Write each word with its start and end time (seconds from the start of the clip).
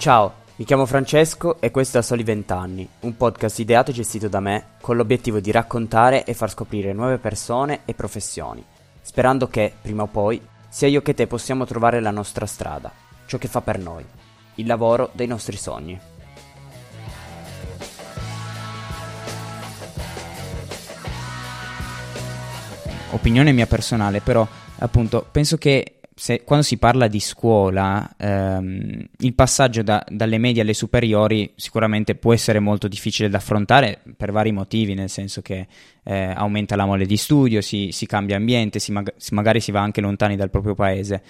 Ciao, 0.00 0.32
mi 0.56 0.64
chiamo 0.64 0.86
Francesco 0.86 1.60
e 1.60 1.70
questo 1.70 1.98
è 1.98 2.02
Soli 2.02 2.22
20 2.22 2.52
anni, 2.54 2.88
un 3.00 3.18
podcast 3.18 3.58
ideato 3.58 3.90
e 3.90 3.92
gestito 3.92 4.28
da 4.28 4.40
me 4.40 4.68
con 4.80 4.96
l'obiettivo 4.96 5.40
di 5.40 5.50
raccontare 5.50 6.24
e 6.24 6.32
far 6.32 6.48
scoprire 6.48 6.94
nuove 6.94 7.18
persone 7.18 7.80
e 7.84 7.92
professioni, 7.92 8.64
sperando 9.02 9.48
che, 9.48 9.70
prima 9.78 10.04
o 10.04 10.06
poi, 10.06 10.40
sia 10.70 10.88
io 10.88 11.02
che 11.02 11.12
te 11.12 11.26
possiamo 11.26 11.66
trovare 11.66 12.00
la 12.00 12.10
nostra 12.10 12.46
strada, 12.46 12.90
ciò 13.26 13.36
che 13.36 13.46
fa 13.46 13.60
per 13.60 13.78
noi, 13.78 14.02
il 14.54 14.66
lavoro 14.66 15.10
dei 15.12 15.26
nostri 15.26 15.58
sogni. 15.58 16.00
Opinione 23.10 23.52
mia 23.52 23.66
personale, 23.66 24.22
però 24.22 24.48
appunto 24.78 25.26
penso 25.30 25.58
che 25.58 25.99
se, 26.20 26.44
quando 26.44 26.66
si 26.66 26.76
parla 26.76 27.08
di 27.08 27.18
scuola, 27.18 28.14
ehm, 28.18 29.06
il 29.20 29.32
passaggio 29.32 29.82
da, 29.82 30.04
dalle 30.06 30.36
medie 30.36 30.60
alle 30.60 30.74
superiori 30.74 31.50
sicuramente 31.56 32.14
può 32.14 32.34
essere 32.34 32.58
molto 32.58 32.88
difficile 32.88 33.30
da 33.30 33.38
affrontare 33.38 34.02
per 34.18 34.30
vari 34.30 34.52
motivi, 34.52 34.92
nel 34.92 35.08
senso 35.08 35.40
che 35.40 35.66
eh, 36.02 36.32
aumenta 36.36 36.76
la 36.76 36.84
mole 36.84 37.06
di 37.06 37.16
studio, 37.16 37.62
si, 37.62 37.88
si 37.90 38.04
cambia 38.04 38.36
ambiente, 38.36 38.80
si 38.80 38.92
mag- 38.92 39.14
magari 39.30 39.60
si 39.60 39.70
va 39.70 39.80
anche 39.80 40.02
lontani 40.02 40.36
dal 40.36 40.50
proprio 40.50 40.74
paese. 40.74 41.22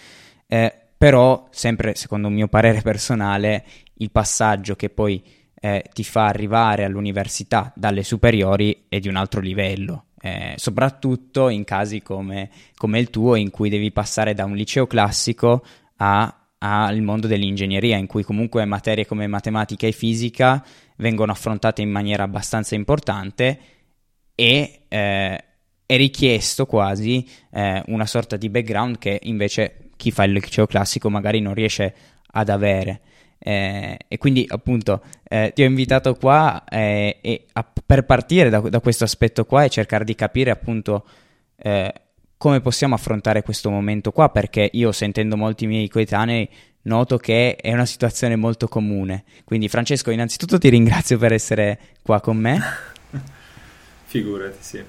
Eh, 0.49 0.75
però, 0.99 1.47
sempre 1.53 1.95
secondo 1.95 2.27
un 2.27 2.35
mio 2.35 2.49
parere 2.49 2.81
personale, 2.83 3.65
il 3.99 4.11
passaggio 4.11 4.75
che 4.75 4.91
poi 4.91 5.23
eh, 5.55 5.85
ti 5.93 6.03
fa 6.03 6.27
arrivare 6.27 6.83
all'università 6.83 7.73
dalle 7.77 8.03
superiori 8.03 8.87
è 8.89 8.99
di 8.99 9.07
un 9.07 9.15
altro 9.15 9.41
livello 9.41 10.07
eh, 10.21 10.55
soprattutto 10.57 11.49
in 11.49 11.65
casi 11.65 12.03
come, 12.03 12.51
come, 12.77 12.99
il 12.99 13.11
tuo 13.11 13.35
in 13.35 13.51
cui 13.51 13.71
devi 13.71 13.91
passare 13.91 14.35
da 14.35 14.45
un 14.45 14.55
liceo 14.55 14.87
classico 14.87 15.65
al 15.97 17.01
mondo 17.01 17.27
dell'ingegneria, 17.27 17.97
in 17.97 18.07
cui 18.07 18.23
comunque 18.23 18.65
materie 18.65 19.07
come 19.07 19.27
matematica 19.27 19.87
e 19.87 19.93
fisica 19.93 20.65
vengono 20.97 21.33
affrontate 21.33 21.83
in 21.83 21.91
maniera 21.91 22.23
abbastanza 22.23 22.75
importante 22.75 23.59
e 24.35 24.81
eh, 24.89 25.45
è 25.87 25.97
richiesto 25.97 26.67
quasi 26.67 27.27
eh, 27.51 27.83
una 27.87 28.07
sorta 28.07 28.37
di 28.37 28.49
background 28.49 28.99
che 28.99 29.19
invece 29.23 29.91
chi 29.97 30.11
fa 30.11 30.25
il 30.25 30.33
liceo 30.33 30.67
classico 30.67 31.11
magari 31.11 31.41
non 31.41 31.55
riesce 31.55 31.95
ad 32.33 32.49
avere. 32.49 33.01
Eh, 33.43 33.97
e 34.07 34.19
quindi 34.19 34.45
appunto 34.47 35.03
eh, 35.23 35.53
ti 35.55 35.63
ho 35.63 35.65
invitato 35.65 36.15
qua 36.15 36.63
eh, 36.69 37.47
a, 37.53 37.73
per 37.87 38.05
partire 38.05 38.51
da, 38.51 38.61
da, 38.61 38.81
questo 38.81 39.05
aspetto 39.05 39.47
qua 39.47 39.65
e 39.65 39.71
cercare 39.71 40.05
di 40.05 40.15
capire 40.15 40.51
appunto 40.51 41.07
eh, 41.57 41.91
come 42.37 42.61
possiamo 42.61 42.95
affrontare 42.95 43.43
questo 43.43 43.71
momento 43.71 44.13
qua 44.13 44.29
perché 44.29 44.69
io 44.71 44.93
sentendo 44.93 45.39
molti 45.39 45.67
miei 45.67 45.89
coetanei 45.89 46.47
noto 46.83 47.17
che 47.17 47.57
è 47.57 47.73
una 47.73 47.87
situazione 47.87 48.37
molto 48.37 48.69
comune. 48.69 49.25
Quindi 49.45 49.69
Francesco 49.69 50.11
innanzitutto 50.11 50.59
ti 50.59 50.69
ringrazio 50.69 51.17
per 51.17 51.33
essere 51.33 51.79
qua 52.03 52.21
con 52.21 52.37
me. 52.37 52.61
Figurati 54.05 54.59
sì 54.61 54.85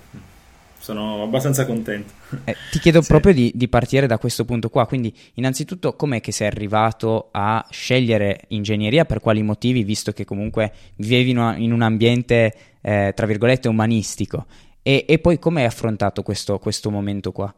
sono 0.82 1.24
abbastanza 1.24 1.66
contento. 1.66 2.14
Eh, 2.44 2.56
ti 2.72 2.80
chiedo 2.80 3.02
sì. 3.02 3.08
proprio 3.10 3.34
di, 3.34 3.52
di, 3.54 3.68
partire 3.68 4.08
da 4.08 4.18
questo 4.18 4.46
punto 4.46 4.70
qua, 4.70 4.88
quindi 4.88 5.14
innanzitutto 5.36 5.96
com'è 5.96 6.22
che 6.22 6.32
sei 6.32 6.48
arrivato 6.48 7.28
a 7.32 7.64
scegliere 7.70 8.46
ingegneria, 8.48 9.06
per 9.06 9.20
quali 9.20 9.44
motivi, 9.44 9.84
visto 9.84 10.12
che 10.12 10.26
comunque 10.26 10.72
vivevi 10.96 11.32
in 11.32 11.72
un 11.72 11.82
ambiente, 11.82 12.54
eh, 12.82 13.12
tra 13.14 13.26
virgolette, 13.26 13.68
umanistico, 13.68 14.46
e, 14.82 15.06
e 15.08 15.20
poi 15.20 15.38
come 15.40 15.62
hai 15.62 15.68
affrontato 15.68 16.24
questo, 16.24 16.58
questo 16.58 16.90
momento 16.90 17.32
qua? 17.32 17.54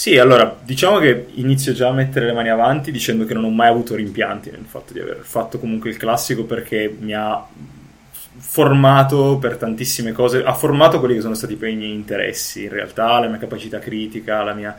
Sì, 0.00 0.18
allora 0.18 0.58
diciamo 0.62 0.98
che 0.98 1.26
inizio 1.34 1.72
già 1.72 1.88
a 1.88 1.92
mettere 1.92 2.26
le 2.26 2.32
mani 2.32 2.48
avanti 2.48 2.90
dicendo 2.90 3.24
che 3.24 3.34
non 3.34 3.44
ho 3.44 3.50
mai 3.50 3.68
avuto 3.68 3.94
rimpianti 3.94 4.50
nel 4.50 4.64
fatto 4.64 4.92
di 4.92 5.00
aver 5.00 5.20
fatto 5.22 5.58
comunque 5.58 5.90
il 5.90 5.96
classico 5.96 6.44
perché 6.44 6.94
mi 6.98 7.12
ha 7.12 7.46
formato 8.40 9.38
per 9.38 9.56
tantissime 9.56 10.12
cose, 10.12 10.42
ha 10.42 10.54
formato 10.54 10.98
quelli 10.98 11.14
che 11.14 11.20
sono 11.20 11.34
stati 11.34 11.56
poi 11.56 11.72
i 11.72 11.76
miei 11.76 11.92
interessi, 11.92 12.64
in 12.64 12.70
realtà 12.70 13.20
la 13.20 13.28
mia 13.28 13.38
capacità 13.38 13.78
critica, 13.78 14.42
la 14.42 14.54
mia 14.54 14.76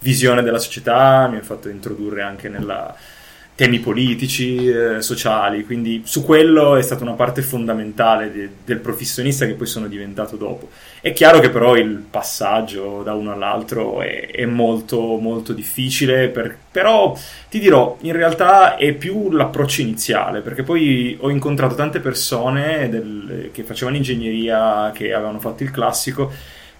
visione 0.00 0.42
della 0.42 0.58
società, 0.58 1.28
mi 1.28 1.36
ha 1.36 1.42
fatto 1.42 1.68
introdurre 1.68 2.22
anche 2.22 2.48
nella 2.48 2.94
temi 3.56 3.78
politici, 3.78 4.66
eh, 4.68 5.00
sociali, 5.00 5.64
quindi 5.64 6.02
su 6.04 6.24
quello 6.24 6.74
è 6.74 6.82
stata 6.82 7.04
una 7.04 7.12
parte 7.12 7.40
fondamentale 7.40 8.32
de- 8.32 8.48
del 8.64 8.78
professionista 8.78 9.46
che 9.46 9.54
poi 9.54 9.66
sono 9.66 9.86
diventato 9.86 10.36
dopo. 10.36 10.70
È 11.00 11.12
chiaro 11.12 11.38
che 11.38 11.50
però 11.50 11.76
il 11.76 12.04
passaggio 12.10 13.02
da 13.04 13.12
uno 13.14 13.32
all'altro 13.32 14.00
è, 14.00 14.30
è 14.30 14.44
molto 14.46 15.18
molto 15.18 15.52
difficile, 15.52 16.28
per- 16.28 16.56
però 16.72 17.16
ti 17.48 17.60
dirò, 17.60 17.96
in 18.00 18.12
realtà 18.12 18.76
è 18.76 18.92
più 18.92 19.30
l'approccio 19.30 19.82
iniziale, 19.82 20.40
perché 20.40 20.62
poi 20.64 21.16
ho 21.20 21.30
incontrato 21.30 21.76
tante 21.76 22.00
persone 22.00 22.88
del- 22.88 23.50
che 23.52 23.62
facevano 23.62 23.96
ingegneria, 23.96 24.90
che 24.92 25.12
avevano 25.12 25.38
fatto 25.38 25.62
il 25.62 25.70
classico, 25.70 26.32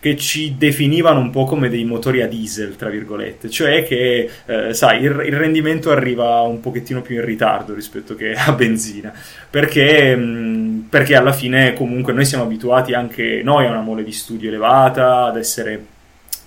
che 0.05 0.19
ci 0.19 0.57
definivano 0.59 1.19
un 1.19 1.31
po' 1.31 1.47
come 1.47 1.71
dei 1.71 1.83
motori 1.87 2.21
a 2.21 2.29
diesel, 2.29 2.77
tra 2.77 2.91
virgolette, 2.91 3.49
cioè 3.49 3.87
che, 3.87 4.29
eh, 4.45 4.75
sai, 4.75 4.99
il, 4.99 5.23
il, 5.25 5.33
rendimento 5.33 5.91
arriva 5.91 6.43
un 6.43 6.61
pochettino 6.61 7.01
più 7.01 7.15
in 7.15 7.25
ritardo 7.25 7.73
rispetto 7.73 8.15
che 8.15 8.35
a 8.37 8.53
benzina, 8.53 9.15
perché, 9.49 10.15
mh, 10.15 10.89
perché 10.91 11.17
alla 11.17 11.33
fine 11.33 11.73
comunque 11.73 12.13
noi 12.13 12.27
siamo 12.27 12.45
abituati 12.45 12.93
anche 12.93 13.41
noi 13.43 13.65
a 13.65 13.71
una 13.71 13.81
mole 13.81 14.05
di 14.05 14.13
studio 14.13 14.51
elevata, 14.51 15.25
ad 15.25 15.39
essere 15.39 15.87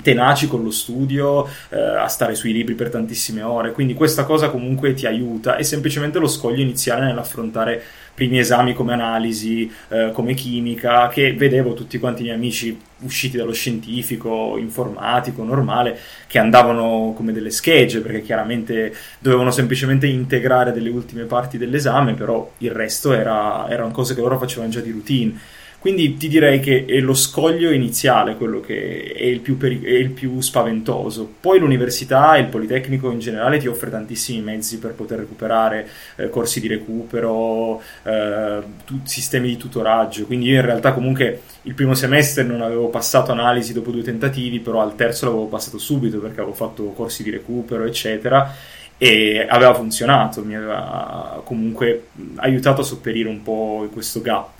tenaci 0.04 0.48
con 0.48 0.62
lo 0.62 0.70
studio, 0.70 1.48
eh, 1.70 1.80
a 1.80 2.08
stare 2.08 2.36
sui 2.36 2.54
libri 2.54 2.76
per 2.76 2.92
tantissime 2.92 3.42
ore, 3.42 3.72
quindi 3.72 3.96
questa 3.96 4.24
cosa 4.26 4.50
comunque 4.50 4.94
ti 4.94 5.08
aiuta, 5.08 5.56
è 5.56 5.64
semplicemente 5.64 6.20
lo 6.20 6.28
scoglio 6.28 6.62
iniziale 6.62 7.06
nell'affrontare 7.06 7.82
primi 8.18 8.40
esami 8.40 8.74
come 8.74 8.94
analisi, 8.94 9.72
eh, 9.90 10.10
come 10.12 10.34
chimica, 10.34 11.08
che 11.08 11.36
vedevo 11.36 11.76
tutti 11.76 12.00
quanti 12.00 12.22
i 12.22 12.24
miei 12.24 12.36
amici 12.36 12.76
usciti 13.02 13.38
dallo 13.38 13.54
scientifico, 13.54 14.58
informatico, 14.58 15.44
normale, 15.44 15.96
che 16.26 16.40
andavano 16.40 17.14
come 17.16 17.32
delle 17.32 17.52
schegge, 17.52 18.00
perché 18.00 18.24
chiaramente 18.24 18.92
dovevano 19.20 19.52
semplicemente 19.52 20.08
integrare 20.08 20.72
delle 20.72 20.90
ultime 20.90 21.26
parti 21.26 21.60
dell'esame, 21.60 22.16
però 22.16 22.54
il 22.58 22.72
resto 22.72 23.14
era, 23.14 23.70
erano 23.70 23.92
cose 23.92 24.16
che 24.16 24.22
loro 24.22 24.40
facevano 24.40 24.72
già 24.72 24.80
di 24.80 24.90
routine. 24.90 25.40
Quindi 25.80 26.18
ti 26.18 26.28
direi 26.28 26.60
che 26.60 26.86
è 26.86 27.00
lo 27.00 27.14
scoglio 27.14 27.70
iniziale 27.70 28.36
quello 28.36 28.60
che 28.60 29.14
è 29.16 29.24
il 29.24 29.40
più, 29.42 29.58
peri- 29.58 29.84
è 29.84 29.92
il 29.92 30.10
più 30.10 30.42
spaventoso. 30.42 31.32
Poi 31.40 31.60
l'università 31.60 32.36
e 32.36 32.40
il 32.42 32.48
Politecnico 32.48 33.12
in 33.12 33.20
generale 33.20 33.60
ti 33.60 33.68
offre 33.68 33.92
tantissimi 33.92 34.42
mezzi 34.42 34.80
per 34.80 34.94
poter 34.94 35.20
recuperare 35.20 35.88
eh, 36.16 36.30
corsi 36.30 36.60
di 36.60 36.68
recupero, 36.68 37.80
eh, 38.04 38.60
tu- 38.86 39.02
sistemi 39.04 39.50
di 39.50 39.58
tutoraggio. 39.58 40.26
Quindi 40.26 40.48
io 40.48 40.56
in 40.56 40.66
realtà 40.66 40.94
comunque 40.94 41.42
il 41.62 41.76
primo 41.76 41.94
semestre 41.94 42.44
non 42.44 42.62
avevo 42.62 42.88
passato 42.90 43.32
analisi 43.32 43.72
dopo 43.72 43.92
due 43.92 44.02
tentativi, 44.02 44.60
però 44.60 44.82
al 44.82 44.96
terzo 44.96 45.26
l'avevo 45.26 45.46
passato 45.46 45.78
subito 45.78 46.18
perché 46.18 46.42
avevo 46.42 46.56
fatto 46.56 46.86
corsi 46.92 47.22
di 47.22 47.30
recupero, 47.30 47.86
eccetera 47.86 48.52
e 49.00 49.46
aveva 49.48 49.76
funzionato, 49.76 50.44
mi 50.44 50.56
aveva 50.56 51.40
comunque 51.46 52.08
aiutato 52.38 52.82
a 52.82 52.84
sopperire 52.84 53.30
un 53.30 53.44
po' 53.44 53.88
questo 53.94 54.22
gap 54.22 54.57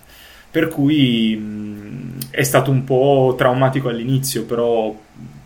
per 0.58 0.66
cui 0.66 1.36
mh, 1.36 2.30
è 2.30 2.42
stato 2.42 2.72
un 2.72 2.82
po' 2.82 3.36
traumatico 3.38 3.88
all'inizio, 3.88 4.44
però 4.44 4.92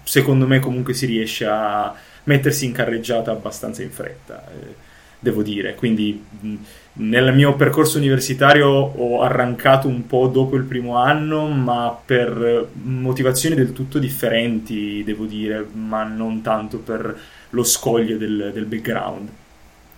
secondo 0.02 0.46
me 0.46 0.58
comunque 0.58 0.94
si 0.94 1.04
riesce 1.04 1.44
a 1.44 1.94
mettersi 2.24 2.64
in 2.64 2.72
carreggiata 2.72 3.30
abbastanza 3.30 3.82
in 3.82 3.90
fretta, 3.90 4.42
eh, 4.48 4.74
devo 5.18 5.42
dire. 5.42 5.74
Quindi 5.74 6.24
mh, 6.40 6.54
nel 6.94 7.34
mio 7.34 7.54
percorso 7.56 7.98
universitario 7.98 8.68
ho 8.68 9.20
arrancato 9.20 9.86
un 9.86 10.06
po' 10.06 10.28
dopo 10.28 10.56
il 10.56 10.64
primo 10.64 10.96
anno, 10.96 11.46
ma 11.46 11.94
per 12.02 12.68
motivazioni 12.72 13.54
del 13.54 13.74
tutto 13.74 13.98
differenti, 13.98 15.04
devo 15.04 15.26
dire, 15.26 15.62
ma 15.74 16.04
non 16.04 16.40
tanto 16.40 16.78
per 16.78 17.20
lo 17.50 17.64
scoglio 17.64 18.16
del, 18.16 18.50
del 18.54 18.64
background 18.64 19.28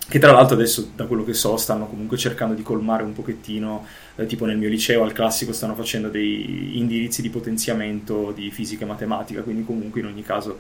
che 0.09 0.19
tra 0.19 0.32
l'altro 0.32 0.54
adesso 0.54 0.91
da 0.95 1.06
quello 1.06 1.24
che 1.24 1.33
so 1.33 1.56
stanno 1.56 1.86
comunque 1.86 2.16
cercando 2.16 2.54
di 2.54 2.62
colmare 2.62 3.03
un 3.03 3.12
pochettino, 3.12 3.86
eh, 4.16 4.27
tipo 4.27 4.45
nel 4.45 4.59
mio 4.59 4.68
liceo 4.68 5.03
al 5.03 5.12
classico 5.12 5.53
stanno 5.53 5.74
facendo 5.74 6.09
dei 6.09 6.78
indirizzi 6.78 7.22
di 7.22 7.30
potenziamento 7.30 8.30
di 8.33 8.51
fisica 8.51 8.84
e 8.84 8.89
matematica, 8.89 9.42
quindi 9.42 9.65
comunque 9.65 10.01
in 10.01 10.06
ogni 10.06 10.22
caso 10.22 10.59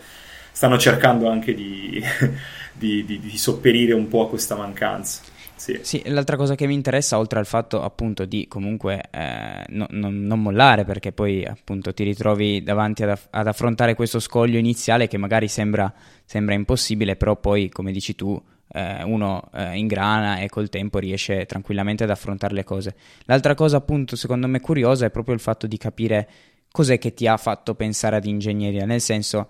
stanno 0.50 0.78
cercando 0.78 1.28
anche 1.28 1.52
di, 1.52 2.02
di, 2.72 3.04
di, 3.04 3.20
di 3.20 3.38
sopperire 3.38 3.92
un 3.92 4.08
po' 4.08 4.22
a 4.22 4.28
questa 4.28 4.54
mancanza. 4.56 5.20
Sì. 5.56 5.78
sì. 5.82 6.02
l'altra 6.06 6.36
cosa 6.36 6.56
che 6.56 6.66
mi 6.66 6.74
interessa, 6.74 7.18
oltre 7.18 7.38
al 7.38 7.46
fatto 7.46 7.82
appunto 7.82 8.24
di 8.24 8.46
comunque 8.48 9.02
eh, 9.10 9.64
no, 9.68 9.86
no, 9.90 10.10
non 10.10 10.42
mollare, 10.42 10.84
perché 10.84 11.12
poi 11.12 11.44
appunto 11.44 11.94
ti 11.94 12.02
ritrovi 12.02 12.62
davanti 12.62 13.02
ad, 13.02 13.18
ad 13.30 13.46
affrontare 13.46 13.94
questo 13.94 14.20
scoglio 14.20 14.58
iniziale 14.58 15.06
che 15.06 15.16
magari 15.16 15.48
sembra, 15.48 15.92
sembra 16.24 16.54
impossibile, 16.54 17.16
però 17.16 17.36
poi, 17.36 17.68
come 17.70 17.92
dici 17.92 18.14
tu, 18.14 18.40
eh, 18.74 19.04
uno 19.04 19.48
eh, 19.54 19.76
ingrana 19.76 20.38
e 20.38 20.48
col 20.48 20.68
tempo 20.68 20.98
riesce 20.98 21.46
tranquillamente 21.46 22.02
ad 22.02 22.10
affrontare 22.10 22.54
le 22.54 22.64
cose. 22.64 22.96
L'altra 23.26 23.54
cosa, 23.54 23.76
appunto, 23.76 24.16
secondo 24.16 24.48
me 24.48 24.60
curiosa 24.60 25.06
è 25.06 25.10
proprio 25.10 25.34
il 25.34 25.40
fatto 25.40 25.66
di 25.68 25.78
capire 25.78 26.28
cos'è 26.70 26.98
che 26.98 27.14
ti 27.14 27.28
ha 27.28 27.36
fatto 27.36 27.76
pensare 27.76 28.16
ad 28.16 28.24
ingegneria, 28.24 28.84
nel 28.84 29.00
senso, 29.00 29.48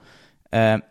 eh, 0.51 0.85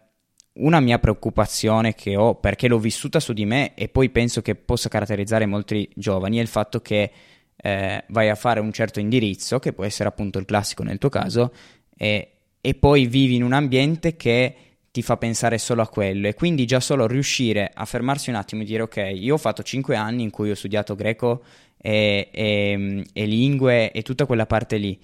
una 0.53 0.79
mia 0.79 0.97
preoccupazione 0.97 1.93
che 1.93 2.15
ho, 2.15 2.35
perché 2.35 2.67
l'ho 2.67 2.79
vissuta 2.79 3.19
su 3.19 3.33
di 3.33 3.45
me 3.45 3.75
e 3.75 3.87
poi 3.87 4.09
penso 4.09 4.41
che 4.41 4.55
possa 4.55 4.89
caratterizzare 4.89 5.45
molti 5.45 5.87
giovani, 5.95 6.37
è 6.37 6.41
il 6.41 6.47
fatto 6.47 6.81
che 6.81 7.11
eh, 7.55 8.03
vai 8.07 8.29
a 8.29 8.35
fare 8.35 8.59
un 8.59 8.71
certo 8.71 8.99
indirizzo, 8.99 9.59
che 9.59 9.73
può 9.73 9.83
essere 9.83 10.09
appunto 10.09 10.39
il 10.39 10.45
classico 10.45 10.83
nel 10.83 10.97
tuo 10.97 11.09
caso, 11.09 11.53
e, 11.95 12.31
e 12.59 12.73
poi 12.73 13.05
vivi 13.05 13.35
in 13.35 13.43
un 13.43 13.53
ambiente 13.53 14.15
che 14.15 14.55
ti 14.93 15.01
fa 15.01 15.17
pensare 15.17 15.57
solo 15.57 15.81
a 15.81 15.87
quello 15.87 16.27
e 16.27 16.35
quindi 16.35 16.67
già 16.67 16.79
solo 16.79 17.07
riuscire 17.07 17.71
a 17.73 17.83
fermarsi 17.83 18.29
un 18.29 18.35
attimo 18.35 18.61
e 18.61 18.65
dire 18.65 18.83
ok, 18.83 19.11
io 19.15 19.33
ho 19.33 19.37
fatto 19.39 19.63
5 19.63 19.95
anni 19.95 20.21
in 20.21 20.29
cui 20.29 20.51
ho 20.51 20.55
studiato 20.55 20.93
greco 20.93 21.41
e, 21.77 22.29
e, 22.31 23.03
e 23.11 23.25
lingue 23.25 23.91
e 23.91 24.03
tutta 24.03 24.27
quella 24.27 24.45
parte 24.45 24.77
lì, 24.77 24.95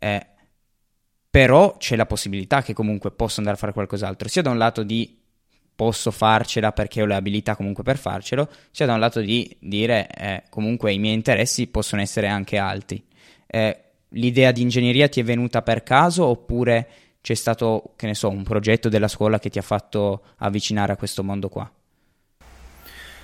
eh, 0.00 0.26
però 1.30 1.76
c'è 1.76 1.94
la 1.94 2.06
possibilità 2.06 2.60
che 2.60 2.72
comunque 2.74 3.12
posso 3.12 3.38
andare 3.38 3.54
a 3.54 3.60
fare 3.60 3.72
qualcos'altro, 3.72 4.26
sia 4.26 4.42
da 4.42 4.50
un 4.50 4.58
lato 4.58 4.82
di 4.82 5.16
posso 5.76 6.10
farcela 6.10 6.72
perché 6.72 7.02
ho 7.02 7.06
le 7.06 7.14
abilità 7.14 7.54
comunque 7.54 7.84
per 7.84 7.98
farcelo, 7.98 8.50
sia 8.72 8.84
da 8.84 8.94
un 8.94 8.98
lato 8.98 9.20
di 9.20 9.56
dire 9.60 10.08
eh, 10.08 10.42
comunque 10.50 10.92
i 10.92 10.98
miei 10.98 11.14
interessi 11.14 11.68
possono 11.68 12.02
essere 12.02 12.26
anche 12.26 12.56
alti. 12.56 13.00
Eh, 13.46 13.80
l'idea 14.08 14.50
di 14.50 14.62
ingegneria 14.62 15.08
ti 15.08 15.20
è 15.20 15.22
venuta 15.22 15.62
per 15.62 15.84
caso 15.84 16.26
oppure 16.26 17.05
c'è 17.26 17.34
stato, 17.34 17.94
che 17.96 18.06
ne 18.06 18.14
so, 18.14 18.28
un 18.28 18.44
progetto 18.44 18.88
della 18.88 19.08
scuola 19.08 19.40
che 19.40 19.50
ti 19.50 19.58
ha 19.58 19.62
fatto 19.62 20.22
avvicinare 20.36 20.92
a 20.92 20.96
questo 20.96 21.24
mondo 21.24 21.48
qua? 21.48 21.68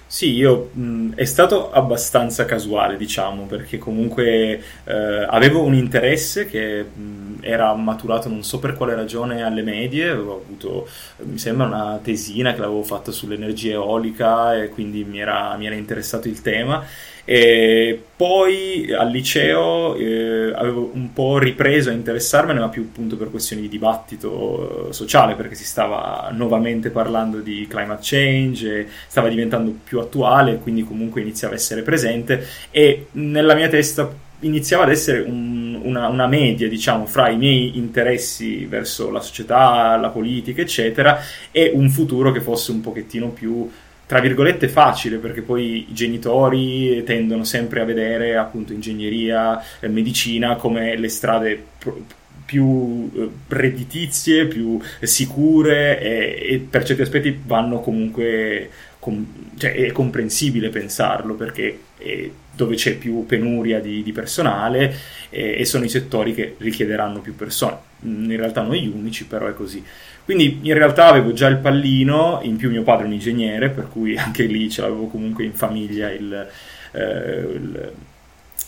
Sì, 0.04 0.32
io 0.32 0.70
mh, 0.72 1.14
è 1.14 1.24
stato 1.24 1.70
abbastanza 1.70 2.44
casuale, 2.44 2.96
diciamo, 2.96 3.46
perché 3.46 3.78
comunque 3.78 4.60
eh, 4.82 5.26
avevo 5.28 5.62
un 5.62 5.74
interesse 5.74 6.46
che 6.46 6.82
mh, 6.82 7.36
era 7.42 7.72
maturato 7.74 8.28
non 8.28 8.42
so 8.42 8.58
per 8.58 8.74
quale 8.74 8.96
ragione 8.96 9.44
alle 9.44 9.62
medie, 9.62 10.08
avevo 10.08 10.42
avuto, 10.44 10.88
mi 11.18 11.38
sembra, 11.38 11.66
una 11.66 12.00
tesina 12.02 12.54
che 12.54 12.60
l'avevo 12.60 12.82
fatta 12.82 13.12
sull'energia 13.12 13.74
eolica 13.74 14.60
e 14.60 14.68
quindi 14.68 15.04
mi 15.04 15.20
era, 15.20 15.54
mi 15.56 15.66
era 15.66 15.76
interessato 15.76 16.26
il 16.26 16.42
tema 16.42 16.84
e 17.24 18.02
poi 18.16 18.92
al 18.92 19.10
liceo 19.10 19.94
eh, 19.94 20.52
avevo 20.54 20.90
un 20.92 21.12
po' 21.12 21.38
ripreso 21.38 21.90
a 21.90 21.92
interessarmene, 21.92 22.58
ma 22.58 22.68
più 22.68 22.88
appunto 22.90 23.16
per 23.16 23.30
questioni 23.30 23.62
di 23.62 23.68
dibattito 23.68 24.88
eh, 24.88 24.92
sociale, 24.92 25.34
perché 25.34 25.54
si 25.54 25.64
stava 25.64 26.30
nuovamente 26.32 26.90
parlando 26.90 27.38
di 27.38 27.66
climate 27.68 28.00
change, 28.02 28.88
stava 29.06 29.28
diventando 29.28 29.74
più 29.84 30.00
attuale, 30.00 30.58
quindi 30.58 30.84
comunque 30.84 31.20
iniziava 31.20 31.54
a 31.54 31.56
essere 31.56 31.82
presente. 31.82 32.46
E 32.70 33.06
nella 33.12 33.54
mia 33.54 33.68
testa 33.68 34.30
iniziava 34.42 34.84
ad 34.84 34.90
essere 34.90 35.20
un, 35.20 35.80
una, 35.82 36.08
una, 36.08 36.26
media, 36.26 36.68
diciamo, 36.68 37.06
fra 37.06 37.28
i 37.28 37.36
miei 37.36 37.76
interessi 37.76 38.64
verso 38.66 39.10
la 39.10 39.20
società, 39.20 39.96
la 39.96 40.10
politica, 40.10 40.62
eccetera, 40.62 41.20
e 41.50 41.70
un 41.74 41.88
futuro 41.90 42.32
che 42.32 42.40
fosse 42.40 42.70
un 42.70 42.80
pochettino 42.80 43.28
più 43.28 43.70
tra 44.12 44.20
virgolette 44.20 44.68
facile 44.68 45.16
perché 45.16 45.40
poi 45.40 45.86
i 45.88 45.94
genitori 45.94 47.02
tendono 47.02 47.44
sempre 47.44 47.80
a 47.80 47.86
vedere 47.86 48.36
appunto 48.36 48.74
ingegneria, 48.74 49.58
eh, 49.80 49.88
medicina 49.88 50.56
come 50.56 50.98
le 50.98 51.08
strade 51.08 51.64
pro- 51.78 51.98
più 52.44 53.10
eh, 53.16 53.30
redditizie, 53.48 54.48
più 54.48 54.78
sicure 55.00 55.98
e, 55.98 56.46
e, 56.46 56.58
per 56.58 56.84
certi 56.84 57.00
aspetti 57.00 57.40
vanno 57.46 57.80
comunque 57.80 58.68
com- 58.98 59.26
cioè 59.56 59.72
è 59.72 59.92
comprensibile 59.92 60.68
pensarlo 60.68 61.32
perché 61.32 61.78
è 61.96 62.28
dove 62.54 62.74
c'è 62.74 62.96
più 62.96 63.24
penuria 63.24 63.80
di, 63.80 64.02
di 64.02 64.12
personale 64.12 64.94
e, 65.30 65.56
e 65.58 65.64
sono 65.64 65.84
i 65.84 65.88
settori 65.88 66.34
che 66.34 66.56
richiederanno 66.58 67.20
più 67.20 67.34
persone. 67.34 67.78
In 68.02 68.36
realtà 68.36 68.60
non 68.60 68.74
gli 68.74 68.88
unici 68.88 69.24
però 69.24 69.46
è 69.46 69.54
così 69.54 69.82
quindi 70.24 70.60
in 70.62 70.74
realtà 70.74 71.06
avevo 71.06 71.32
già 71.32 71.48
il 71.48 71.58
pallino, 71.58 72.40
in 72.42 72.56
più 72.56 72.70
mio 72.70 72.82
padre 72.82 73.04
è 73.04 73.06
un 73.06 73.14
ingegnere, 73.14 73.70
per 73.70 73.88
cui 73.88 74.16
anche 74.18 74.44
lì 74.44 74.70
ce 74.70 74.82
l'avevo 74.82 75.06
comunque 75.06 75.44
in 75.44 75.52
famiglia, 75.52 76.10
il, 76.10 76.48
eh, 76.92 77.00
il, 77.00 77.92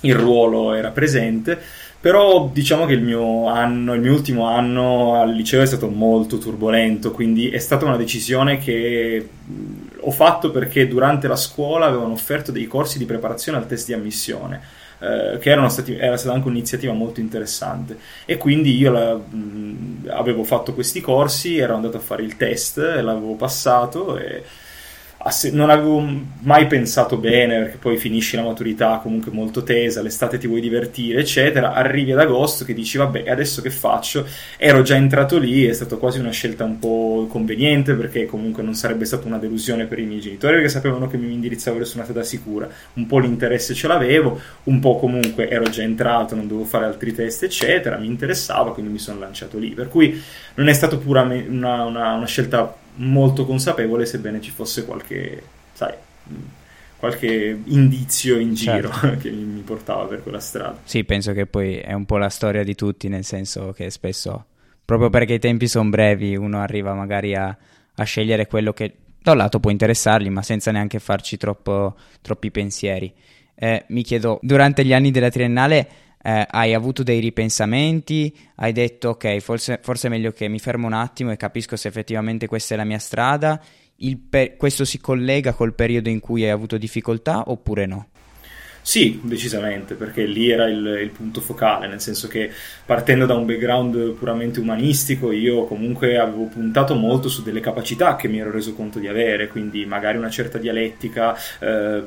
il 0.01 0.15
ruolo 0.15 0.75
era 0.75 0.91
presente. 0.91 1.59
Però 2.05 2.51
diciamo 2.53 2.85
che 2.85 2.93
il 2.93 3.01
mio 3.01 3.47
anno, 3.49 3.95
il 3.95 4.01
mio 4.03 4.13
ultimo 4.13 4.47
anno 4.47 5.15
al 5.15 5.33
liceo 5.33 5.63
è 5.63 5.67
stato 5.67 5.89
molto 5.89 6.37
turbolento, 6.37 7.13
quindi 7.13 7.49
è 7.49 7.57
stata 7.57 7.87
una 7.87 7.97
decisione 7.97 8.59
che 8.59 9.27
ho 10.01 10.11
fatto 10.11 10.51
perché 10.51 10.87
durante 10.87 11.29
la 11.29 11.37
scuola 11.37 11.87
avevano 11.87 12.13
offerto 12.13 12.53
dei 12.53 12.67
corsi 12.67 12.99
di 12.99 13.07
preparazione 13.07 13.57
al 13.57 13.67
test 13.67 13.87
di 13.87 13.95
ammissione 13.95 14.61
eh, 15.01 15.39
che 15.41 15.51
stati, 15.69 15.97
era 15.97 16.17
stata 16.17 16.35
anche 16.35 16.49
un'iniziativa 16.49 16.93
molto 16.93 17.21
interessante. 17.21 17.99
E 18.25 18.37
quindi 18.37 18.77
io 18.77 18.91
la, 18.91 19.15
mh, 19.15 20.09
avevo 20.09 20.45
fatto 20.45 20.75
questi 20.75 21.01
corsi, 21.01 21.59
ero 21.59 21.75
andato 21.75 21.97
a 21.97 22.01
fare 22.01 22.23
il 22.23 22.37
test, 22.37 22.79
l'avevo 22.79 23.35
passato 23.35 24.19
e 24.19 24.43
non 25.53 25.71
avevo 25.71 26.05
mai 26.41 26.67
pensato 26.67 27.17
bene 27.17 27.61
perché 27.61 27.77
poi 27.79 27.97
finisci 27.97 28.37
la 28.37 28.43
maturità 28.43 28.99
comunque 29.03 29.33
molto 29.33 29.63
tesa, 29.63 30.03
l'estate 30.03 30.37
ti 30.37 30.47
vuoi 30.47 30.61
divertire, 30.61 31.21
eccetera. 31.21 31.73
Arrivi 31.73 32.13
ad 32.13 32.19
agosto 32.19 32.65
che 32.65 32.75
dici 32.75 32.99
vabbè, 32.99 33.29
adesso 33.29 33.63
che 33.63 33.71
faccio? 33.71 34.27
Ero 34.59 34.83
già 34.83 34.97
entrato 34.97 35.39
lì, 35.39 35.65
è 35.65 35.73
stata 35.73 35.97
quasi 35.97 36.19
una 36.19 36.31
scelta 36.31 36.65
un 36.65 36.79
po' 36.79 37.27
conveniente 37.31 37.95
perché 37.95 38.27
comunque 38.27 38.63
non 38.63 38.75
sarebbe 38.75 39.07
stata 39.07 39.27
una 39.27 39.39
delusione 39.39 39.87
per 39.87 39.99
i 39.99 40.05
miei 40.05 40.21
genitori 40.21 40.55
perché 40.57 40.69
sapevano 40.69 41.07
che 41.07 41.17
mi 41.17 41.33
indirizzavo 41.33 41.79
verso 41.79 41.97
una 41.97 42.05
strada 42.05 42.23
sicura. 42.23 42.69
Un 42.95 43.07
po' 43.07 43.19
l'interesse 43.19 43.73
ce 43.73 43.87
l'avevo, 43.87 44.39
un 44.65 44.79
po' 44.79 44.99
comunque 44.99 45.49
ero 45.49 45.65
già 45.71 45.83
entrato, 45.83 46.35
non 46.35 46.47
dovevo 46.47 46.67
fare 46.67 46.85
altri 46.85 47.15
test, 47.15 47.45
eccetera. 47.45 47.97
Mi 47.97 48.07
interessava, 48.07 48.73
quindi 48.75 48.93
mi 48.93 48.99
sono 48.99 49.21
lanciato 49.21 49.59
lì. 49.59 49.71
Per 49.71 49.89
cui 49.89 50.23
non 50.57 50.69
è 50.69 50.73
stata 50.75 50.97
puramente 50.99 51.49
una, 51.49 51.85
una, 51.85 52.13
una 52.13 52.27
scelta 52.27 52.83
molto 52.97 53.45
consapevole, 53.45 54.07
sebbene 54.07 54.41
ci 54.41 54.51
fosse 54.51 54.85
qualche, 54.85 55.43
sai, 55.73 55.95
qualche 56.97 57.61
indizio 57.65 58.39
in 58.39 58.55
giro 58.55 58.91
certo. 58.91 59.19
che 59.23 59.31
mi 59.31 59.61
portava 59.61 60.05
per 60.05 60.23
quella 60.23 60.41
strada. 60.41 60.81
Sì, 60.85 61.05
penso 61.05 61.33
che 61.33 61.47
poi 61.47 61.79
è 61.79 61.93
un 61.93 62.05
po' 62.07 62.17
la 62.17 62.29
storia 62.29 62.65
di 62.65 62.75
tutti, 62.75 63.09
nel 63.09 63.25
senso 63.25 63.73
che 63.73 63.91
spesso, 63.91 64.47
proprio 64.85 65.11
perché 65.11 65.35
i 65.35 65.39
tempi 65.39 65.67
sono 65.67 65.89
brevi, 65.91 66.37
uno 66.37 66.61
arriva 66.61 66.95
magari 66.95 67.35
a, 67.35 67.57
a 67.95 68.05
scegliere 68.05 68.47
quello 68.47 68.73
che 68.73 68.95
da 69.25 69.33
un 69.33 69.39
lato 69.39 69.59
può 69.59 69.71
interessargli, 69.71 70.29
ma 70.29 70.43
senza 70.43 70.71
neanche 70.71 70.99
farci 70.99 71.37
troppo, 71.37 71.97
troppi 72.21 72.51
pensieri. 72.51 73.13
Eh, 73.55 73.85
mi 73.89 74.03
chiedo, 74.03 74.39
durante 74.43 74.85
gli 74.85 74.93
anni 74.93 75.11
della 75.11 75.31
triennale 75.31 75.89
eh, 76.27 76.47
hai 76.49 76.73
avuto 76.73 77.03
dei 77.03 77.21
ripensamenti, 77.21 78.35
hai 78.57 78.73
detto 78.73 79.11
ok, 79.11 79.39
forse, 79.41 79.79
forse, 79.83 80.07
è 80.07 80.11
meglio 80.11 80.33
che 80.33 80.49
mi 80.49 80.59
fermo 80.59 80.87
un 80.87 80.95
attimo 80.95 81.31
e 81.31 81.37
capisco 81.37 81.77
se 81.77 81.89
effettivamente 81.89 82.47
questa 82.47 82.73
è 82.73 82.77
la 82.79 82.85
mia 82.85 82.99
strada, 82.99 83.63
per- 84.31 84.57
questo 84.57 84.87
si 84.87 84.99
collega 84.99 85.53
col 85.53 85.75
periodo 85.75 86.09
in 86.09 86.21
cui 86.21 86.43
hai 86.43 86.51
avuto 86.51 86.79
difficoltà 86.79 87.51
oppure 87.51 87.85
no? 87.85 88.09
Sì, 88.87 89.19
decisamente, 89.23 89.95
perché 89.95 90.27
lì 90.27 90.51
era 90.51 90.69
il, 90.69 90.85
il, 91.01 91.09
punto 91.09 91.41
focale, 91.41 91.87
nel 91.87 92.03
senso 92.03 92.29
che 92.29 92.51
partendo 92.85 93.25
da 93.25 93.33
un 93.33 93.47
background 93.47 94.11
puramente 94.11 94.61
umanistico, 94.61 95.33
io 95.33 95.65
comunque 95.65 96.19
avevo 96.19 96.45
puntato 96.49 96.95
molto 96.95 97.31
su 97.31 97.43
delle 97.43 97.61
capacità 97.61 98.15
che 98.15 98.29
mi 98.29 98.41
ero 98.41 98.51
reso 98.51 98.75
conto 98.75 98.99
di 98.99 99.09
avere, 99.09 99.49
quindi 99.49 99.87
magari 99.87 100.19
una 100.19 100.29
certa 100.29 100.59
dialettica, 100.59 101.35
eh, 101.61 102.03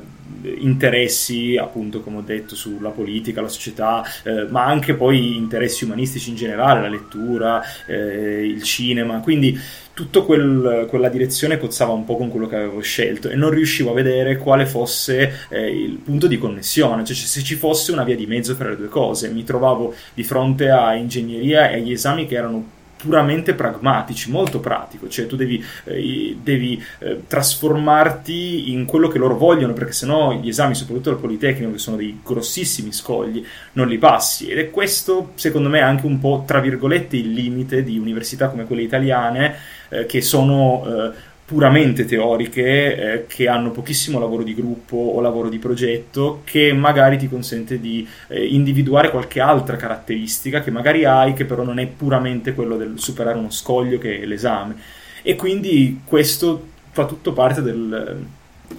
interessi, 0.58 1.56
appunto, 1.56 2.00
come 2.00 2.18
ho 2.18 2.22
detto, 2.22 2.54
sulla 2.54 2.90
politica, 2.90 3.40
la 3.40 3.48
società, 3.48 4.04
eh, 4.22 4.46
ma 4.48 4.64
anche 4.64 4.94
poi 4.94 5.36
interessi 5.36 5.82
umanistici 5.82 6.30
in 6.30 6.36
generale, 6.36 6.80
la 6.80 6.88
lettura, 6.88 7.60
eh, 7.86 8.46
il 8.46 8.62
cinema, 8.62 9.18
quindi 9.18 9.58
tutta 9.98 10.20
quel, 10.20 10.86
quella 10.88 11.08
direzione 11.08 11.58
cozzava 11.58 11.90
un 11.90 12.04
po' 12.04 12.16
con 12.16 12.30
quello 12.30 12.46
che 12.46 12.54
avevo 12.54 12.80
scelto 12.80 13.28
e 13.28 13.34
non 13.34 13.50
riuscivo 13.50 13.90
a 13.90 13.94
vedere 13.94 14.36
quale 14.36 14.64
fosse 14.64 15.46
eh, 15.48 15.66
il 15.66 15.96
punto 15.96 16.28
di 16.28 16.38
connessione, 16.38 17.02
cioè 17.02 17.16
se 17.16 17.42
ci 17.42 17.56
fosse 17.56 17.90
una 17.90 18.04
via 18.04 18.14
di 18.14 18.24
mezzo 18.24 18.54
tra 18.54 18.68
le 18.68 18.76
due 18.76 18.86
cose. 18.86 19.28
Mi 19.28 19.42
trovavo 19.42 19.92
di 20.14 20.22
fronte 20.22 20.70
a 20.70 20.94
ingegneria 20.94 21.70
e 21.70 21.78
agli 21.78 21.90
esami 21.90 22.26
che 22.28 22.36
erano 22.36 22.76
puramente 22.98 23.54
pragmatici, 23.54 24.30
molto 24.30 24.58
pratico, 24.58 25.08
cioè 25.08 25.26
tu 25.26 25.36
devi, 25.36 25.64
eh, 25.84 26.36
devi 26.42 26.82
eh, 26.98 27.22
trasformarti 27.26 28.72
in 28.72 28.84
quello 28.84 29.08
che 29.08 29.18
loro 29.18 29.36
vogliono, 29.36 29.72
perché 29.72 29.92
sennò 29.92 30.32
gli 30.32 30.48
esami, 30.48 30.74
soprattutto 30.74 31.10
al 31.10 31.18
Politecnico, 31.18 31.72
che 31.72 31.78
sono 31.78 31.96
dei 31.96 32.20
grossissimi 32.24 32.92
scogli, 32.92 33.44
non 33.72 33.88
li 33.88 33.98
passi. 33.98 34.48
Ed 34.48 34.58
è 34.58 34.70
questo, 34.70 35.32
secondo 35.36 35.68
me, 35.68 35.80
anche 35.80 36.06
un 36.06 36.18
po', 36.18 36.42
tra 36.46 36.60
virgolette, 36.60 37.16
il 37.16 37.32
limite 37.32 37.82
di 37.84 37.98
università 37.98 38.48
come 38.48 38.64
quelle 38.64 38.82
italiane, 38.82 39.54
eh, 39.88 40.06
che 40.06 40.20
sono 40.20 40.84
eh, 40.84 41.10
puramente 41.48 42.04
teoriche 42.04 43.22
eh, 43.22 43.26
che 43.26 43.48
hanno 43.48 43.70
pochissimo 43.70 44.18
lavoro 44.18 44.42
di 44.42 44.54
gruppo 44.54 44.98
o 44.98 45.20
lavoro 45.22 45.48
di 45.48 45.56
progetto 45.56 46.42
che 46.44 46.74
magari 46.74 47.16
ti 47.16 47.26
consente 47.26 47.80
di 47.80 48.06
eh, 48.26 48.44
individuare 48.48 49.08
qualche 49.08 49.40
altra 49.40 49.76
caratteristica 49.76 50.60
che 50.60 50.70
magari 50.70 51.06
hai 51.06 51.32
che 51.32 51.46
però 51.46 51.62
non 51.62 51.78
è 51.78 51.86
puramente 51.86 52.52
quello 52.52 52.76
del 52.76 52.98
superare 52.98 53.38
uno 53.38 53.48
scoglio 53.50 53.96
che 53.96 54.20
è 54.20 54.26
l'esame. 54.26 54.76
E 55.22 55.36
quindi 55.36 56.02
questo 56.04 56.66
fa 56.90 57.06
tutto 57.06 57.32
parte 57.32 57.62
del, 57.62 58.26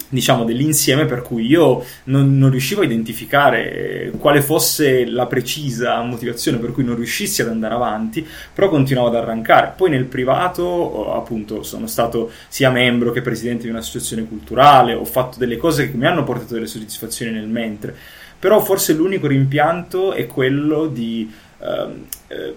diciamo, 0.10 0.44
dell'insieme 0.44 1.06
per 1.06 1.22
cui 1.22 1.46
io 1.46 1.84
non, 2.06 2.38
non, 2.38 2.50
riuscivo 2.50 2.82
a 2.82 2.86
identificare 2.86 4.12
quale 4.18 4.42
fosse 4.42 5.06
la 5.06 5.28
precisa 5.28 6.02
motivazione 6.02 6.58
per 6.58 6.72
cui 6.72 6.84
non 6.84 6.96
riuscissi 6.96 7.42
ad 7.42 7.50
andare 7.50 7.76
avanti, 7.76 8.26
però 8.54 8.70
continuavo 8.70 9.10
ad 9.10 9.16
arrancare. 9.16 9.74
Poi 9.76 9.90
nel 9.90 10.06
privato, 10.06 11.14
appunto, 11.14 11.64
sono 11.64 11.88
stato 11.88 12.32
sia 12.48 12.70
membro 12.70 13.12
che 13.12 13.22
presidente 13.22 13.64
di 13.64 13.70
un'associazione 13.70 14.28
culturale, 14.28 14.94
ho 14.94 15.06
fatto 15.06 15.38
delle 15.38 15.58
cose 15.58 15.92
che 15.92 15.98
mi 15.98 16.06
hanno 16.06 16.24
portato 16.24 16.54
delle 16.54 16.68
soddisfazioni 16.68 17.32
nel 17.32 17.48
mentre, 17.48 17.96
però 18.40 18.60
forse 18.62 18.94
l'unico 18.94 19.28
rimpianto 19.28 20.14
è 20.14 20.26
quello 20.26 20.88
di 20.88 21.30
eh, 21.30 21.49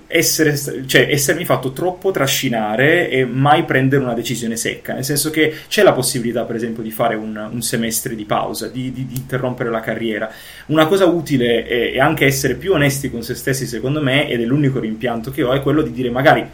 essere, 0.06 0.56
cioè, 0.86 1.08
essermi 1.10 1.44
fatto 1.44 1.72
troppo 1.72 2.12
trascinare 2.12 3.08
e 3.08 3.24
mai 3.24 3.64
prendere 3.64 4.02
una 4.02 4.14
decisione 4.14 4.56
secca, 4.56 4.94
nel 4.94 5.04
senso 5.04 5.30
che 5.30 5.54
c'è 5.68 5.82
la 5.82 5.92
possibilità, 5.92 6.44
per 6.44 6.56
esempio, 6.56 6.82
di 6.82 6.90
fare 6.90 7.16
un, 7.16 7.48
un 7.50 7.62
semestre 7.62 8.14
di 8.14 8.24
pausa, 8.24 8.68
di, 8.68 8.92
di, 8.92 9.06
di, 9.06 9.16
interrompere 9.16 9.70
la 9.70 9.80
carriera. 9.80 10.30
Una 10.66 10.86
cosa 10.86 11.06
utile 11.06 11.64
è, 11.64 11.92
è 11.92 11.98
anche 11.98 12.26
essere 12.26 12.54
più 12.54 12.72
onesti 12.72 13.10
con 13.10 13.22
se 13.22 13.34
stessi, 13.34 13.66
secondo 13.66 14.00
me, 14.00 14.28
ed 14.28 14.40
è 14.40 14.44
l'unico 14.44 14.78
rimpianto 14.78 15.30
che 15.30 15.42
ho, 15.42 15.52
è 15.52 15.60
quello 15.60 15.82
di 15.82 15.90
dire 15.90 16.10
magari 16.10 16.46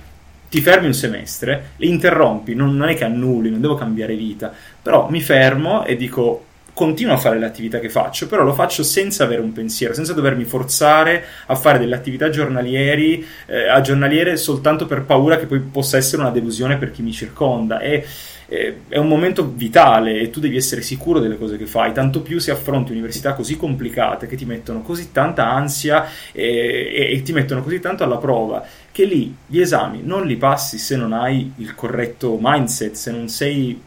ti 0.49 0.63
fermi 0.63 0.87
un 0.87 0.95
semestre, 0.95 1.73
interrompi, 1.79 2.55
non, 2.55 2.75
non, 2.75 2.89
è 2.89 2.95
che 2.95 3.05
annulli, 3.05 3.51
non 3.51 3.61
devo 3.61 3.75
cambiare 3.75 4.17
vita, 4.17 4.51
però 4.81 5.11
mi 5.11 5.21
fermo 5.21 5.85
e 5.85 5.97
dico 5.97 6.47
continuo 6.79 7.15
a 7.15 7.17
fare 7.17 7.41
le 7.41 7.47
attività 7.47 7.81
che 7.81 7.89
faccio, 7.89 8.29
però 8.29 8.45
lo 8.45 8.55
faccio 8.55 8.85
senza 8.85 9.25
avere 9.25 9.41
un 9.41 9.51
pensiero, 9.51 9.95
senza 9.95 10.13
dovermi 10.13 10.45
forzare 10.45 11.25
a 11.47 11.57
fare 11.57 11.81
delle 11.81 11.97
attività 11.97 12.31
giornalieri, 12.31 13.27
eh, 13.47 13.67
a 13.67 13.81
giornaliere 13.81 14.37
soltanto 14.37 14.87
per 14.87 15.03
paura 15.03 15.39
che 15.39 15.47
poi 15.47 15.59
possa 15.59 15.97
essere 15.97 16.23
una 16.23 16.31
delusione 16.31 16.77
per 16.77 16.93
chi 16.93 17.03
mi 17.03 17.11
circonda. 17.11 17.81
E, 17.81 18.07
è 18.49 18.97
un 18.97 19.09
momento 19.09 19.53
vitale 19.55 20.21
e 20.21 20.31
tu 20.31 20.41
devi 20.41 20.57
essere 20.57 20.81
sicuro 20.81 21.19
delle 21.19 21.37
cose 21.37 21.59
che 21.59 21.67
fai, 21.67 21.93
tanto 21.93 22.23
più 22.23 22.39
se 22.39 22.51
affronti 22.51 22.93
università 22.93 23.35
così 23.35 23.59
complicate 23.59 24.27
che 24.27 24.37
ti 24.37 24.47
mettono 24.47 24.81
così 24.81 25.13
tanta 25.13 25.51
ansia 25.51 26.09
e, 26.33 26.91
e, 26.95 27.13
e, 27.13 27.23
ti 27.23 27.33
mettono 27.33 27.63
così 27.63 27.79
tanto 27.79 28.05
alla 28.05 28.17
prova 28.17 28.65
che 28.91 29.05
lì 29.05 29.37
gli 29.45 29.61
esami 29.61 30.01
non 30.03 30.27
li 30.27 30.37
passi 30.37 30.79
se 30.79 30.97
non 30.97 31.13
hai 31.13 31.53
il 31.57 31.75
corretto 31.75 32.39
mindset, 32.41 32.95
se 32.95 33.11
non 33.11 33.29
sei 33.29 33.79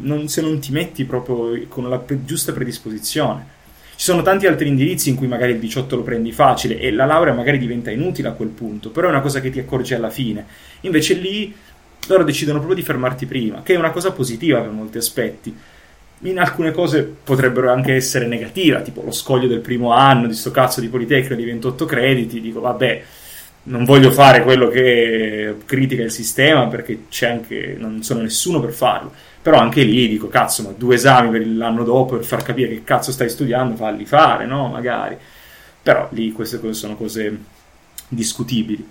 non, 0.00 0.28
se 0.28 0.40
non 0.40 0.58
ti 0.58 0.72
metti 0.72 1.04
proprio 1.04 1.66
con 1.68 1.88
la 1.88 1.98
pre- 1.98 2.24
giusta 2.24 2.52
predisposizione. 2.52 3.58
Ci 4.00 4.06
sono 4.06 4.22
tanti 4.22 4.46
altri 4.46 4.68
indirizzi 4.68 5.10
in 5.10 5.16
cui 5.16 5.26
magari 5.26 5.52
il 5.52 5.58
18 5.58 5.96
lo 5.96 6.02
prendi 6.02 6.32
facile 6.32 6.78
e 6.78 6.90
la 6.90 7.04
laurea 7.04 7.34
magari 7.34 7.58
diventa 7.58 7.90
inutile 7.90 8.28
a 8.28 8.32
quel 8.32 8.48
punto, 8.48 8.88
però 8.88 9.08
è 9.08 9.10
una 9.10 9.20
cosa 9.20 9.40
che 9.40 9.50
ti 9.50 9.58
accorgi 9.58 9.92
alla 9.92 10.08
fine. 10.08 10.46
Invece 10.80 11.14
lì 11.14 11.54
loro 12.06 12.24
decidono 12.24 12.58
proprio 12.58 12.78
di 12.80 12.86
fermarti 12.86 13.26
prima, 13.26 13.62
che 13.62 13.74
è 13.74 13.76
una 13.76 13.90
cosa 13.90 14.12
positiva 14.12 14.60
per 14.60 14.70
molti 14.70 14.96
aspetti. 14.96 15.54
In 16.22 16.38
alcune 16.38 16.72
cose 16.72 17.02
potrebbero 17.02 17.70
anche 17.70 17.94
essere 17.94 18.26
negative, 18.26 18.80
tipo 18.82 19.02
lo 19.02 19.12
scoglio 19.12 19.48
del 19.48 19.60
primo 19.60 19.92
anno 19.92 20.26
di 20.26 20.34
sto 20.34 20.50
cazzo 20.50 20.80
di 20.80 20.88
Politecnico 20.88 21.34
di 21.34 21.44
28 21.44 21.84
crediti, 21.84 22.40
dico 22.40 22.60
vabbè, 22.60 23.02
non 23.64 23.84
voglio 23.84 24.10
fare 24.10 24.42
quello 24.42 24.68
che 24.68 25.56
critica 25.66 26.02
il 26.02 26.10
sistema 26.10 26.66
perché 26.68 27.04
c'è 27.10 27.28
anche, 27.28 27.76
non 27.78 28.02
sono 28.02 28.22
nessuno 28.22 28.60
per 28.60 28.72
farlo 28.72 29.12
però 29.42 29.58
anche 29.58 29.82
lì 29.82 30.08
dico, 30.08 30.28
cazzo, 30.28 30.62
ma 30.62 30.74
due 30.76 30.96
esami 30.96 31.30
per 31.30 31.46
l'anno 31.46 31.82
dopo 31.82 32.16
per 32.16 32.24
far 32.24 32.42
capire 32.42 32.68
che 32.68 32.84
cazzo 32.84 33.10
stai 33.10 33.30
studiando, 33.30 33.74
falli 33.74 34.04
fare, 34.04 34.44
no? 34.44 34.68
Magari. 34.68 35.16
Però 35.82 36.08
lì 36.12 36.32
queste 36.32 36.60
cose 36.60 36.74
sono 36.74 36.94
cose 36.96 37.38
discutibili. 38.08 38.86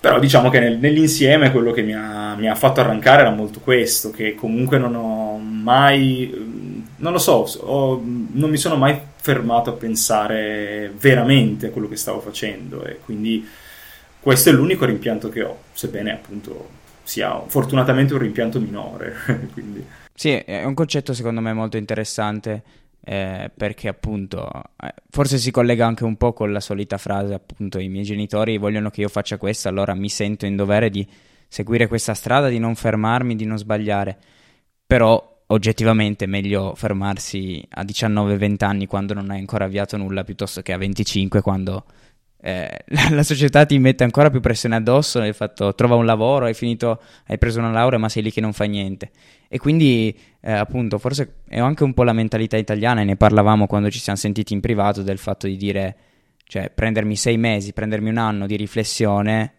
Però 0.00 0.18
diciamo 0.18 0.48
che 0.48 0.60
nel, 0.60 0.78
nell'insieme 0.78 1.50
quello 1.52 1.72
che 1.72 1.82
mi 1.82 1.94
ha, 1.94 2.34
mi 2.36 2.48
ha, 2.48 2.54
fatto 2.54 2.80
arrancare 2.80 3.22
era 3.22 3.30
molto 3.30 3.60
questo, 3.60 4.10
che 4.10 4.34
comunque 4.34 4.78
non 4.78 4.94
ho 4.94 5.38
mai, 5.38 6.32
non 6.96 7.12
lo 7.12 7.18
so, 7.18 7.48
ho, 7.60 8.02
non 8.04 8.50
mi 8.50 8.56
sono 8.56 8.76
mai 8.76 8.98
fermato 9.16 9.70
a 9.70 9.74
pensare 9.74 10.92
veramente 10.98 11.66
a 11.66 11.70
quello 11.70 11.88
che 11.88 11.96
stavo 11.96 12.20
facendo 12.20 12.84
e 12.84 12.98
quindi 13.04 13.46
questo 14.20 14.50
è 14.50 14.52
l'unico 14.52 14.84
rimpianto 14.84 15.28
che 15.28 15.42
ho, 15.42 15.58
sebbene 15.72 16.12
appunto 16.12 16.77
sia 17.08 17.42
fortunatamente 17.46 18.12
un 18.12 18.20
rimpianto 18.20 18.60
minore. 18.60 19.14
Sì, 20.18 20.30
è 20.30 20.64
un 20.64 20.74
concetto 20.74 21.14
secondo 21.14 21.40
me 21.40 21.52
molto 21.52 21.76
interessante 21.76 22.60
eh, 23.04 23.52
perché 23.56 23.86
appunto 23.86 24.50
eh, 24.82 24.92
forse 25.10 25.38
si 25.38 25.52
collega 25.52 25.86
anche 25.86 26.02
un 26.02 26.16
po' 26.16 26.32
con 26.32 26.50
la 26.50 26.58
solita 26.58 26.98
frase 26.98 27.34
appunto 27.34 27.78
i 27.78 27.88
miei 27.88 28.02
genitori 28.02 28.58
vogliono 28.58 28.90
che 28.90 29.02
io 29.02 29.08
faccia 29.08 29.36
questo, 29.36 29.68
allora 29.68 29.94
mi 29.94 30.08
sento 30.08 30.44
in 30.44 30.56
dovere 30.56 30.90
di 30.90 31.06
seguire 31.46 31.86
questa 31.86 32.14
strada, 32.14 32.48
di 32.48 32.58
non 32.58 32.74
fermarmi, 32.74 33.36
di 33.36 33.44
non 33.44 33.58
sbagliare. 33.58 34.18
Però 34.84 35.42
oggettivamente 35.46 36.24
è 36.24 36.28
meglio 36.28 36.74
fermarsi 36.74 37.64
a 37.70 37.84
19-20 37.84 38.64
anni 38.64 38.86
quando 38.86 39.14
non 39.14 39.30
hai 39.30 39.38
ancora 39.38 39.66
avviato 39.66 39.96
nulla 39.96 40.24
piuttosto 40.24 40.62
che 40.62 40.72
a 40.72 40.78
25 40.78 41.40
quando 41.42 41.84
eh, 42.40 42.84
la, 43.10 43.22
società 43.22 43.66
ti 43.66 43.78
mette 43.78 44.04
ancora 44.04 44.30
più 44.30 44.40
pressione 44.40 44.76
addosso 44.76 45.18
nel 45.18 45.34
fatto 45.34 45.74
trova 45.74 45.96
un 45.96 46.04
lavoro, 46.06 46.46
hai 46.46 46.54
finito, 46.54 47.00
hai 47.26 47.38
preso 47.38 47.58
una 47.58 47.70
laurea 47.70 47.98
ma 47.98 48.08
sei 48.08 48.22
lì 48.22 48.30
che 48.30 48.40
non 48.40 48.52
fai 48.52 48.68
niente. 48.68 49.10
E 49.48 49.58
quindi 49.58 50.16
eh, 50.40 50.52
appunto 50.52 50.98
forse 50.98 51.40
è 51.48 51.58
anche 51.58 51.84
un 51.84 51.94
po' 51.94 52.04
la 52.04 52.12
mentalità 52.12 52.56
italiana 52.56 53.00
e 53.00 53.04
ne 53.04 53.16
parlavamo 53.16 53.66
quando 53.66 53.90
ci 53.90 53.98
siamo 53.98 54.18
sentiti 54.18 54.52
in 54.52 54.60
privato 54.60 55.02
del 55.02 55.18
fatto 55.18 55.46
di 55.46 55.56
dire, 55.56 55.96
cioè 56.44 56.70
prendermi 56.70 57.16
sei 57.16 57.36
mesi, 57.38 57.72
prendermi 57.72 58.10
un 58.10 58.18
anno 58.18 58.46
di 58.46 58.56
riflessione 58.56 59.54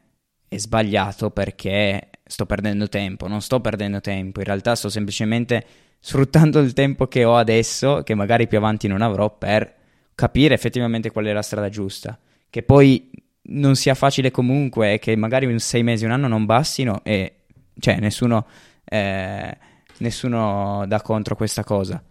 è 0.48 0.57
sbagliato 0.57 1.31
perché 1.31 2.09
sto 2.24 2.45
perdendo 2.45 2.88
tempo, 2.88 3.27
non 3.27 3.41
sto 3.41 3.59
perdendo 3.59 4.01
tempo, 4.01 4.39
in 4.39 4.45
realtà 4.45 4.75
sto 4.75 4.89
semplicemente 4.89 5.65
sfruttando 6.00 6.59
il 6.59 6.74
tempo 6.74 7.07
che 7.07 7.24
ho 7.25 7.36
adesso, 7.36 8.03
che 8.03 8.15
magari 8.15 8.48
più 8.48 8.57
avanti 8.57 8.88
non 8.88 9.01
avrò, 9.01 9.36
per 9.36 9.75
capire 10.15 10.53
effettivamente 10.53 11.12
qual 11.12 11.25
è 11.25 11.33
la 11.33 11.41
strada 11.41 11.69
giusta 11.69 12.17
che 12.50 12.63
poi 12.63 13.10
non 13.50 13.75
sia 13.75 13.96
facile 13.96 14.32
comunque 14.32 14.94
e 14.94 15.00
che 15.00 15.15
magari 15.15 15.46
in 15.46 15.60
sei 15.60 15.84
mesi, 15.84 16.06
un 16.06 16.12
anno 16.12 16.27
non 16.27 16.46
bastino 16.46 17.01
e 17.03 17.46
cioè 17.79 18.00
nessuno, 18.00 18.46
eh, 18.84 19.58
nessuno 19.98 20.86
dà 20.88 21.01
contro 21.01 21.36
questa 21.36 21.63
cosa. 21.63 22.03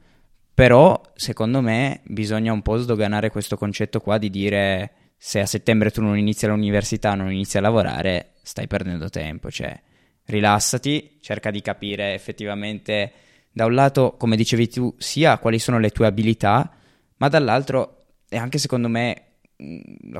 Però 0.55 1.01
secondo 1.15 1.61
me 1.61 2.01
bisogna 2.05 2.53
un 2.53 2.63
po' 2.63 2.79
sdoganare 2.79 3.31
questo 3.31 3.57
concetto 3.57 4.01
qua 4.01 4.19
di 4.19 4.31
dire 4.31 4.93
se 5.17 5.41
a 5.41 5.47
settembre 5.47 5.91
tu 5.91 6.03
non 6.03 6.19
inizi 6.19 6.47
l'università, 6.47 7.15
non 7.15 7.31
inizi 7.31 7.59
a 7.59 7.61
lavorare, 7.61 8.33
stai 8.43 8.67
perdendo 8.67 9.09
tempo, 9.09 9.51
cioè 9.51 9.81
rilassati, 10.25 11.19
cerca 11.21 11.51
di 11.51 11.63
capire 11.63 12.15
effettivamente 12.15 13.13
da 13.51 13.67
un 13.67 13.75
lato, 13.75 14.17
come 14.17 14.37
dicevi 14.37 14.69
tu, 14.69 14.95
sia 14.99 15.39
quali 15.39 15.59
sono 15.59 15.79
le 15.79 15.91
tue 15.91 16.07
abilità, 16.07 16.71
ma 17.17 17.29
dall'altro 17.29 18.07
è 18.29 18.37
anche 18.37 18.59
secondo 18.59 18.89
me 18.89 19.28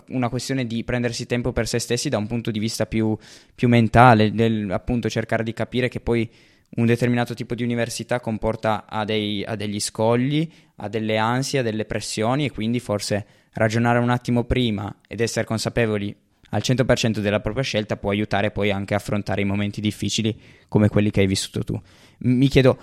una 0.09 0.29
questione 0.29 0.67
di 0.67 0.83
prendersi 0.85 1.27
tempo 1.27 1.53
per 1.53 1.69
se 1.69 1.79
stessi 1.79 2.09
da 2.09 2.19
un 2.19 2.27
punto 2.27 2.51
di 2.51 2.59
vista 2.59 2.87
più, 2.87 3.17
più 3.55 3.69
mentale, 3.69 4.33
del 4.33 4.71
appunto 4.71 5.09
cercare 5.09 5.45
di 5.45 5.53
capire 5.53 5.89
che 5.89 6.01
poi 6.01 6.29
un 6.77 6.87
determinato 6.87 7.35
tipo 7.35 7.55
di 7.55 7.63
università 7.63 8.21
comporta 8.21 8.85
a, 8.87 9.05
dei, 9.05 9.45
a 9.45 9.57
degli 9.57 9.81
scogli, 9.81 10.49
a 10.77 10.89
delle 10.89 11.17
ansie, 11.17 11.61
a 11.61 11.63
delle 11.63 11.85
pressioni 11.85 12.45
e 12.45 12.51
quindi 12.51 12.81
forse 12.81 13.27
ragionare 13.53 13.99
un 13.99 14.11
attimo 14.11 14.45
prima 14.45 15.01
ed 15.07 15.21
essere 15.21 15.47
consapevoli 15.47 16.15
al 16.51 16.63
100% 16.65 17.19
della 17.19 17.41
propria 17.41 17.63
scelta 17.63 17.97
può 17.97 18.11
aiutare 18.11 18.51
poi 18.51 18.71
anche 18.71 18.95
a 18.95 18.99
affrontare 18.99 19.43
i 19.43 19.45
momenti 19.45 19.81
difficili 19.81 20.39
come 20.69 20.89
quelli 20.89 21.11
che 21.11 21.21
hai 21.21 21.27
vissuto 21.27 21.63
tu. 21.63 21.81
Mi 22.21 22.49
chiedo, 22.49 22.79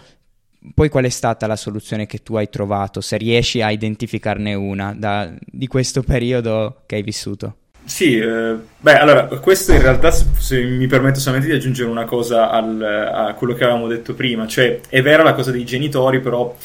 poi 0.73 0.89
qual 0.89 1.05
è 1.05 1.09
stata 1.09 1.47
la 1.47 1.55
soluzione 1.55 2.05
che 2.05 2.19
tu 2.19 2.35
hai 2.35 2.49
trovato, 2.49 3.01
se 3.01 3.17
riesci 3.17 3.61
a 3.61 3.71
identificarne 3.71 4.53
una 4.53 4.93
da, 4.97 5.31
di 5.39 5.67
questo 5.67 6.01
periodo 6.01 6.81
che 6.85 6.95
hai 6.95 7.03
vissuto? 7.03 7.55
Sì, 7.85 8.17
eh, 8.17 8.55
beh, 8.79 8.97
allora, 8.97 9.25
questo 9.27 9.71
in 9.71 9.81
realtà, 9.81 10.09
se 10.09 10.63
mi 10.63 10.87
permetto 10.87 11.19
solamente 11.19 11.51
di 11.51 11.55
aggiungere 11.55 11.87
una 11.87 12.05
cosa 12.05 12.49
al, 12.49 12.81
a 12.81 13.33
quello 13.35 13.53
che 13.53 13.63
avevamo 13.63 13.87
detto 13.87 14.15
prima, 14.15 14.47
cioè 14.47 14.79
è 14.89 15.03
vera 15.03 15.21
la 15.21 15.35
cosa 15.35 15.51
dei 15.51 15.65
genitori, 15.65 16.19
però 16.19 16.55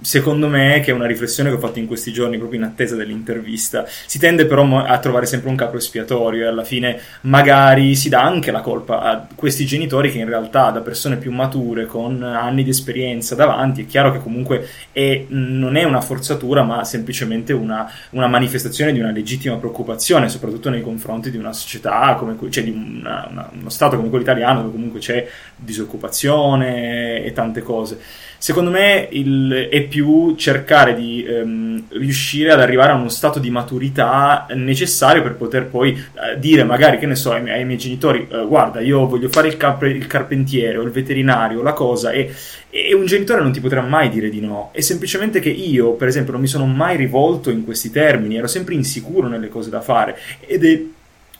secondo 0.00 0.48
me, 0.48 0.80
che 0.80 0.90
è 0.90 0.94
una 0.94 1.06
riflessione 1.06 1.50
che 1.50 1.56
ho 1.56 1.58
fatto 1.58 1.78
in 1.78 1.86
questi 1.86 2.12
giorni 2.12 2.38
proprio 2.38 2.60
in 2.60 2.66
attesa 2.66 2.96
dell'intervista, 2.96 3.84
si 3.86 4.18
tende 4.18 4.46
però 4.46 4.84
a 4.84 4.98
trovare 4.98 5.26
sempre 5.26 5.48
un 5.48 5.56
capo 5.56 5.76
espiatorio 5.76 6.44
e 6.44 6.46
alla 6.48 6.64
fine 6.64 7.00
magari 7.22 7.94
si 7.94 8.08
dà 8.08 8.22
anche 8.22 8.50
la 8.50 8.60
colpa 8.60 9.00
a 9.00 9.26
questi 9.34 9.64
genitori 9.64 10.10
che 10.10 10.18
in 10.18 10.26
realtà 10.26 10.70
da 10.70 10.80
persone 10.80 11.16
più 11.16 11.32
mature, 11.32 11.86
con 11.86 12.22
anni 12.22 12.62
di 12.62 12.70
esperienza 12.70 13.34
davanti, 13.34 13.82
è 13.82 13.86
chiaro 13.86 14.12
che 14.12 14.18
comunque 14.18 14.66
è, 14.92 15.24
non 15.28 15.76
è 15.76 15.84
una 15.84 16.00
forzatura 16.00 16.62
ma 16.62 16.84
semplicemente 16.84 17.52
una, 17.52 17.90
una, 18.10 18.26
manifestazione 18.26 18.92
di 18.92 19.00
una 19.00 19.10
legittima 19.10 19.56
preoccupazione, 19.56 20.28
soprattutto 20.28 20.70
nei 20.70 20.82
confronti 20.82 21.30
di 21.30 21.36
una 21.36 21.52
società, 21.52 22.14
come, 22.18 22.36
cioè 22.50 22.64
di 22.64 22.70
una, 22.70 23.26
una, 23.30 23.50
uno 23.52 23.68
Stato 23.70 23.96
come 23.96 24.08
quello 24.08 24.24
italiano 24.24 24.60
dove 24.60 24.72
comunque 24.72 25.00
c'è 25.00 25.26
disoccupazione 25.56 27.22
e 27.24 27.32
tante 27.32 27.62
cose 27.62 27.98
Secondo 28.42 28.70
me 28.70 29.06
il, 29.10 29.68
è 29.70 29.82
più 29.82 30.34
cercare 30.34 30.94
di 30.94 31.22
ehm, 31.22 31.84
riuscire 31.90 32.50
ad 32.50 32.60
arrivare 32.60 32.92
a 32.92 32.94
uno 32.94 33.10
stato 33.10 33.38
di 33.38 33.50
maturità 33.50 34.46
necessario 34.54 35.20
per 35.20 35.34
poter 35.34 35.66
poi 35.66 35.92
eh, 35.92 36.38
dire, 36.38 36.64
magari, 36.64 36.96
che 36.96 37.04
ne 37.04 37.16
so, 37.16 37.32
ai, 37.32 37.50
ai 37.50 37.66
miei 37.66 37.76
genitori, 37.76 38.26
eh, 38.30 38.46
guarda, 38.46 38.80
io 38.80 39.06
voglio 39.06 39.28
fare 39.28 39.48
il, 39.48 39.58
cap- 39.58 39.82
il, 39.82 40.06
carpentiere 40.06 40.78
o 40.78 40.82
il 40.84 40.90
veterinario, 40.90 41.60
la 41.60 41.74
cosa, 41.74 42.12
e, 42.12 42.32
e 42.70 42.94
un 42.94 43.04
genitore 43.04 43.42
non 43.42 43.52
ti 43.52 43.60
potrà 43.60 43.82
mai 43.82 44.08
dire 44.08 44.30
di 44.30 44.40
no. 44.40 44.70
È 44.72 44.80
semplicemente 44.80 45.38
che 45.38 45.50
io, 45.50 45.92
per 45.92 46.08
esempio, 46.08 46.32
non 46.32 46.40
mi 46.40 46.46
sono 46.46 46.64
mai 46.64 46.96
rivolto 46.96 47.50
in 47.50 47.62
questi 47.62 47.90
termini, 47.90 48.38
ero 48.38 48.46
sempre 48.46 48.72
insicuro 48.72 49.28
nelle 49.28 49.50
cose 49.50 49.68
da 49.68 49.82
fare 49.82 50.18
ed 50.46 50.64
è 50.64 50.82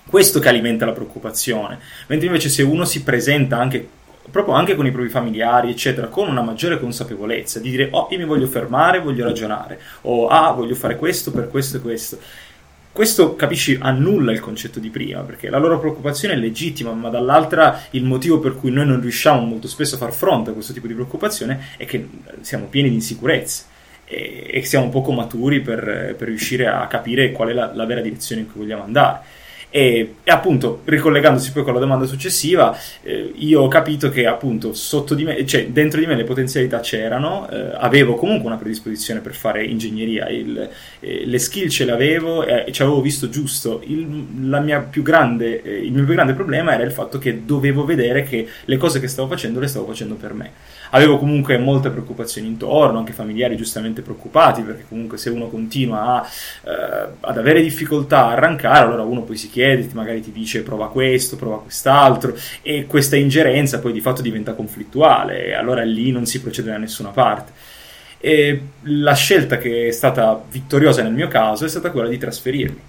questo 0.06 0.38
che 0.38 0.48
alimenta 0.50 0.84
la 0.84 0.92
preoccupazione. 0.92 1.78
Mentre 2.08 2.26
invece 2.26 2.50
se 2.50 2.62
uno 2.62 2.84
si 2.84 3.02
presenta 3.02 3.56
anche 3.56 3.88
proprio 4.30 4.54
anche 4.54 4.74
con 4.74 4.86
i 4.86 4.90
propri 4.90 5.08
familiari, 5.08 5.70
eccetera, 5.70 6.08
con 6.08 6.28
una 6.28 6.42
maggiore 6.42 6.78
consapevolezza 6.78 7.58
di 7.60 7.70
dire, 7.70 7.88
oh, 7.90 8.08
io 8.10 8.18
mi 8.18 8.24
voglio 8.24 8.46
fermare, 8.46 9.00
voglio 9.00 9.24
ragionare, 9.24 9.80
o 10.02 10.28
ah, 10.28 10.52
voglio 10.52 10.74
fare 10.74 10.96
questo 10.96 11.30
per 11.30 11.48
questo 11.48 11.76
e 11.76 11.80
questo. 11.80 12.18
Questo, 12.92 13.36
capisci, 13.36 13.78
annulla 13.80 14.32
il 14.32 14.40
concetto 14.40 14.80
di 14.80 14.90
prima, 14.90 15.20
perché 15.20 15.48
la 15.48 15.58
loro 15.58 15.78
preoccupazione 15.78 16.34
è 16.34 16.36
legittima, 16.36 16.92
ma 16.92 17.08
dall'altra 17.08 17.82
il 17.90 18.04
motivo 18.04 18.40
per 18.40 18.56
cui 18.56 18.72
noi 18.72 18.84
non 18.84 19.00
riusciamo 19.00 19.40
molto 19.42 19.68
spesso 19.68 19.94
a 19.94 19.98
far 19.98 20.12
fronte 20.12 20.50
a 20.50 20.52
questo 20.52 20.72
tipo 20.72 20.88
di 20.88 20.94
preoccupazione 20.94 21.68
è 21.76 21.84
che 21.84 22.08
siamo 22.40 22.66
pieni 22.66 22.88
di 22.88 22.96
insicurezze 22.96 23.64
e, 24.06 24.50
e 24.50 24.64
siamo 24.64 24.88
poco 24.88 25.12
maturi 25.12 25.60
per, 25.60 26.16
per, 26.18 26.26
riuscire 26.26 26.66
a 26.66 26.88
capire 26.88 27.30
qual 27.30 27.50
è 27.50 27.52
la, 27.52 27.70
la 27.72 27.86
vera 27.86 28.00
direzione 28.00 28.42
in 28.42 28.50
cui 28.50 28.62
vogliamo 28.62 28.82
andare. 28.82 29.20
E, 29.72 30.16
e, 30.24 30.30
appunto, 30.32 30.82
ricollegandosi 30.84 31.52
poi 31.52 31.62
con 31.62 31.74
la 31.74 31.78
domanda 31.78 32.04
successiva, 32.04 32.76
eh, 33.02 33.32
io 33.36 33.62
ho 33.62 33.68
capito 33.68 34.10
che 34.10 34.26
appunto 34.26 34.72
sotto 34.74 35.14
di 35.14 35.22
me, 35.22 35.46
cioè 35.46 35.68
dentro 35.68 36.00
di 36.00 36.06
me 36.06 36.16
le 36.16 36.24
potenzialità 36.24 36.80
c'erano, 36.80 37.48
eh, 37.48 37.70
avevo 37.74 38.16
comunque 38.16 38.48
una 38.48 38.56
predisposizione 38.56 39.20
per 39.20 39.32
fare 39.32 39.64
ingegneria, 39.64 40.28
il, 40.28 40.68
eh, 40.98 41.24
le 41.24 41.38
skill 41.38 41.68
ce 41.68 41.84
le 41.84 41.92
avevo 41.92 42.44
e 42.44 42.72
ci 42.72 42.82
avevo 42.82 43.00
visto 43.00 43.28
giusto. 43.28 43.80
Il, 43.86 44.26
grande, 45.02 45.62
eh, 45.62 45.78
il 45.78 45.92
mio 45.92 46.04
più 46.04 46.14
grande 46.14 46.34
problema 46.34 46.74
era 46.74 46.82
il 46.82 46.92
fatto 46.92 47.18
che 47.18 47.44
dovevo 47.44 47.84
vedere 47.84 48.24
che 48.24 48.48
le 48.64 48.76
cose 48.76 48.98
che 48.98 49.06
stavo 49.06 49.28
facendo 49.28 49.60
le 49.60 49.68
stavo 49.68 49.86
facendo 49.86 50.14
per 50.16 50.34
me 50.34 50.52
avevo 50.90 51.18
comunque 51.18 51.58
molte 51.58 51.90
preoccupazioni 51.90 52.48
intorno, 52.48 52.98
anche 52.98 53.12
familiari 53.12 53.56
giustamente 53.56 54.02
preoccupati, 54.02 54.62
perché 54.62 54.84
comunque 54.88 55.18
se 55.18 55.30
uno 55.30 55.48
continua 55.48 56.22
a, 56.22 56.28
eh, 56.64 57.08
ad 57.20 57.38
avere 57.38 57.62
difficoltà 57.62 58.26
a 58.26 58.30
arrancare, 58.32 58.86
allora 58.86 59.02
uno 59.02 59.22
poi 59.22 59.36
si 59.36 59.48
chiede, 59.48 59.59
magari 59.92 60.20
ti 60.20 60.32
dice 60.32 60.62
prova 60.62 60.88
questo, 60.88 61.36
prova 61.36 61.60
quest'altro, 61.60 62.36
e 62.62 62.86
questa 62.86 63.16
ingerenza 63.16 63.78
poi 63.78 63.92
di 63.92 64.00
fatto 64.00 64.22
diventa 64.22 64.54
conflittuale, 64.54 65.46
e 65.46 65.54
allora 65.54 65.82
lì 65.82 66.10
non 66.10 66.26
si 66.26 66.40
procede 66.40 66.70
da 66.70 66.78
nessuna 66.78 67.10
parte. 67.10 67.52
E 68.18 68.60
la 68.82 69.14
scelta 69.14 69.56
che 69.58 69.88
è 69.88 69.90
stata 69.92 70.42
vittoriosa 70.50 71.02
nel 71.02 71.12
mio 71.12 71.28
caso 71.28 71.64
è 71.64 71.68
stata 71.68 71.90
quella 71.90 72.08
di 72.08 72.18
trasferirmi. 72.18 72.80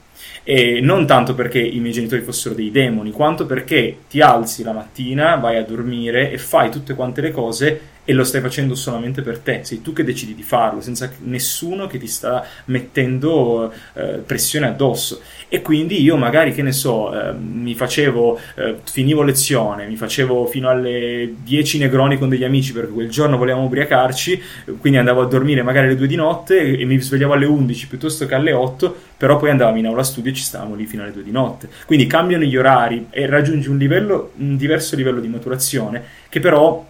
E 0.43 0.79
non 0.81 1.05
tanto 1.05 1.35
perché 1.35 1.59
i 1.59 1.79
miei 1.79 1.93
genitori 1.93 2.21
fossero 2.21 2.55
dei 2.55 2.71
demoni, 2.71 3.11
quanto 3.11 3.45
perché 3.45 3.99
ti 4.09 4.21
alzi 4.21 4.63
la 4.63 4.71
mattina, 4.71 5.35
vai 5.35 5.57
a 5.57 5.63
dormire 5.63 6.31
e 6.31 6.37
fai 6.37 6.71
tutte 6.71 6.95
quante 6.95 7.21
le 7.21 7.31
cose 7.31 7.81
e 8.11 8.13
lo 8.13 8.25
stai 8.25 8.41
facendo 8.41 8.75
solamente 8.75 9.21
per 9.21 9.39
te, 9.39 9.61
sei 9.63 9.81
tu 9.81 9.93
che 9.93 10.03
decidi 10.03 10.35
di 10.35 10.43
farlo, 10.43 10.81
senza 10.81 11.09
nessuno 11.19 11.87
che 11.87 11.97
ti 11.97 12.07
sta 12.07 12.45
mettendo 12.65 13.71
eh, 13.93 14.21
pressione 14.25 14.67
addosso. 14.67 15.21
E 15.47 15.61
quindi 15.61 16.01
io 16.01 16.17
magari, 16.17 16.51
che 16.51 16.61
ne 16.61 16.73
so, 16.73 17.17
eh, 17.17 17.31
mi 17.31 17.73
facevo, 17.73 18.39
eh, 18.55 18.75
finivo 18.83 19.23
lezione, 19.23 19.87
mi 19.87 19.95
facevo 19.95 20.45
fino 20.47 20.67
alle 20.67 21.35
10 21.41 21.77
negroni 21.77 22.17
con 22.17 22.27
degli 22.27 22.43
amici 22.43 22.73
perché 22.73 22.91
quel 22.91 23.09
giorno 23.09 23.37
volevamo 23.37 23.63
ubriacarci, 23.63 24.41
quindi 24.79 24.99
andavo 24.99 25.21
a 25.21 25.25
dormire 25.25 25.63
magari 25.63 25.87
alle 25.87 25.95
2 25.95 26.07
di 26.07 26.15
notte 26.15 26.77
e 26.77 26.83
mi 26.83 26.99
svegliavo 26.99 27.31
alle 27.31 27.45
11 27.45 27.87
piuttosto 27.87 28.25
che 28.25 28.35
alle 28.35 28.51
8, 28.51 28.93
però 29.15 29.37
poi 29.37 29.51
andavamo 29.51 29.77
in 29.77 29.85
aula 29.85 30.03
studio 30.03 30.31
e 30.31 30.33
ci 30.33 30.43
stavamo 30.43 30.75
lì 30.75 30.85
fino 30.85 31.03
alle 31.03 31.13
2 31.13 31.23
di 31.23 31.31
notte. 31.31 31.69
Quindi 31.85 32.07
cambiano 32.07 32.43
gli 32.43 32.57
orari 32.57 33.07
e 33.09 33.25
raggiungi 33.25 33.69
un, 33.69 33.77
livello, 33.77 34.31
un 34.35 34.57
diverso 34.57 34.97
livello 34.97 35.21
di 35.21 35.29
maturazione 35.29 36.03
che 36.27 36.41
però 36.41 36.89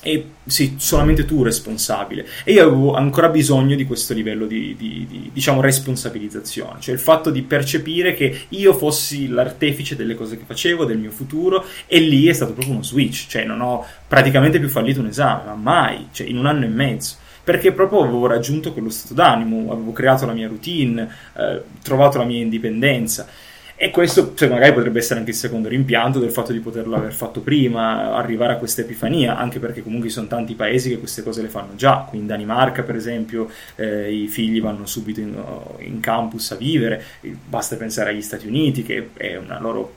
e 0.00 0.26
sì, 0.46 0.74
solamente 0.78 1.24
tu 1.24 1.42
responsabile. 1.42 2.26
E 2.44 2.52
io 2.52 2.62
avevo 2.62 2.94
ancora 2.94 3.28
bisogno 3.28 3.74
di 3.74 3.84
questo 3.84 4.14
livello 4.14 4.46
di, 4.46 4.74
di, 4.78 5.06
di, 5.08 5.30
diciamo, 5.32 5.60
responsabilizzazione, 5.60 6.80
cioè 6.80 6.94
il 6.94 7.00
fatto 7.00 7.30
di 7.30 7.42
percepire 7.42 8.14
che 8.14 8.46
io 8.50 8.72
fossi 8.74 9.28
l'artefice 9.28 9.96
delle 9.96 10.14
cose 10.14 10.38
che 10.38 10.44
facevo, 10.46 10.84
del 10.84 10.98
mio 10.98 11.10
futuro, 11.10 11.64
e 11.86 11.98
lì 11.98 12.26
è 12.26 12.32
stato 12.32 12.52
proprio 12.52 12.74
uno 12.74 12.82
switch, 12.82 13.26
cioè 13.28 13.44
non 13.44 13.60
ho 13.60 13.84
praticamente 14.06 14.58
più 14.58 14.68
fallito 14.68 15.00
un 15.00 15.06
esame, 15.06 15.44
ma 15.46 15.54
mai, 15.54 16.08
cioè 16.12 16.26
in 16.26 16.38
un 16.38 16.46
anno 16.46 16.64
e 16.64 16.68
mezzo. 16.68 17.16
Perché 17.42 17.72
proprio 17.72 18.02
avevo 18.02 18.26
raggiunto 18.26 18.74
quello 18.74 18.90
stato 18.90 19.14
d'animo, 19.14 19.72
avevo 19.72 19.92
creato 19.92 20.26
la 20.26 20.34
mia 20.34 20.48
routine, 20.48 21.08
eh, 21.34 21.62
trovato 21.82 22.18
la 22.18 22.24
mia 22.24 22.42
indipendenza. 22.42 23.26
E 23.80 23.90
questo 23.92 24.34
cioè, 24.34 24.48
magari 24.48 24.72
potrebbe 24.72 24.98
essere 24.98 25.20
anche 25.20 25.30
il 25.30 25.36
secondo 25.36 25.68
rimpianto 25.68 26.18
del 26.18 26.32
fatto 26.32 26.50
di 26.50 26.58
poterlo 26.58 26.96
aver 26.96 27.12
fatto 27.12 27.40
prima, 27.42 28.12
arrivare 28.12 28.54
a 28.54 28.56
questa 28.56 28.80
epifania, 28.80 29.36
anche 29.36 29.60
perché 29.60 29.84
comunque 29.84 30.08
ci 30.08 30.14
sono 30.14 30.26
tanti 30.26 30.56
paesi 30.56 30.88
che 30.88 30.98
queste 30.98 31.22
cose 31.22 31.42
le 31.42 31.48
fanno 31.48 31.76
già. 31.76 32.04
Qui 32.08 32.18
in 32.18 32.26
Danimarca, 32.26 32.82
per 32.82 32.96
esempio, 32.96 33.48
eh, 33.76 34.12
i 34.12 34.26
figli 34.26 34.60
vanno 34.60 34.84
subito 34.84 35.20
in, 35.20 35.32
in, 35.78 36.00
campus 36.00 36.50
a 36.50 36.56
vivere, 36.56 37.04
basta 37.46 37.76
pensare 37.76 38.10
agli 38.10 38.20
Stati 38.20 38.48
Uniti, 38.48 38.82
che 38.82 39.10
è 39.16 39.36
una 39.36 39.60
loro, 39.60 39.94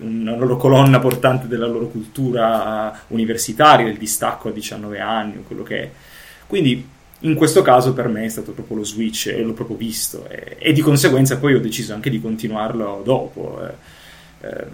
una 0.00 0.36
loro 0.36 0.58
colonna 0.58 0.98
portante 0.98 1.48
della 1.48 1.66
loro 1.66 1.88
cultura 1.88 3.04
universitaria, 3.06 3.86
del 3.86 3.96
distacco 3.96 4.48
a 4.48 4.52
19 4.52 5.00
anni, 5.00 5.42
quello 5.46 5.62
che 5.62 5.82
è. 5.82 5.90
Quindi 6.46 6.86
in 7.22 7.34
questo 7.34 7.62
caso 7.62 7.92
per 7.92 8.08
me 8.08 8.24
è 8.24 8.28
stato 8.28 8.52
proprio 8.52 8.78
lo 8.78 8.84
switch 8.84 9.26
e 9.28 9.42
l'ho 9.42 9.52
proprio 9.52 9.76
visto 9.76 10.28
e, 10.28 10.56
e 10.58 10.72
di 10.72 10.80
conseguenza 10.80 11.38
poi 11.38 11.54
ho 11.54 11.60
deciso 11.60 11.94
anche 11.94 12.10
di 12.10 12.20
continuarlo 12.20 13.02
dopo 13.04 13.60
eh, 13.64 14.46
eh, 14.46 14.66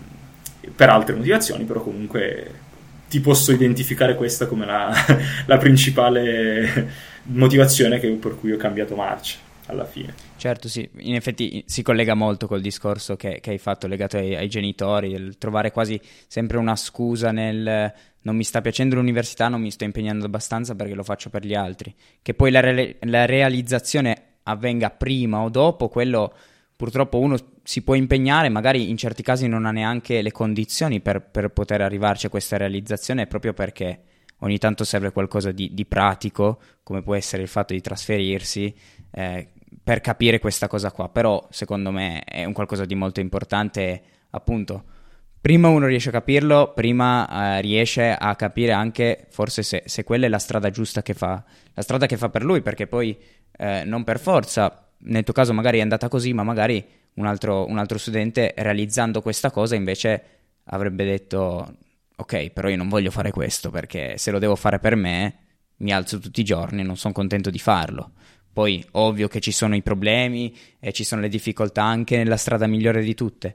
per 0.75 0.91
altre 0.91 1.15
motivazioni 1.15 1.65
però 1.65 1.81
comunque 1.81 2.67
ti 3.09 3.21
posso 3.21 3.53
identificare 3.53 4.15
questa 4.15 4.47
come 4.47 4.67
la, 4.67 4.93
la 5.47 5.57
principale 5.57 6.91
motivazione 7.23 7.99
che, 7.99 8.09
per 8.11 8.39
cui 8.39 8.53
ho 8.53 8.57
cambiato 8.57 8.95
marcia 8.95 9.47
alla 9.67 9.85
fine. 9.85 10.15
Certo, 10.37 10.69
sì, 10.69 10.89
in 10.99 11.15
effetti 11.15 11.63
si 11.67 11.83
collega 11.83 12.15
molto 12.15 12.47
col 12.47 12.61
discorso 12.61 13.17
che, 13.17 13.41
che 13.41 13.51
hai 13.51 13.59
fatto 13.59 13.87
legato 13.87 14.17
ai, 14.17 14.35
ai, 14.35 14.49
genitori, 14.49 15.11
il 15.11 15.37
trovare 15.37 15.73
quasi 15.73 16.01
sempre 16.27 16.59
una 16.59 16.77
scusa 16.77 17.33
nel 17.33 17.93
non 18.29 18.37
mi 18.37 18.45
sta 18.45 18.61
piacendo 18.61 18.97
l'università, 18.97 19.49
non 19.49 19.62
mi 19.62 19.71
sto 19.71 19.85
impegnando 19.85 20.27
abbastanza 20.27 20.75
perché 20.75 20.93
lo 20.93 21.03
faccio 21.03 21.31
per 21.31 21.47
gli 21.47 21.55
altri. 21.55 21.95
Che 22.21 22.35
poi 22.35 22.51
la, 22.51 22.61
re- 22.61 22.99
la 23.01 23.25
realizzazione 23.25 24.41
avvenga 24.43 24.91
prima 24.91 25.41
o 25.41 25.49
dopo, 25.49 25.88
quello 25.88 26.35
purtroppo 26.77 27.19
uno 27.19 27.37
si 27.62 27.83
può 27.83 27.95
impegnare, 27.95 28.51
magari 28.51 28.91
in 28.91 28.99
certi 28.99 29.23
casi 29.23 29.49
non 29.49 29.64
ha 29.64 29.71
neanche 29.71 30.21
le 30.21 30.31
condizioni 30.31 31.01
per, 31.01 31.23
per 31.23 31.49
poter 31.49 31.81
arrivarci 31.81 32.27
a 32.27 32.29
questa 32.29 32.59
realizzazione, 32.59 33.27
proprio 33.27 33.55
perché 33.55 34.03
ogni 34.41 34.59
tanto 34.59 34.85
serve 34.85 35.11
qualcosa 35.11 35.51
di, 35.51 35.73
di 35.73 35.87
pratico, 35.87 36.61
come 36.83 37.03
può 37.03 37.14
essere 37.14 37.43
il 37.43 37.49
fatto 37.49 37.73
di 37.73 37.81
trasferirsi, 37.81 38.75
eh, 39.11 39.49
per 39.83 40.03
capire 40.03 40.38
questa 40.38 40.69
cosa 40.69 40.93
qua. 40.93 41.09
Però 41.09 41.49
secondo 41.51 41.91
me 41.91 42.23
è 42.25 42.45
un 42.45 42.53
qualcosa 42.53 42.85
di 42.85 42.95
molto 42.95 43.21
importante, 43.21 44.03
appunto 44.31 44.97
prima 45.40 45.68
uno 45.68 45.87
riesce 45.87 46.09
a 46.09 46.12
capirlo, 46.12 46.72
prima 46.74 47.57
eh, 47.57 47.61
riesce 47.61 48.11
a 48.12 48.35
capire 48.37 48.72
anche 48.72 49.27
forse 49.31 49.62
se, 49.62 49.83
se, 49.87 50.05
quella 50.05 50.27
è 50.27 50.29
la 50.29 50.38
strada 50.38 50.70
giusta 50.70 51.03
che 51.03 51.14
fa, 51.14 51.42
la 51.74 51.83
strada 51.83 52.07
che 52.07 52.16
fa 52.16 52.29
per 52.29 52.44
lui, 52.44 52.61
perché 52.61 52.87
poi 52.87 53.16
eh, 53.57 53.83
non 53.85 54.05
per 54.05 54.18
forza, 54.18 54.90
nel 54.98 55.24
tuo 55.24 55.35
caso 55.35 55.53
magari 55.53 55.79
è 55.79 55.83
andata 55.83 56.09
così, 56.09 56.33
ma 56.33 56.42
magari 56.42 56.85
un 57.14 57.27
altro, 57.27 57.66
un 57.66 57.79
altro 57.79 57.98
studente 57.98 58.55
realizzando 58.57 59.22
questa 59.22 59.51
cosa 59.51 59.74
invece 59.74 60.22
avrebbe 60.64 61.05
detto 61.05 61.77
ok, 62.16 62.51
però 62.51 62.68
io 62.68 62.77
non 62.77 62.88
voglio 62.88 63.11
fare 63.11 63.31
questo 63.31 63.70
perché 63.70 64.18
se 64.18 64.31
lo 64.31 64.38
devo 64.38 64.57
fare 64.57 64.79
per 64.79 64.96
me 64.96 65.37
mi 65.79 65.92
alzo 65.92 66.18
tutti 66.18 66.40
i 66.40 66.44
giorni 66.44 66.81
e 66.81 66.85
non 66.85 66.96
sono 66.96 67.12
contento 67.12 67.51
di 67.51 67.59
farlo. 67.59 68.12
Poi 68.53 68.85
ovvio 68.92 69.29
che 69.29 69.38
ci 69.38 69.53
sono 69.53 69.77
i 69.77 69.83
problemi 69.83 70.57
e 70.81 70.92
ci 70.92 71.05
sono 71.05 71.20
le 71.20 71.29
difficoltà 71.29 71.85
anche 71.85 72.16
nella 72.16 72.37
strada 72.37 72.66
migliore 72.66 73.03
di 73.03 73.14
tutte 73.14 73.55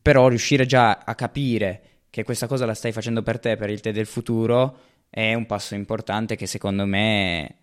però 0.00 0.28
riuscire 0.28 0.66
già 0.66 0.98
a 1.04 1.14
capire 1.14 1.82
che 2.10 2.24
questa 2.24 2.46
cosa 2.46 2.66
la 2.66 2.74
stai 2.74 2.92
facendo 2.92 3.22
per 3.22 3.38
te, 3.38 3.56
per 3.56 3.70
il 3.70 3.80
te 3.80 3.92
del 3.92 4.06
futuro, 4.06 4.78
è 5.08 5.34
un 5.34 5.46
passo 5.46 5.74
importante 5.74 6.36
che 6.36 6.46
secondo 6.46 6.86
me 6.86 7.54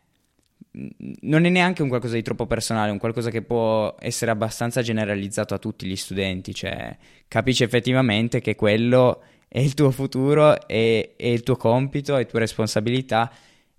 non 1.21 1.45
è 1.45 1.49
neanche 1.49 1.81
un 1.81 1.87
qualcosa 1.87 2.15
di 2.15 2.21
troppo 2.21 2.45
personale, 2.45 2.91
un 2.91 2.99
qualcosa 2.99 3.29
che 3.29 3.41
può 3.41 3.95
essere 3.99 4.31
abbastanza 4.31 4.81
generalizzato 4.81 5.53
a 5.53 5.57
tutti 5.57 5.87
gli 5.87 5.95
studenti, 5.95 6.53
cioè 6.53 6.95
capisci 7.27 7.63
effettivamente 7.63 8.41
che 8.41 8.55
quello 8.55 9.23
è 9.47 9.59
il 9.59 9.73
tuo 9.73 9.91
futuro, 9.91 10.67
è, 10.67 11.13
è 11.15 11.25
il 11.25 11.41
tuo 11.43 11.55
compito, 11.55 12.17
è 12.17 12.25
tua 12.25 12.39
responsabilità, 12.39 13.31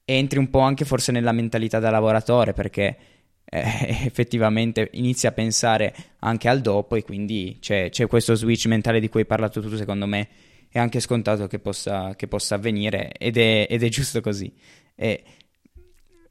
entri 0.04 0.38
un 0.38 0.50
po' 0.50 0.60
anche 0.60 0.84
forse 0.84 1.12
nella 1.12 1.32
mentalità 1.32 1.78
da 1.78 1.90
lavoratore, 1.90 2.52
perché 2.52 2.96
eh, 3.50 4.04
effettivamente 4.06 4.90
inizi 4.92 5.26
a 5.26 5.32
pensare 5.32 5.94
anche 6.20 6.48
al 6.48 6.60
dopo 6.60 6.96
e 6.96 7.02
quindi 7.02 7.56
c'è, 7.60 7.90
c'è, 7.90 8.06
questo 8.06 8.34
switch 8.34 8.66
mentale 8.66 9.00
di 9.00 9.08
cui 9.08 9.20
hai 9.20 9.26
parlato 9.26 9.60
tu, 9.60 9.74
secondo 9.76 10.06
me 10.06 10.28
è 10.70 10.78
anche 10.78 11.00
scontato 11.00 11.46
che 11.46 11.58
possa, 11.58 12.14
che 12.14 12.28
possa 12.28 12.56
avvenire 12.56 13.12
ed 13.12 13.38
è, 13.38 13.66
ed 13.68 13.82
è, 13.82 13.88
giusto 13.88 14.20
così. 14.20 14.52
E 14.94 15.22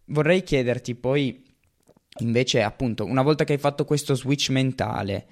vorrei 0.05 0.43
chiederti 0.43 0.93
poi, 0.95 1.43
invece, 2.19 2.61
appunto, 2.61 3.03
una 3.03 3.23
volta 3.23 3.43
che 3.43 3.53
hai 3.53 3.59
fatto 3.59 3.83
questo 3.83 4.13
switch 4.13 4.49
mentale, 4.49 5.25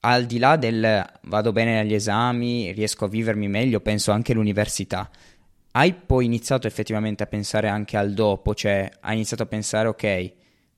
al 0.00 0.26
di 0.26 0.38
là 0.38 0.56
del 0.56 1.04
vado 1.22 1.52
bene 1.52 1.78
agli 1.78 1.94
esami, 1.94 2.72
riesco 2.72 3.04
a 3.04 3.08
vivermi 3.08 3.48
meglio, 3.48 3.80
penso 3.80 4.10
anche 4.10 4.32
all'università, 4.32 5.08
hai 5.72 5.94
poi 5.94 6.24
iniziato 6.24 6.66
effettivamente 6.66 7.22
a 7.22 7.26
pensare 7.26 7.68
anche 7.68 7.96
al 7.96 8.12
dopo, 8.14 8.54
cioè 8.54 8.90
hai 9.00 9.14
iniziato 9.14 9.44
a 9.44 9.46
pensare 9.46 9.88
ok, 9.88 10.32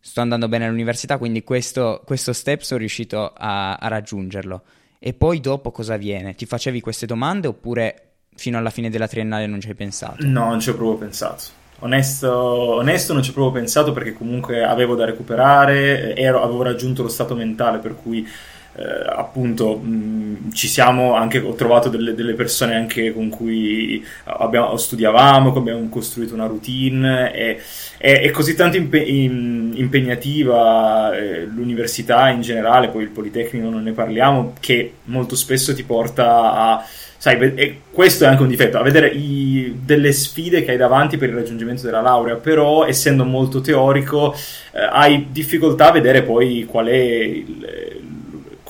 sto 0.05 0.21
andando 0.21 0.49
bene 0.49 0.67
all'università, 0.67 1.17
quindi 1.17 1.45
questo, 1.45 2.03
questo 2.05 2.33
step 2.33 2.62
sono 2.62 2.81
riuscito 2.81 3.33
a, 3.35 3.75
a, 3.75 3.87
raggiungerlo. 3.87 4.62
E 4.99 5.15
poi 5.15 5.41
dopo 5.41 5.71
cosa 5.71 5.95
avviene? 5.95 6.35
Ti 6.35 6.45
facevi 6.45 6.81
queste 6.81 7.07
domande 7.07 7.47
oppure 7.47 8.09
fino 8.35 8.59
alla 8.59 8.71
fine 8.71 8.91
della 8.91 9.07
triennale 9.07 9.47
non 9.47 9.61
ci 9.61 9.69
hai 9.69 9.75
pensato? 9.75 10.27
No, 10.27 10.49
non 10.49 10.61
ci 10.61 10.71
ho 10.71 10.75
proprio 10.75 10.99
pensato. 10.99 11.61
Onesto, 11.79 12.33
onesto 12.33 13.12
non 13.12 13.23
ci 13.23 13.31
ho 13.31 13.33
proprio 13.33 13.61
pensato 13.61 13.93
perché 13.93 14.12
comunque 14.12 14.65
avevo 14.65 14.97
da 14.97 15.05
recuperare, 15.05 16.17
ero, 16.17 16.43
avevo 16.43 16.62
raggiunto 16.62 17.03
lo 17.03 17.09
stato 17.09 17.37
mentale 17.37 17.79
per 17.79 17.95
cui 17.95 18.27
eh, 18.74 19.04
appunto 19.06 19.76
mh, 19.76 20.52
ci 20.52 20.66
siamo 20.66 21.14
anche 21.14 21.38
ho 21.38 21.54
trovato 21.54 21.90
delle, 21.90 22.14
delle, 22.14 22.32
persone 22.32 22.74
anche 22.74 23.12
con 23.12 23.28
cui 23.28 24.02
abbiamo, 24.24 24.74
studiavamo 24.76 25.54
abbiamo 25.54 25.87
costruito 25.90 26.32
una 26.32 26.46
routine 26.46 27.35
e, 27.35 27.61
è, 27.98 28.22
è 28.22 28.30
così 28.30 28.54
tanto 28.54 28.78
impe, 28.78 28.98
impegnativa 28.98 31.14
eh, 31.14 31.44
l'università 31.44 32.30
in 32.30 32.40
generale 32.40 32.88
poi 32.88 33.02
il 33.02 33.11
Politecnico 33.11 33.68
non 33.68 33.82
ne 33.82 33.92
parliamo 33.92 34.54
che 34.58 34.94
molto 35.04 35.37
spesso 35.37 35.74
ti 35.74 35.82
porta 35.82 36.52
a 36.52 36.85
sai, 37.22 37.54
e 37.54 37.82
questo 37.92 38.24
è 38.24 38.26
anche 38.26 38.42
un 38.42 38.48
difetto, 38.48 38.78
a 38.78 38.82
vedere 38.82 39.06
i, 39.06 39.78
delle 39.85 40.11
sfide 40.11 40.64
che 40.64 40.72
hai 40.72 40.76
davanti 40.76 41.18
per 41.18 41.28
il 41.28 41.37
raggiungimento 41.37 41.85
della 41.85 42.00
laurea, 42.00 42.35
però 42.35 42.85
essendo 42.85 43.24
molto 43.24 43.61
teorico 43.61 44.35
eh, 44.35 44.80
hai 44.90 45.28
difficoltà 45.30 45.90
a 45.90 45.92
vedere 45.92 46.22
poi 46.22 46.66
qual 46.68 46.87
è 46.87 46.96
il, 46.96 47.91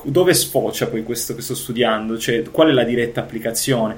dove 0.04 0.34
sfocia 0.34 0.86
poi 0.86 1.02
questo 1.02 1.34
che 1.34 1.42
sto 1.42 1.54
studiando, 1.54 2.18
cioè 2.18 2.42
qual 2.50 2.68
è 2.68 2.72
la 2.72 2.84
diretta 2.84 3.20
applicazione. 3.20 3.96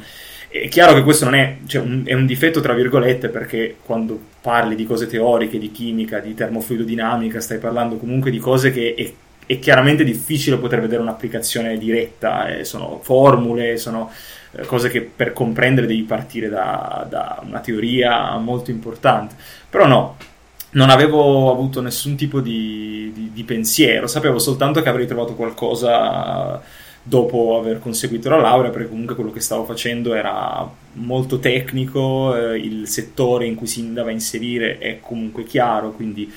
È 0.48 0.68
chiaro 0.68 0.94
che 0.94 1.02
questo 1.02 1.24
non 1.24 1.34
è, 1.34 1.56
cioè, 1.66 1.82
un, 1.82 2.02
è 2.04 2.14
un 2.14 2.26
difetto, 2.26 2.60
tra 2.60 2.74
virgolette, 2.74 3.28
perché 3.28 3.76
quando 3.84 4.18
parli 4.40 4.76
di 4.76 4.86
cose 4.86 5.08
teoriche, 5.08 5.58
di 5.58 5.72
chimica, 5.72 6.20
di 6.20 6.32
termofluidodinamica, 6.32 7.40
stai 7.40 7.58
parlando 7.58 7.96
comunque 7.96 8.30
di 8.30 8.38
cose 8.38 8.70
che 8.70 8.94
è, 8.96 9.12
è 9.46 9.58
chiaramente 9.58 10.04
difficile 10.04 10.56
poter 10.56 10.80
vedere 10.80 11.02
un'applicazione 11.02 11.76
diretta, 11.76 12.48
eh, 12.48 12.64
sono 12.64 13.00
formule, 13.02 13.76
sono 13.78 14.10
eh, 14.52 14.64
cose 14.64 14.88
che 14.88 15.02
per 15.02 15.32
comprendere 15.32 15.88
devi 15.88 16.02
partire 16.02 16.48
da, 16.48 17.04
da 17.08 17.42
una 17.44 17.58
teoria 17.58 18.36
molto 18.36 18.70
importante. 18.70 19.34
Però 19.68 19.86
no, 19.86 20.16
non 20.74 20.90
avevo 20.90 21.50
avuto 21.50 21.80
nessun 21.80 22.16
tipo 22.16 22.40
di, 22.40 23.10
di, 23.14 23.30
di, 23.32 23.44
pensiero, 23.44 24.06
sapevo 24.06 24.38
soltanto 24.38 24.82
che 24.82 24.88
avrei 24.88 25.06
trovato 25.06 25.34
qualcosa 25.34 26.62
dopo 27.06 27.58
aver 27.58 27.80
conseguito 27.80 28.28
la 28.28 28.38
laurea, 28.40 28.70
perché 28.70 28.88
comunque 28.88 29.14
quello 29.14 29.30
che 29.30 29.40
stavo 29.40 29.64
facendo 29.64 30.14
era 30.14 30.68
molto 30.94 31.38
tecnico, 31.38 32.34
eh, 32.34 32.58
il 32.58 32.88
settore 32.88 33.46
in 33.46 33.54
cui 33.54 33.66
si 33.66 33.80
andava 33.80 34.08
a 34.08 34.12
inserire 34.12 34.78
è 34.78 35.00
comunque 35.00 35.44
chiaro, 35.44 35.92
quindi 35.92 36.32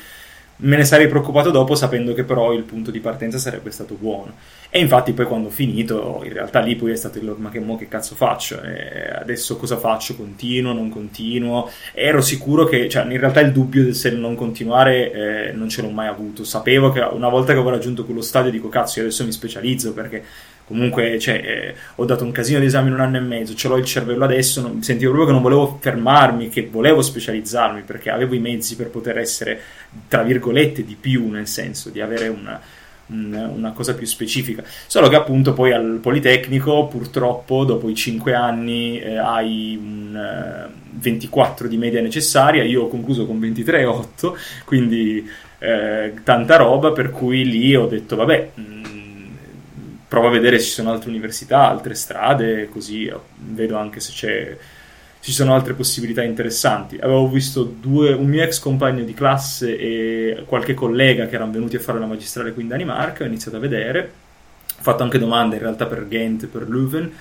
me 0.60 0.78
ne 0.78 0.86
sarei 0.86 1.08
preoccupato 1.08 1.52
dopo 1.52 1.76
sapendo 1.76 2.14
che 2.14 2.24
però 2.24 2.52
il 2.54 2.64
punto 2.64 2.90
di 2.90 3.00
partenza 3.00 3.38
sarebbe 3.38 3.70
stato 3.72 3.96
buono. 4.00 4.34
E 4.70 4.80
infatti 4.80 5.14
poi 5.14 5.26
quando 5.26 5.48
ho 5.48 5.52
finito, 5.52 6.22
in 6.24 6.34
realtà 6.34 6.60
lì 6.60 6.76
poi 6.76 6.92
è 6.92 6.96
stato 6.96 7.20
il 7.20 7.36
ma 7.38 7.50
che 7.50 7.60
mo 7.60 7.78
che 7.78 7.88
cazzo 7.88 8.16
faccio? 8.16 8.62
E 8.64 9.10
adesso 9.14 9.58
cosa 9.58 9.78
faccio? 9.78 10.16
Continuo, 10.16 10.74
non 10.74 10.90
continuo? 10.90 11.70
Ero 11.94 12.22
sicuro 12.22 12.66
che, 12.66 12.90
cioè 12.90 13.04
in 13.04 13.20
realtà 13.20 13.40
il 13.42 13.52
dubbio 13.52 13.84
del 13.84 13.96
se 13.96 14.12
non 14.12 14.36
continuare 14.36 15.12
eh, 15.12 15.52
non 15.54 15.70
ce 15.70 15.82
l'ho 15.82 15.90
mai 15.90 16.08
avuto. 16.08 16.44
Sapevo 16.44 16.92
che 16.92 17.02
una 17.02 17.30
volta 17.30 17.54
che 17.54 17.60
avevo 17.60 17.70
raggiunto 17.70 18.04
quello 18.04 18.22
stadio 18.22 18.52
dico 18.52 18.70
cazzo 18.70 19.00
io 19.00 19.06
adesso 19.06 19.24
mi 19.24 19.32
specializzo 19.32 19.94
perché 19.94 20.24
comunque 20.68 21.18
cioè, 21.18 21.36
eh, 21.36 21.76
ho 21.96 22.06
dato 22.06 22.26
un 22.26 22.32
casino 22.32 22.60
di 22.60 22.66
esami 22.66 22.90
in 22.90 22.96
un 22.96 23.00
anno 23.00 23.18
e 23.18 23.22
mezzo, 23.22 23.56
ce 23.56 23.70
l'ho 23.70 23.78
il 23.78 23.86
cervello 23.86 24.26
adesso, 24.26 24.62
non, 24.62 24.84
sentivo 24.84 25.12
proprio 25.12 25.28
che 25.28 25.34
non 25.34 25.50
volevo 25.50 25.78
fermarmi, 25.82 26.50
che 26.50 26.68
volevo 26.70 27.02
specializzarmi 27.02 27.82
perché 27.82 28.10
avevo 28.10 28.36
i 28.36 28.40
mezzi 28.40 28.76
per 28.76 28.90
poter 28.90 29.18
essere, 29.18 29.60
tra 30.08 30.24
virgolette, 30.24 30.84
di 30.84 30.98
più, 31.00 31.30
nel 31.30 31.48
senso 31.48 31.90
di 31.90 32.02
avere 32.02 32.28
una, 32.28 32.60
una, 33.08 33.48
una 33.48 33.72
cosa 33.72 33.96
più 33.96 34.06
specifica. 34.06 34.64
Solo 34.86 35.08
che 35.08 35.16
appunto 35.16 35.54
poi 35.54 35.72
al 35.72 36.00
Politecnico, 36.02 36.88
purtroppo, 36.88 37.64
dopo 37.64 37.90
i 37.90 37.96
5 37.96 38.34
anni 38.34 39.00
eh, 39.00 39.18
hai 39.18 39.80
un... 39.82 40.70
Uh, 40.74 40.86
24 41.00 41.68
di 41.68 41.78
media 41.78 42.02
necessaria, 42.02 42.64
io 42.64 42.84
ho 42.84 42.88
concluso 42.88 43.26
con 43.26 43.40
23,8, 43.40 44.34
quindi 44.66 45.30
eh, 45.60 46.14
tanta 46.24 46.56
roba, 46.56 46.92
per 46.92 47.12
cui 47.12 47.46
lì 47.46 47.76
ho 47.76 47.88
detto 47.88 48.16
vabbè, 48.16 48.52
provo 50.08 50.28
a 50.28 50.32
vedere 50.32 50.60
se 50.60 50.66
ci 50.66 50.72
sono 50.72 50.92
altre 50.92 51.10
università, 51.10 51.68
altre 51.68 51.94
strade, 51.94 52.70
così 52.70 53.12
vedo 53.36 53.78
anche 53.78 54.00
se 54.00 54.12
c'è, 54.14 54.58
ci 55.20 55.32
sono 55.32 55.54
altre 55.54 55.74
possibilità 55.74 56.24
interessanti. 56.24 56.98
Avevo 56.98 57.28
visto 57.28 57.64
due, 57.64 58.14
un 58.14 58.28
mio 58.28 58.44
ex 58.44 58.60
compagno 58.60 59.04
di 59.04 59.14
classe 59.14 59.78
e 59.78 60.44
qualche 60.46 60.74
collega 60.74 61.28
che 61.28 61.36
erano 61.36 61.52
venuti 61.52 61.76
a 61.76 61.80
fare 61.80 62.00
la 62.00 62.06
magistrale 62.06 62.54
qui 62.54 62.62
in 62.64 62.70
Danimarca, 62.70 63.24
ho 63.24 63.28
iniziato 63.28 63.58
a 63.58 63.60
vedere, 63.60 64.12
ho 64.78 64.82
fatto 64.82 65.04
anche 65.04 65.20
domande 65.20 65.56
in 65.56 65.62
realtà 65.62 65.86
per 65.86 66.08
Ghent, 66.08 66.48
per 66.48 66.70
Leuven, 66.70 67.12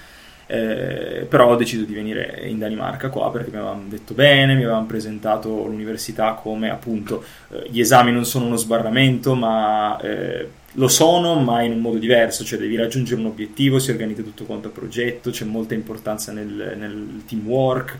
eh, 0.48 1.26
però 1.28 1.48
ho 1.48 1.56
deciso 1.56 1.84
di 1.84 1.92
venire 1.92 2.42
in 2.44 2.58
Danimarca 2.58 3.08
qua 3.08 3.32
perché 3.32 3.50
mi 3.50 3.56
avevano 3.56 3.82
detto 3.88 4.14
bene, 4.14 4.54
mi 4.54 4.62
avevano 4.62 4.86
presentato 4.86 5.48
l'università 5.66 6.34
come 6.34 6.70
appunto 6.70 7.24
eh, 7.50 7.66
gli 7.68 7.80
esami 7.80 8.12
non 8.12 8.24
sono 8.24 8.46
uno 8.46 8.56
sbarramento 8.56 9.34
ma 9.34 9.98
eh, 10.00 10.48
lo 10.76 10.88
sono, 10.88 11.38
ma 11.40 11.62
in 11.62 11.72
un 11.72 11.80
modo 11.80 11.98
diverso, 11.98 12.44
cioè 12.44 12.58
devi 12.58 12.76
raggiungere 12.76 13.20
un 13.20 13.26
obiettivo, 13.26 13.78
si 13.78 13.90
organizza 13.90 14.22
tutto 14.22 14.44
quanto 14.44 14.68
a 14.68 14.70
progetto, 14.70 15.30
c'è 15.30 15.44
molta 15.44 15.74
importanza 15.74 16.32
nel, 16.32 16.74
nel 16.76 17.22
teamwork. 17.26 17.98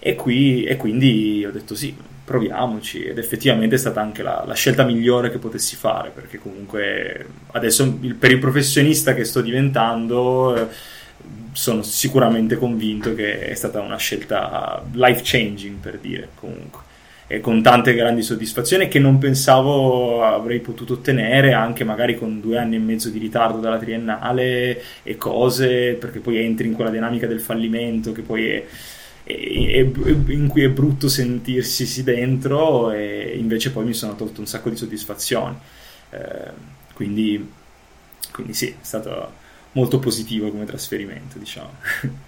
E, 0.00 0.14
qui, 0.14 0.62
e 0.64 0.76
quindi 0.76 1.44
ho 1.44 1.50
detto 1.50 1.74
sì, 1.74 1.94
proviamoci 2.24 3.04
ed 3.04 3.18
effettivamente 3.18 3.76
è 3.76 3.78
stata 3.78 4.00
anche 4.00 4.22
la, 4.22 4.44
la 4.46 4.54
scelta 4.54 4.84
migliore 4.84 5.30
che 5.30 5.38
potessi 5.38 5.76
fare 5.76 6.10
perché 6.10 6.38
comunque 6.38 7.26
adesso 7.52 7.98
per 8.18 8.30
il 8.30 8.38
professionista 8.38 9.14
che 9.14 9.24
sto 9.24 9.40
diventando 9.40 10.54
eh, 10.54 10.66
sono 11.52 11.82
sicuramente 11.82 12.56
convinto 12.56 13.14
che 13.14 13.46
è 13.48 13.54
stata 13.54 13.80
una 13.80 13.96
scelta 13.96 14.84
life 14.92 15.22
changing 15.24 15.78
per 15.78 15.98
dire 15.98 16.28
comunque 16.34 16.82
e 17.30 17.40
con 17.40 17.62
tante 17.62 17.94
grandi 17.94 18.22
soddisfazioni 18.22 18.88
che 18.88 18.98
non 18.98 19.18
pensavo 19.18 20.24
avrei 20.24 20.60
potuto 20.60 20.94
ottenere 20.94 21.52
anche 21.52 21.84
magari 21.84 22.16
con 22.16 22.40
due 22.40 22.56
anni 22.56 22.76
e 22.76 22.78
mezzo 22.78 23.10
di 23.10 23.18
ritardo 23.18 23.60
dalla 23.60 23.76
triennale 23.76 24.82
e 25.02 25.16
cose 25.18 25.92
perché 25.92 26.20
poi 26.20 26.38
entri 26.38 26.66
in 26.66 26.72
quella 26.72 26.90
dinamica 26.90 27.26
del 27.26 27.40
fallimento 27.40 28.12
che 28.12 28.22
poi 28.22 28.48
è, 28.48 28.64
è, 29.24 29.34
è, 29.34 29.78
in 30.28 30.46
cui 30.48 30.62
è 30.62 30.70
brutto 30.70 31.06
sentirsi 31.06 32.02
dentro 32.02 32.92
e 32.92 33.34
invece 33.36 33.72
poi 33.72 33.84
mi 33.84 33.94
sono 33.94 34.16
tolto 34.16 34.40
un 34.40 34.46
sacco 34.46 34.70
di 34.70 34.76
soddisfazioni. 34.76 35.54
Eh, 36.10 36.76
quindi, 36.94 37.46
quindi 38.32 38.54
sì 38.54 38.68
è 38.68 38.74
stato 38.80 39.32
molto 39.72 39.98
positivo 39.98 40.50
come 40.50 40.64
trasferimento 40.64 41.38
diciamo 41.38 42.26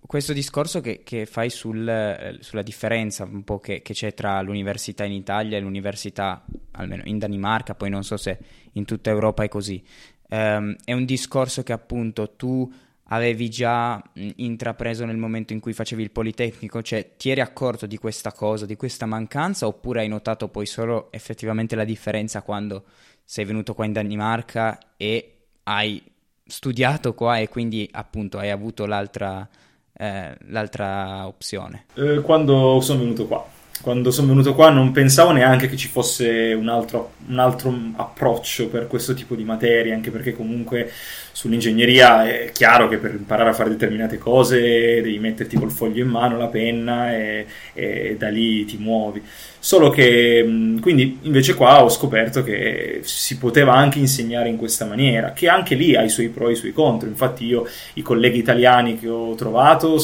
questo 0.00 0.32
discorso 0.32 0.80
che, 0.80 1.02
che 1.04 1.26
fai 1.26 1.48
sul, 1.48 1.88
eh, 1.88 2.38
sulla 2.40 2.62
differenza 2.62 3.24
un 3.24 3.44
po' 3.44 3.60
che, 3.60 3.82
che, 3.82 3.92
c'è 3.94 4.14
tra 4.14 4.40
l'università 4.42 5.04
in 5.04 5.12
Italia 5.12 5.56
e 5.56 5.60
l'università, 5.60 6.44
almeno 6.72 7.02
in 7.04 7.18
Danimarca, 7.18 7.74
poi 7.74 7.90
non 7.90 8.02
so 8.02 8.16
se 8.16 8.38
in 8.72 8.84
tutta 8.84 9.10
Europa 9.10 9.44
è 9.44 9.48
così, 9.48 9.82
um, 10.30 10.74
è 10.84 10.92
un 10.92 11.04
discorso 11.04 11.62
che 11.62 11.72
appunto 11.72 12.34
tu 12.34 12.70
avevi 13.10 13.48
già 13.48 14.02
intrapreso 14.14 15.04
nel 15.04 15.16
momento 15.16 15.52
in 15.52 15.60
cui 15.60 15.72
facevi 15.72 16.02
il 16.02 16.10
Politecnico, 16.10 16.82
cioè 16.82 17.12
ti 17.16 17.30
eri 17.30 17.40
accorto 17.40 17.86
di 17.86 17.98
questa 17.98 18.32
cosa, 18.32 18.66
di 18.66 18.74
questa 18.74 19.06
mancanza, 19.06 19.68
oppure 19.68 20.00
hai 20.00 20.08
notato 20.08 20.48
poi 20.48 20.66
solo 20.66 21.12
effettivamente 21.12 21.76
la 21.76 21.84
differenza 21.84 22.42
quando 22.42 22.84
sei 23.22 23.44
venuto 23.44 23.74
qua 23.74 23.84
in 23.84 23.92
Danimarca 23.92 24.78
e 24.96 25.34
hai 25.64 26.02
studiato 26.44 27.14
qua 27.14 27.38
e 27.38 27.48
quindi 27.48 27.88
appunto 27.92 28.38
hai 28.38 28.50
avuto 28.50 28.86
l'altra 28.86 29.48
eh, 29.96 30.36
l'altra 30.48 31.26
opzione? 31.26 31.86
Eh, 31.94 32.20
quando 32.20 32.80
sono 32.80 33.00
venuto 33.00 33.26
qua. 33.26 33.44
Quando 33.82 34.10
sono 34.10 34.28
venuto 34.28 34.54
qua 34.54 34.70
non 34.70 34.90
pensavo 34.90 35.30
neanche 35.32 35.68
che 35.68 35.76
ci 35.76 35.88
fosse 35.88 36.54
un 36.58 36.68
altro, 36.68 37.12
un 37.28 37.38
altro 37.38 37.72
approccio 37.96 38.68
per 38.68 38.86
questo 38.86 39.14
tipo 39.14 39.34
di 39.34 39.44
materie, 39.44 39.92
anche 39.92 40.10
perché 40.10 40.34
comunque 40.34 40.90
sull'ingegneria 41.32 42.26
è 42.26 42.50
chiaro 42.52 42.88
che 42.88 42.96
per 42.96 43.12
imparare 43.12 43.50
a 43.50 43.52
fare 43.52 43.68
determinate 43.68 44.18
cose 44.18 44.58
devi 44.58 45.18
metterti 45.18 45.56
col 45.56 45.70
foglio 45.70 46.02
in 46.02 46.08
mano, 46.08 46.36
la 46.38 46.46
penna 46.46 47.14
e, 47.14 47.46
e 47.74 48.16
da 48.18 48.28
lì 48.28 48.64
ti 48.64 48.76
muovi. 48.78 49.22
Solo 49.58 49.90
che 49.90 50.42
quindi 50.80 51.18
invece 51.22 51.54
qua 51.54 51.82
ho 51.82 51.88
scoperto 51.88 52.42
che 52.42 53.00
si 53.02 53.36
poteva 53.36 53.74
anche 53.74 53.98
insegnare 53.98 54.48
in 54.48 54.56
questa 54.56 54.84
maniera, 54.84 55.32
che 55.32 55.48
anche 55.48 55.74
lì 55.74 55.94
ha 55.96 56.02
i 56.02 56.08
suoi 56.08 56.28
pro 56.28 56.48
e 56.48 56.52
i 56.52 56.56
suoi 56.56 56.72
contro. 56.72 57.08
Infatti 57.08 57.44
io 57.44 57.66
i 57.94 58.02
colleghi 58.02 58.38
italiani 58.38 58.98
che 58.98 59.08
ho 59.08 59.34
trovato 59.34 59.98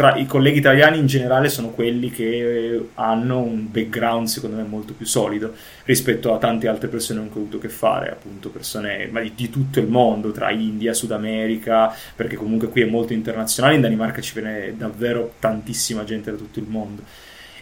tra 0.00 0.16
i 0.16 0.24
colleghi 0.24 0.56
italiani 0.56 0.96
in 0.98 1.04
generale 1.04 1.50
sono 1.50 1.72
quelli 1.72 2.10
che 2.10 2.88
hanno 2.94 3.40
un 3.40 3.70
background 3.70 4.28
secondo 4.28 4.56
me 4.56 4.62
molto 4.62 4.94
più 4.94 5.04
solido 5.04 5.52
rispetto 5.84 6.32
a 6.32 6.38
tante 6.38 6.68
altre 6.68 6.88
persone 6.88 7.20
con 7.20 7.28
cui 7.28 7.40
ho 7.40 7.42
avuto 7.42 7.58
a 7.58 7.60
che 7.60 7.68
fare, 7.68 8.10
appunto 8.10 8.48
persone 8.48 9.10
di, 9.12 9.32
di, 9.34 9.50
tutto 9.50 9.78
il 9.78 9.88
mondo, 9.88 10.32
tra 10.32 10.50
India, 10.52 10.94
Sud 10.94 11.10
America, 11.12 11.94
perché 12.16 12.36
comunque 12.36 12.68
qui 12.68 12.80
è 12.80 12.86
molto 12.86 13.12
internazionale, 13.12 13.74
in 13.74 13.82
Danimarca 13.82 14.22
ci 14.22 14.32
viene 14.32 14.74
davvero 14.74 15.34
tantissima 15.38 16.02
gente 16.04 16.30
da 16.30 16.38
tutto 16.38 16.60
il 16.60 16.66
mondo. 16.66 17.02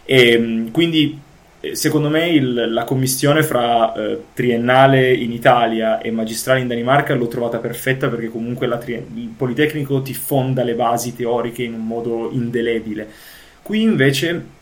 E 0.05 0.31
ehm, 0.31 0.71
quindi 0.71 1.11
eh, 1.11 1.28
secondo 1.73 2.09
me 2.09 2.29
il, 2.29 2.71
la 2.71 2.83
commissione 2.85 3.43
fra 3.43 3.93
eh, 3.93 4.23
triennale 4.33 5.13
in 5.13 5.31
Italia 5.31 5.99
e 5.99 6.09
magistrale 6.11 6.61
in 6.61 6.67
Danimarca 6.67 7.13
l'ho 7.13 7.27
trovata 7.27 7.57
perfetta 7.57 8.07
perché 8.07 8.29
comunque 8.29 8.67
tri- 8.79 8.93
il 8.93 9.33
Politecnico 9.35 10.01
ti 10.01 10.13
fonda 10.13 10.63
le 10.63 10.73
basi 10.73 11.15
teoriche 11.15 11.63
in 11.63 11.73
un 11.73 11.85
modo 11.85 12.29
indelebile. 12.31 13.07
Qui 13.61 13.81
invece 13.81 14.57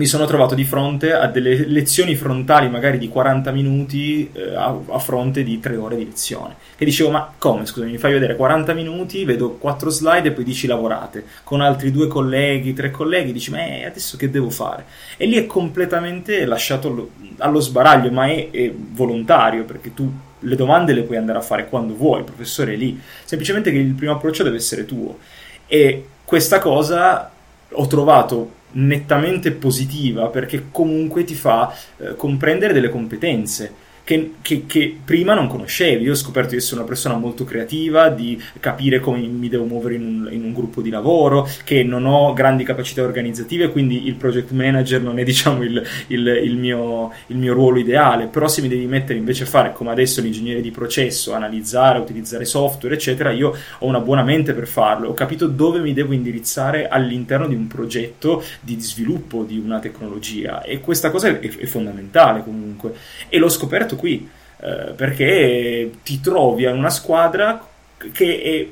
mi 0.00 0.06
sono 0.06 0.24
trovato 0.24 0.54
di 0.54 0.64
fronte 0.64 1.12
a 1.12 1.26
delle 1.26 1.66
lezioni 1.66 2.16
frontali 2.16 2.70
magari 2.70 2.96
di 2.96 3.10
40 3.10 3.50
minuti 3.50 4.30
eh, 4.32 4.54
a, 4.54 4.74
a, 4.88 4.98
fronte 4.98 5.42
di 5.42 5.60
3 5.60 5.76
ore 5.76 5.96
di 5.96 6.06
lezione. 6.06 6.54
Che 6.74 6.86
dicevo, 6.86 7.10
ma 7.10 7.34
come, 7.36 7.66
scusami, 7.66 7.90
mi 7.90 7.98
fai 7.98 8.14
vedere 8.14 8.34
40 8.34 8.72
minuti, 8.72 9.26
vedo 9.26 9.50
4 9.50 9.90
slide 9.90 10.28
e 10.28 10.32
poi 10.32 10.44
dici 10.44 10.66
lavorate. 10.66 11.22
Con 11.44 11.60
altri 11.60 11.90
due 11.90 12.06
colleghi, 12.06 12.72
tre 12.72 12.90
colleghi, 12.90 13.30
dici, 13.32 13.50
ma 13.50 13.58
eh, 13.58 13.84
adesso 13.84 14.16
che 14.16 14.30
devo 14.30 14.48
fare? 14.48 14.86
E 15.18 15.26
lì 15.26 15.36
è 15.36 15.44
completamente 15.44 16.46
lasciato 16.46 17.10
allo, 17.36 17.60
sbaraglio, 17.60 18.10
ma 18.10 18.26
è, 18.26 18.48
è 18.50 18.72
volontario, 18.74 19.64
perché 19.64 19.92
tu 19.92 20.10
le 20.38 20.56
domande 20.56 20.94
le 20.94 21.02
puoi 21.02 21.18
andare 21.18 21.36
a 21.36 21.42
fare 21.42 21.68
quando 21.68 21.94
vuoi, 21.94 22.20
il 22.20 22.24
professore 22.24 22.72
è 22.72 22.76
lì. 22.76 22.98
Semplicemente 23.26 23.70
che 23.70 23.76
il 23.76 23.92
primo 23.92 24.12
approccio 24.12 24.44
deve 24.44 24.56
essere 24.56 24.86
tuo. 24.86 25.18
E 25.66 26.06
questa 26.24 26.58
cosa 26.58 27.30
ho 27.72 27.86
trovato 27.86 28.58
nettamente 28.72 29.50
positiva 29.52 30.28
perché 30.28 30.66
comunque 30.70 31.24
ti 31.24 31.34
fa 31.34 31.74
eh, 31.96 32.14
comprendere 32.14 32.72
delle 32.72 32.88
competenze 32.88 33.88
che, 34.10 34.32
che, 34.42 34.66
che, 34.66 34.96
prima 35.04 35.34
non 35.34 35.46
conoscevi. 35.46 36.02
Io 36.02 36.12
ho 36.12 36.16
scoperto 36.16 36.50
di 36.50 36.56
essere 36.56 36.80
una 36.80 36.88
persona 36.88 37.14
molto 37.14 37.44
creativa, 37.44 38.08
di 38.08 38.42
capire 38.58 38.98
come 38.98 39.20
mi 39.20 39.48
devo 39.48 39.66
muovere 39.66 39.94
in 39.94 40.04
un, 40.04 40.28
in 40.32 40.42
un, 40.42 40.52
gruppo 40.52 40.82
di 40.82 40.90
lavoro, 40.90 41.48
che 41.62 41.84
non 41.84 42.06
ho 42.06 42.32
grandi 42.32 42.64
capacità 42.64 43.02
organizzative, 43.02 43.70
quindi 43.70 44.08
il 44.08 44.16
project 44.16 44.50
manager 44.50 45.00
non 45.00 45.20
è 45.20 45.22
diciamo 45.30 45.62
il, 45.62 45.80
il, 46.08 46.26
il, 46.26 46.56
mio, 46.56 47.12
il 47.28 47.36
mio 47.36 47.52
ruolo 47.52 47.78
ideale. 47.78 48.26
Però 48.26 48.48
se 48.48 48.62
mi 48.62 48.68
devi 48.68 48.86
mettere 48.86 49.16
invece 49.16 49.44
a 49.44 49.46
fare 49.46 49.72
come 49.72 49.90
adesso 49.90 50.20
l'ingegnere 50.20 50.60
di 50.60 50.72
processo, 50.72 51.32
analizzare, 51.32 52.00
utilizzare 52.00 52.44
software, 52.44 52.96
eccetera, 52.96 53.30
io 53.30 53.54
ho 53.78 53.86
una 53.86 54.00
buona 54.00 54.24
mente 54.24 54.54
per 54.54 54.66
farlo. 54.66 55.08
Ho 55.08 55.14
capito 55.14 55.46
dove 55.46 55.78
mi 55.78 55.92
devo 55.92 56.14
indirizzare 56.14 56.88
all'interno 56.88 57.46
di 57.46 57.54
un 57.54 57.68
progetto 57.68 58.42
di 58.60 58.80
sviluppo 58.80 59.44
di 59.44 59.56
una 59.56 59.78
tecnologia 59.78 60.62
e 60.62 60.80
questa 60.80 61.10
cosa 61.10 61.28
è, 61.28 61.38
è 61.38 61.66
fondamentale 61.66 62.42
comunque. 62.42 62.92
E 63.28 63.38
l'ho 63.38 63.48
scoperto 63.48 63.98
qui, 64.00 64.28
eh, 64.62 64.92
perché 64.96 65.90
ti 66.02 66.20
trovi 66.20 66.64
in 66.64 66.74
una 66.74 66.90
squadra 66.90 67.64
che 68.12 68.42
è 68.42 68.66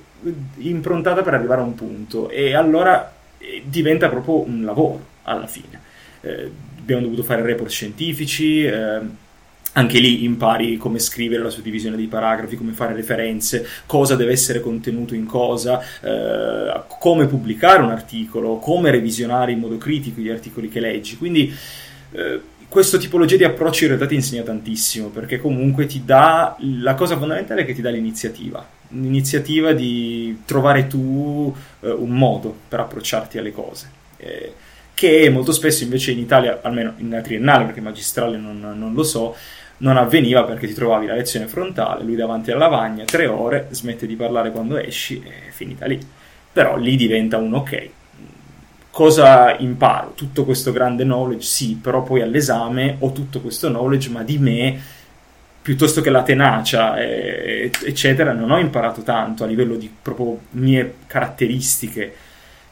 improntata 0.63 1.23
per 1.23 1.35
arrivare 1.35 1.61
a 1.61 1.65
un 1.65 1.75
punto 1.75 2.29
e 2.31 2.55
allora 2.55 3.15
eh, 3.39 3.63
diventa 3.67 4.09
proprio 4.09 4.41
un 4.41 4.65
lavoro 4.65 5.05
alla 5.25 5.47
fine. 5.47 5.81
Eh, 6.23 6.51
abbiamo 6.79 7.03
dovuto 7.03 7.23
fare 7.23 7.43
report 7.43 7.71
scientifici, 7.71 8.65
eh, 8.65 9.01
anche 9.73 9.99
lì 10.01 10.25
impari 10.25 10.77
come 10.79 10.99
scrivere 10.99 11.43
la 11.43 11.51
suddivisione 11.51 11.95
dei 11.95 12.07
paragrafi, 12.07 12.57
come 12.57 12.73
fare 12.73 12.95
referenze, 12.95 13.67
cosa 13.87 14.17
deve 14.17 14.33
essere 14.33 14.61
contenuto 14.61 15.15
in 15.15 15.27
cosa, 15.27 15.81
eh, 16.01 16.81
come 16.99 17.27
pubblicare 17.27 17.83
un 17.83 17.91
articolo, 17.91 18.57
come 18.57 18.91
revisionare 18.91 19.53
in 19.53 19.61
modo 19.61 19.77
critico 19.77 20.21
gli 20.21 20.31
articoli 20.31 20.69
che 20.69 20.81
leggi. 20.81 21.17
Quindi 21.17 21.55
questa 22.69 22.99
tipologia 22.99 23.37
di 23.37 23.45
approccio 23.45 23.85
in 23.85 23.89
realtà 23.91 24.07
ti 24.07 24.15
insegna 24.15 24.43
tantissimo 24.43 25.09
perché 25.09 25.39
comunque 25.41 25.87
ti 25.87 26.05
dà 26.05 26.57
la 26.81 26.95
cosa 26.95 27.17
fondamentale 27.17 27.63
è 27.63 27.65
che 27.65 27.75
ti 27.75 27.81
dà 27.81 27.91
l'iniziativa. 27.91 28.67
L'iniziativa 28.91 29.73
di 29.73 30.43
trovare 30.45 30.87
tu 30.87 31.55
eh, 31.81 31.91
un 31.91 32.11
modo 32.11 32.55
per 32.69 32.81
approcciarti 32.81 33.39
alle 33.39 33.53
cose 33.53 33.91
eh, 34.19 34.53
che 34.95 35.31
molto 35.31 35.53
spesso 35.53 35.85
invece 35.85 36.11
in 36.11 36.19
Italia 36.19 36.61
almeno 36.63 36.95
in 36.97 37.21
triennale 37.23 37.65
perché 37.65 37.81
magistrale 37.81 38.37
non, 38.37 38.59
non, 38.59 38.93
lo 38.95 39.03
so 39.03 39.37
non 39.79 39.97
avveniva 39.97 40.45
perché 40.45 40.67
ti 40.67 40.75
trovavi 40.75 41.07
la 41.07 41.15
lezione 41.15 41.47
frontale 41.47 42.03
lui 42.03 42.17
davanti 42.17 42.51
alla 42.51 42.69
lavagna 42.69 43.05
tre 43.05 43.27
ore 43.27 43.69
smette 43.71 44.07
di 44.07 44.17
parlare 44.17 44.51
quando 44.51 44.77
esci 44.77 45.23
e 45.25 45.51
finita 45.53 45.87
lì. 45.87 45.99
Però 46.53 46.77
lì 46.77 46.97
diventa 46.97 47.37
un 47.37 47.55
ok 47.55 47.91
cosa 48.91 49.57
imparo? 49.59 50.13
Tutto 50.15 50.45
questo 50.45 50.73
grande 50.73 51.05
knowledge, 51.05 51.47
sì, 51.47 51.79
però 51.81 52.03
poi 52.03 52.23
all'esame 52.23 52.97
ho 53.01 53.13
tutto 53.13 53.41
questo 53.41 53.69
knowledge, 53.69 54.11
ma 54.11 54.23
di 54.23 54.39
me, 54.39 54.81
piuttosto 55.63 56.01
che 56.01 56.11
la 56.11 56.23
tenacia, 56.23 56.99
eh, 56.99 57.71
eccetera, 57.85 58.33
non 58.33 58.51
ho 58.51 58.59
imparato 58.59 59.03
tanto 59.03 59.45
a 59.45 59.47
livello 59.47 59.77
di 59.77 59.93
proprio 60.03 60.39
mie 60.51 60.95
caratteristiche, 61.07 62.15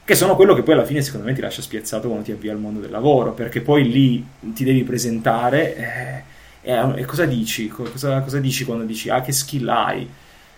che 0.05 0.15
sono 0.15 0.37
quello 0.37 0.55
che 0.55 0.63
poi 0.63 0.75
alla 0.75 0.85
fine 0.85 1.03
secondo 1.03 1.27
me 1.27 1.33
ti 1.33 1.41
lascia 1.41 1.63
spiazzato 1.63 2.07
quando 2.07 2.25
ti 2.25 2.33
avvii 2.33 2.51
al 2.51 2.59
mondo 2.59 2.81
del 2.81 2.91
lavoro, 2.91 3.33
perché 3.33 3.61
poi 3.61 3.91
lì 3.91 4.25
ti 4.53 4.63
devi 4.63 4.85
presentare 4.85 5.77
eh, 5.77 6.25
e, 6.69 7.05
cosa 7.05 7.27
dici? 7.27 7.69
Cosa, 7.69 8.21
cosa 8.23 8.41
dici 8.41 8.65
quando 8.65 8.85
dici, 8.85 9.09
ah, 9.09 9.21
che 9.21 9.31
skill 9.31 9.69
hai? 9.69 10.09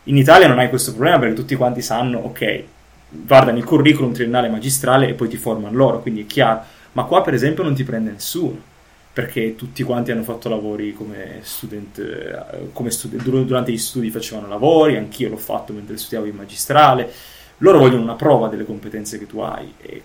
In 0.04 0.16
Italia 0.16 0.48
non 0.48 0.58
hai 0.58 0.70
questo 0.70 0.92
problema 0.92 1.18
perché 1.18 1.34
tutti 1.34 1.54
quanti 1.54 1.82
sanno, 1.82 2.18
ok, 2.20 2.64
guardano 3.08 3.58
il 3.58 3.64
curriculum 3.64 4.12
triennale 4.12 4.48
magistrale 4.48 5.08
e 5.08 5.14
poi 5.14 5.28
ti 5.28 5.36
formano 5.36 5.76
loro, 5.76 6.00
quindi 6.00 6.22
è 6.22 6.26
chiaro. 6.26 6.62
Ma 6.92 7.04
qua, 7.04 7.22
per 7.22 7.34
esempio, 7.34 7.62
non 7.62 7.74
ti 7.74 7.84
prende 7.84 8.10
nessuno 8.10 8.76
perché 9.18 9.56
tutti 9.56 9.82
quanti 9.82 10.12
hanno 10.12 10.22
fatto 10.22 10.48
lavori 10.48 10.92
come 10.92 11.40
student, 11.42 11.98
eh, 11.98 12.68
come 12.72 12.90
stud- 12.92 13.20
durante 13.20 13.72
gli 13.72 13.78
studi 13.78 14.10
facevano 14.10 14.46
lavori, 14.46 14.96
anch'io 14.96 15.28
l'ho 15.28 15.36
fatto 15.36 15.72
mentre 15.72 15.96
studiavo 15.96 16.26
in 16.26 16.36
magistrale. 16.36 17.12
Loro 17.58 17.78
vogliono 17.78 18.02
una 18.02 18.14
prova 18.14 18.46
delle 18.46 18.64
competenze 18.64 19.18
che 19.18 19.26
tu 19.26 19.40
hai 19.40 19.74
e 19.80 20.02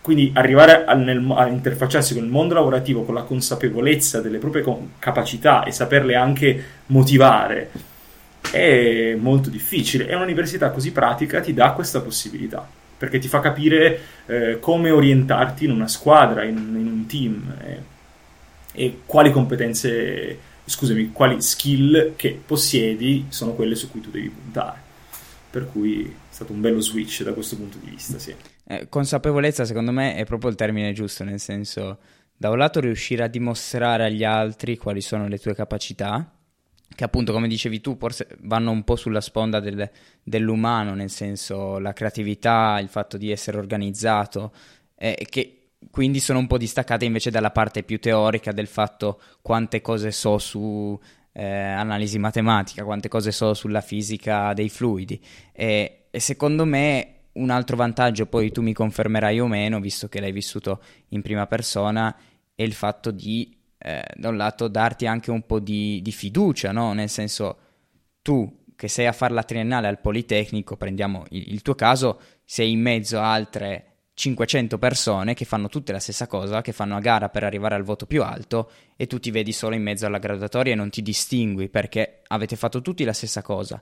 quindi 0.00 0.30
arrivare 0.34 0.86
a, 0.86 0.94
nel, 0.94 1.22
a 1.36 1.48
interfacciarsi 1.48 2.14
con 2.14 2.24
il 2.24 2.30
mondo 2.30 2.54
lavorativo 2.54 3.02
con 3.02 3.12
la 3.12 3.24
consapevolezza 3.24 4.22
delle 4.22 4.38
proprie 4.38 4.64
capacità 5.00 5.64
e 5.64 5.72
saperle 5.72 6.14
anche 6.14 6.64
motivare 6.86 7.70
è 8.50 9.14
molto 9.14 9.50
difficile 9.50 10.08
e 10.08 10.14
un'università 10.14 10.70
così 10.70 10.92
pratica 10.92 11.40
ti 11.40 11.52
dà 11.52 11.72
questa 11.72 12.00
possibilità 12.00 12.66
perché 12.96 13.18
ti 13.18 13.28
fa 13.28 13.40
capire 13.40 14.00
eh, 14.26 14.58
come 14.60 14.90
orientarti 14.90 15.64
in 15.64 15.70
una 15.70 15.88
squadra, 15.88 16.44
in, 16.44 16.56
in 16.56 16.86
un 16.86 17.06
team 17.06 17.54
eh, 17.62 17.82
e 18.72 19.00
quali 19.04 19.30
competenze, 19.30 20.38
scusami, 20.64 21.12
quali 21.12 21.40
skill 21.42 22.14
che 22.16 22.40
possiedi 22.44 23.26
sono 23.28 23.52
quelle 23.52 23.74
su 23.74 23.90
cui 23.90 24.00
tu 24.00 24.10
devi 24.10 24.28
puntare. 24.30 24.84
Per 25.50 25.66
cui 25.70 26.04
è 26.04 26.32
stato 26.32 26.52
un 26.52 26.60
bello 26.60 26.80
switch 26.80 27.22
da 27.22 27.32
questo 27.32 27.56
punto 27.56 27.78
di 27.78 27.90
vista, 27.90 28.18
sì. 28.18 28.34
Eh, 28.68 28.88
consapevolezza 28.88 29.64
secondo 29.64 29.92
me 29.92 30.16
è 30.16 30.24
proprio 30.24 30.50
il 30.50 30.56
termine 30.56 30.92
giusto, 30.92 31.22
nel 31.24 31.40
senso 31.40 31.98
da 32.36 32.50
un 32.50 32.58
lato 32.58 32.80
riuscire 32.80 33.22
a 33.22 33.28
dimostrare 33.28 34.04
agli 34.04 34.24
altri 34.24 34.76
quali 34.76 35.00
sono 35.00 35.28
le 35.28 35.38
tue 35.38 35.54
capacità 35.54 36.35
che 36.94 37.04
appunto 37.04 37.32
come 37.32 37.48
dicevi 37.48 37.80
tu 37.80 37.96
forse 37.98 38.28
vanno 38.40 38.70
un 38.70 38.84
po' 38.84 38.96
sulla 38.96 39.20
sponda 39.20 39.60
del, 39.60 39.88
dell'umano, 40.22 40.94
nel 40.94 41.10
senso 41.10 41.78
la 41.78 41.92
creatività, 41.92 42.78
il 42.80 42.88
fatto 42.88 43.16
di 43.16 43.30
essere 43.30 43.58
organizzato, 43.58 44.52
eh, 44.96 45.26
che 45.28 45.68
quindi 45.90 46.20
sono 46.20 46.38
un 46.38 46.46
po' 46.46 46.58
distaccate 46.58 47.04
invece 47.04 47.30
dalla 47.30 47.50
parte 47.50 47.82
più 47.82 47.98
teorica 47.98 48.52
del 48.52 48.66
fatto 48.66 49.20
quante 49.42 49.80
cose 49.80 50.10
so 50.10 50.38
su 50.38 50.98
eh, 51.32 51.44
analisi 51.44 52.18
matematica, 52.18 52.84
quante 52.84 53.08
cose 53.08 53.30
so 53.30 53.52
sulla 53.52 53.82
fisica 53.82 54.52
dei 54.54 54.68
fluidi. 54.68 55.20
E, 55.52 56.06
e 56.10 56.20
secondo 56.20 56.64
me 56.64 57.10
un 57.32 57.50
altro 57.50 57.76
vantaggio, 57.76 58.26
poi 58.26 58.50
tu 58.50 58.62
mi 58.62 58.72
confermerai 58.72 59.38
o 59.40 59.46
meno, 59.46 59.80
visto 59.80 60.08
che 60.08 60.20
l'hai 60.20 60.32
vissuto 60.32 60.82
in 61.08 61.20
prima 61.20 61.46
persona, 61.46 62.14
è 62.54 62.62
il 62.62 62.72
fatto 62.72 63.10
di 63.10 63.54
eh, 63.86 64.02
da 64.16 64.30
un 64.30 64.36
lato 64.36 64.66
darti 64.66 65.06
anche 65.06 65.30
un 65.30 65.46
po' 65.46 65.60
di, 65.60 66.02
di 66.02 66.10
fiducia, 66.10 66.72
no? 66.72 66.92
Nel 66.92 67.08
senso, 67.08 67.56
tu 68.20 68.64
che 68.74 68.88
sei 68.88 69.06
a 69.06 69.12
fare 69.12 69.32
la 69.32 69.44
triennale 69.44 69.86
al 69.86 70.00
Politecnico, 70.00 70.76
prendiamo 70.76 71.24
il, 71.30 71.52
il, 71.52 71.62
tuo 71.62 71.76
caso, 71.76 72.20
sei 72.44 72.72
in 72.72 72.80
mezzo 72.80 73.20
a 73.20 73.32
altre 73.32 73.84
500 74.14 74.76
persone 74.78 75.34
che 75.34 75.44
fanno 75.44 75.68
tutte 75.68 75.92
la 75.92 76.00
stessa 76.00 76.26
cosa, 76.26 76.62
che 76.62 76.72
fanno 76.72 76.96
a 76.96 77.00
gara 77.00 77.28
per 77.28 77.44
arrivare 77.44 77.76
al 77.76 77.84
voto 77.84 78.06
più 78.06 78.24
alto 78.24 78.70
e 78.96 79.06
tu 79.06 79.20
ti 79.20 79.30
vedi 79.30 79.52
solo 79.52 79.76
in 79.76 79.82
mezzo 79.82 80.04
alla 80.04 80.18
graduatoria 80.18 80.72
e 80.72 80.76
non 80.76 80.90
ti 80.90 81.00
distingui 81.00 81.68
perché 81.68 82.22
avete 82.26 82.56
fatto 82.56 82.82
tutti 82.82 83.04
la 83.04 83.12
stessa 83.12 83.42
cosa 83.42 83.80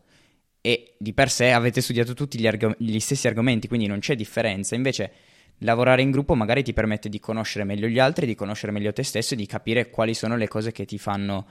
e 0.61 0.95
di 0.99 1.15
per 1.15 1.31
sé 1.31 1.51
avete 1.51 1.81
studiato 1.81 2.13
tutti 2.13 2.39
gli, 2.39 2.47
arg- 2.47 2.77
gli 2.79 2.99
stessi 2.99 3.27
argomenti, 3.27 3.69
quindi 3.69 3.87
non 3.87 4.01
c'è 4.01 4.17
differenza. 4.17 4.75
Invece 4.75 5.13
lavorare 5.59 6.03
in 6.03 6.11
gruppo 6.11 6.35
magari 6.35 6.63
ti 6.63 6.73
permette 6.73 7.09
di 7.09 7.21
conoscere 7.21 7.65
meglio 7.65 7.87
gli 7.87 7.99
altri, 7.99 8.27
di 8.27 8.35
conoscere 8.35 8.73
meglio 8.73 8.93
te 8.93 9.03
stesso 9.03 9.35
e 9.35 9.37
di 9.37 9.47
capire 9.47 9.91
quali 9.91 10.15
sono 10.15 10.37
le 10.37 10.49
cose 10.49 10.73
che 10.73 10.85
ti 10.85 10.99
fanno, 10.99 11.47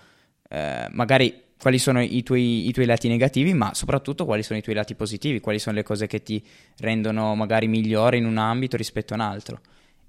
eh, 0.49 0.87
magari 0.91 1.51
quali 1.59 1.79
sono 1.79 2.01
i 2.01 2.23
tuoi, 2.23 2.67
i 2.67 2.73
tuoi, 2.73 2.85
lati 2.85 3.07
negativi, 3.07 3.53
ma 3.53 3.73
soprattutto 3.73 4.25
quali 4.25 4.43
sono 4.43 4.59
i 4.59 4.61
tuoi 4.61 4.75
lati 4.75 4.95
positivi, 4.95 5.39
quali 5.39 5.59
sono 5.59 5.75
le 5.75 5.83
cose 5.83 6.07
che 6.07 6.21
ti 6.21 6.45
rendono 6.79 7.35
magari 7.35 7.67
migliore 7.67 8.17
in 8.17 8.25
un 8.25 8.37
ambito 8.37 8.75
rispetto 8.75 9.13
a 9.13 9.15
un 9.15 9.21
altro. 9.21 9.61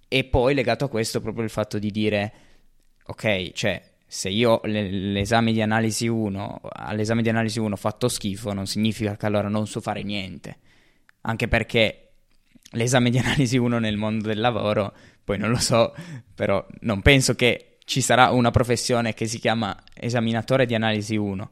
E 0.09 0.25
poi 0.25 0.55
legato 0.55 0.85
a 0.85 0.89
questo 0.89 1.21
proprio 1.21 1.45
il 1.45 1.51
fatto 1.51 1.79
di 1.79 1.91
dire, 1.91 2.33
ok, 3.07 3.53
cioè 3.53 3.81
se 4.07 4.29
io 4.29 4.61
l'esame 4.65 5.53
di 5.53 5.63
analisi 5.63 6.07
1, 6.09 6.61
all'esame 6.73 7.23
di 7.23 7.29
analisi 7.29 7.59
1 7.59 7.75
ho 7.75 7.77
fatto 7.77 8.09
schifo, 8.09 8.53
non 8.53 8.67
significa 8.67 9.17
che 9.17 9.27
allora 9.27 9.49
non 9.49 9.67
so 9.67 9.81
fare 9.81 10.03
niente. 10.03 10.59
Anche 11.23 11.49
perché 11.49 12.04
l'esame 12.75 13.11
di 13.11 13.19
analisi 13.19 13.57
1 13.57 13.79
nel 13.79 13.97
mondo 13.97 14.29
del 14.29 14.41
lavoro, 14.41 14.93
poi 15.25 15.39
non 15.39 15.51
lo 15.51 15.59
so, 15.59 15.95
però 16.35 16.65
non 16.81 17.03
penso 17.03 17.35
che 17.35 17.79
ci 17.85 18.01
sarà 18.01 18.31
una 18.31 18.51
professione 18.51 19.15
che 19.15 19.27
si 19.27 19.39
chiama 19.39 19.77
esaminatore 19.95 20.67
di 20.67 20.75
analisi 20.75 21.17
1 21.17 21.51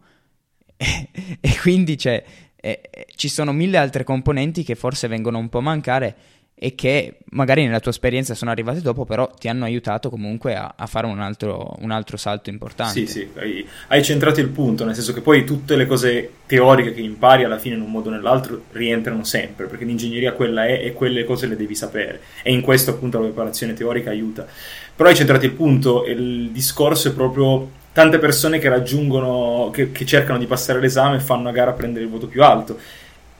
e, 0.76 1.58
quindi 1.60 1.96
c'è, 1.96 2.22
e, 2.56 3.06
ci 3.14 3.28
sono 3.28 3.52
mille 3.52 3.76
altre 3.76 4.04
componenti 4.04 4.62
che 4.62 4.74
forse 4.74 5.08
vengono 5.08 5.38
un 5.38 5.48
po' 5.48 5.58
a 5.58 5.62
mancare 5.62 6.16
e 6.54 6.74
che 6.74 7.18
magari 7.30 7.64
nella 7.64 7.80
tua 7.80 7.90
esperienza 7.90 8.34
sono 8.34 8.50
arrivate 8.50 8.80
dopo, 8.80 9.04
però 9.04 9.28
ti 9.28 9.48
hanno 9.48 9.64
aiutato 9.64 10.10
comunque 10.10 10.54
a, 10.54 10.74
a 10.76 10.86
fare 10.86 11.06
un 11.06 11.18
altro, 11.18 11.74
un 11.80 11.90
altro, 11.90 12.16
salto 12.16 12.50
importante. 12.50 13.00
Sì, 13.00 13.06
sì, 13.06 13.28
hai, 13.34 13.66
hai, 13.88 14.04
centrato 14.04 14.40
il 14.40 14.48
punto, 14.48 14.84
nel 14.84 14.94
senso 14.94 15.12
che 15.12 15.22
poi 15.22 15.44
tutte 15.44 15.74
le 15.74 15.86
cose 15.86 16.30
teoriche 16.46 16.94
che 16.94 17.00
impari 17.00 17.42
alla 17.42 17.58
fine 17.58 17.74
in 17.74 17.80
un 17.80 17.90
modo 17.90 18.10
o 18.10 18.12
nell'altro 18.12 18.62
rientrano 18.72 19.24
sempre, 19.24 19.66
perché 19.66 19.84
l'ingegneria 19.84 20.34
quella 20.34 20.64
è 20.66 20.84
e 20.84 20.92
quelle 20.92 21.24
cose 21.24 21.46
le 21.46 21.56
devi 21.56 21.74
sapere 21.74 22.20
e 22.42 22.52
in 22.52 22.60
questo 22.60 22.92
appunto 22.92 23.18
la 23.18 23.24
preparazione 23.24 23.72
teorica 23.72 24.10
aiuta. 24.10 24.46
Però 24.94 25.08
hai 25.08 25.16
centrato 25.16 25.44
il 25.44 25.52
punto, 25.52 26.04
il 26.06 26.50
discorso 26.50 27.08
è 27.08 27.12
proprio 27.12 27.80
tante 27.92 28.18
persone 28.18 28.58
che 28.58 28.68
raggiungono, 28.68 29.70
che, 29.72 29.92
che 29.92 30.06
cercano 30.06 30.38
di 30.38 30.46
passare 30.46 30.80
l'esame 30.80 31.20
fanno 31.20 31.48
a 31.48 31.52
gara 31.52 31.72
a 31.72 31.74
prendere 31.74 32.04
il 32.04 32.10
voto 32.10 32.26
più 32.26 32.42
alto. 32.42 32.78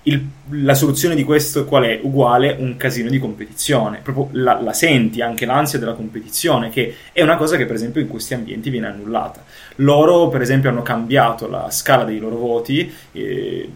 Il, 0.05 0.27
la 0.51 0.75
soluzione 0.75 1.15
di 1.15 1.23
questo 1.23 1.65
qual 1.65 1.85
è? 1.85 2.01
Uguale 2.03 2.57
un 2.59 2.77
casino 2.77 3.09
di 3.09 3.19
competizione, 3.19 4.01
proprio 4.03 4.29
la, 4.33 4.61
la, 4.61 4.73
senti 4.73 5.21
anche 5.21 5.47
l'ansia 5.47 5.79
della 5.79 5.93
competizione, 5.93 6.71
che 6.71 6.95
è 7.13 7.23
una 7.23 7.37
cosa 7.37 7.57
che 7.57 7.67
per 7.67 7.77
esempio 7.77 8.01
in 8.01 8.09
questi 8.09 8.35
ambienti 8.35 8.71
viene 8.71 8.89
annullata. 8.89 9.45
Loro 9.77 10.29
per 10.29 10.41
esempio 10.41 10.71
hanno 10.71 10.83
cambiato 10.83 11.49
la 11.49 11.71
scala 11.71 12.05
dei 12.05 12.19
loro 12.19 12.37
voti. 12.37 12.93
Eh, 13.13 13.71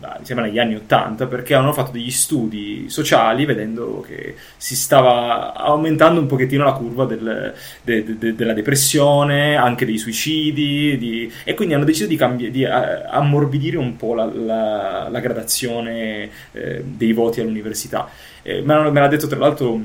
mi 0.00 0.24
sembra 0.24 0.46
negli 0.46 0.58
anni 0.58 0.74
80, 0.76 1.26
perché 1.26 1.54
hanno 1.54 1.72
fatto 1.72 1.92
degli 1.92 2.10
studi 2.10 2.88
sociali 2.88 3.44
vedendo 3.44 4.04
che 4.06 4.34
si 4.56 4.74
stava 4.74 5.52
aumentando 5.54 6.20
un 6.20 6.26
pochettino 6.26 6.64
la 6.64 6.72
curva 6.72 7.04
del, 7.04 7.54
de, 7.82 8.18
de, 8.18 8.34
della 8.34 8.54
depressione, 8.54 9.56
anche 9.56 9.84
dei 9.84 9.98
suicidi, 9.98 10.96
di, 10.96 11.32
e 11.44 11.54
quindi 11.54 11.74
hanno 11.74 11.84
deciso 11.84 12.06
di, 12.06 12.16
cambi- 12.16 12.50
di 12.50 12.64
ammorbidire 12.64 13.76
un 13.76 13.96
po' 13.96 14.14
la, 14.14 14.24
la, 14.24 15.08
la 15.10 15.20
gradazione 15.20 16.30
eh, 16.52 16.82
dei 16.84 17.12
voti 17.12 17.40
all'università. 17.40 18.08
Eh, 18.42 18.62
me, 18.62 18.90
l'ha 18.90 19.08
detto 19.08 19.26
tra 19.26 19.38
l'altro 19.38 19.78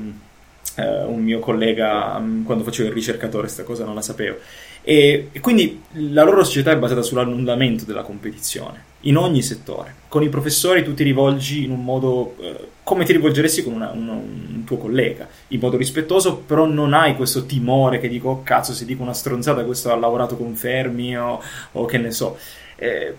eh, 0.76 1.04
un 1.04 1.22
mio 1.22 1.40
collega 1.40 2.16
um, 2.16 2.44
quando 2.44 2.64
facevo 2.64 2.88
il 2.88 2.94
ricercatore, 2.94 3.44
questa 3.44 3.64
cosa 3.64 3.84
non 3.84 3.94
la 3.94 4.02
sapevo. 4.02 4.38
E, 4.82 5.30
e 5.32 5.40
quindi 5.40 5.82
la 5.94 6.22
loro 6.22 6.44
società 6.44 6.70
è 6.70 6.76
basata 6.76 7.02
sull'annullamento 7.02 7.84
della 7.84 8.02
competizione 8.02 8.84
in 9.00 9.16
ogni 9.16 9.42
settore. 9.42 9.94
Con 10.08 10.22
i 10.22 10.28
professori 10.28 10.84
tu 10.84 10.94
ti 10.94 11.02
rivolgi 11.02 11.64
in 11.64 11.70
un 11.70 11.82
modo 11.82 12.36
eh, 12.38 12.68
come 12.82 13.04
ti 13.04 13.12
rivolgeresti 13.12 13.64
con 13.64 13.72
una, 13.72 13.90
un, 13.90 14.08
un, 14.08 14.64
tuo 14.64 14.76
collega, 14.76 15.26
in 15.48 15.58
modo 15.60 15.76
rispettoso, 15.76 16.36
però 16.36 16.66
non 16.66 16.92
hai 16.92 17.16
questo 17.16 17.46
timore 17.46 17.98
che 17.98 18.08
dico, 18.08 18.28
oh, 18.28 18.42
cazzo, 18.44 18.72
se 18.72 18.84
dico 18.84 19.02
una 19.02 19.12
stronzata, 19.12 19.64
questo 19.64 19.90
ha 19.90 19.96
lavorato 19.96 20.36
con 20.36 20.54
Fermi 20.54 21.16
o, 21.18 21.42
o 21.72 21.84
che 21.84 21.98
ne 21.98 22.12
so. 22.12 22.38
Eh, 22.76 23.14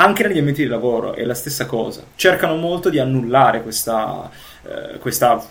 anche 0.00 0.26
negli 0.26 0.38
ambienti 0.38 0.62
di 0.62 0.68
lavoro 0.68 1.14
è 1.14 1.24
la 1.24 1.34
stessa 1.34 1.66
cosa. 1.66 2.02
Cercano 2.14 2.56
molto 2.56 2.88
di 2.88 2.98
annullare 2.98 3.62
questa, 3.62 4.30
eh, 4.62 4.98
questa 4.98 5.44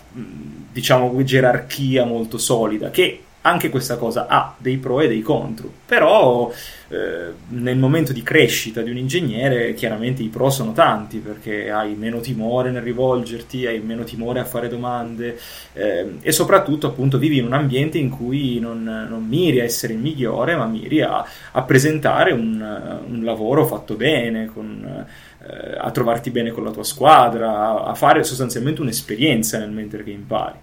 diciamo, 0.72 1.22
gerarchia 1.22 2.04
molto 2.04 2.36
solida, 2.36 2.90
che 2.90 3.22
anche 3.42 3.70
questa 3.70 3.96
cosa 3.96 4.26
ha 4.28 4.54
dei 4.58 4.76
pro 4.76 5.00
e 5.00 5.08
dei 5.08 5.22
contro, 5.22 5.70
però 5.86 6.52
eh, 6.88 7.32
nel 7.48 7.78
momento 7.78 8.12
di 8.12 8.22
crescita 8.22 8.82
di 8.82 8.90
un 8.90 8.98
ingegnere 8.98 9.72
chiaramente 9.72 10.22
i 10.22 10.28
pro 10.28 10.50
sono 10.50 10.72
tanti 10.72 11.18
perché 11.18 11.70
hai 11.70 11.94
meno 11.94 12.20
timore 12.20 12.70
nel 12.70 12.82
rivolgerti, 12.82 13.64
hai 13.64 13.80
meno 13.80 14.04
timore 14.04 14.40
a 14.40 14.44
fare 14.44 14.68
domande 14.68 15.38
eh, 15.72 16.16
e 16.20 16.32
soprattutto 16.32 16.88
appunto 16.88 17.16
vivi 17.16 17.38
in 17.38 17.46
un 17.46 17.54
ambiente 17.54 17.96
in 17.96 18.10
cui 18.10 18.58
non, 18.60 18.82
non 18.82 19.24
miri 19.26 19.60
a 19.60 19.64
essere 19.64 19.94
il 19.94 20.00
migliore 20.00 20.54
ma 20.54 20.66
miri 20.66 21.00
a, 21.00 21.24
a 21.52 21.62
presentare 21.62 22.32
un, 22.32 23.00
un, 23.06 23.24
lavoro 23.24 23.64
fatto 23.66 23.94
bene, 23.94 24.46
con, 24.46 25.06
eh, 25.46 25.76
a 25.78 25.90
trovarti 25.92 26.30
bene 26.30 26.50
con 26.50 26.64
la 26.64 26.72
tua 26.72 26.84
squadra, 26.84 27.84
a 27.84 27.94
fare 27.94 28.22
sostanzialmente 28.22 28.82
un'esperienza 28.82 29.58
nel 29.58 29.70
mentre 29.70 30.04
che 30.04 30.10
impari. 30.10 30.58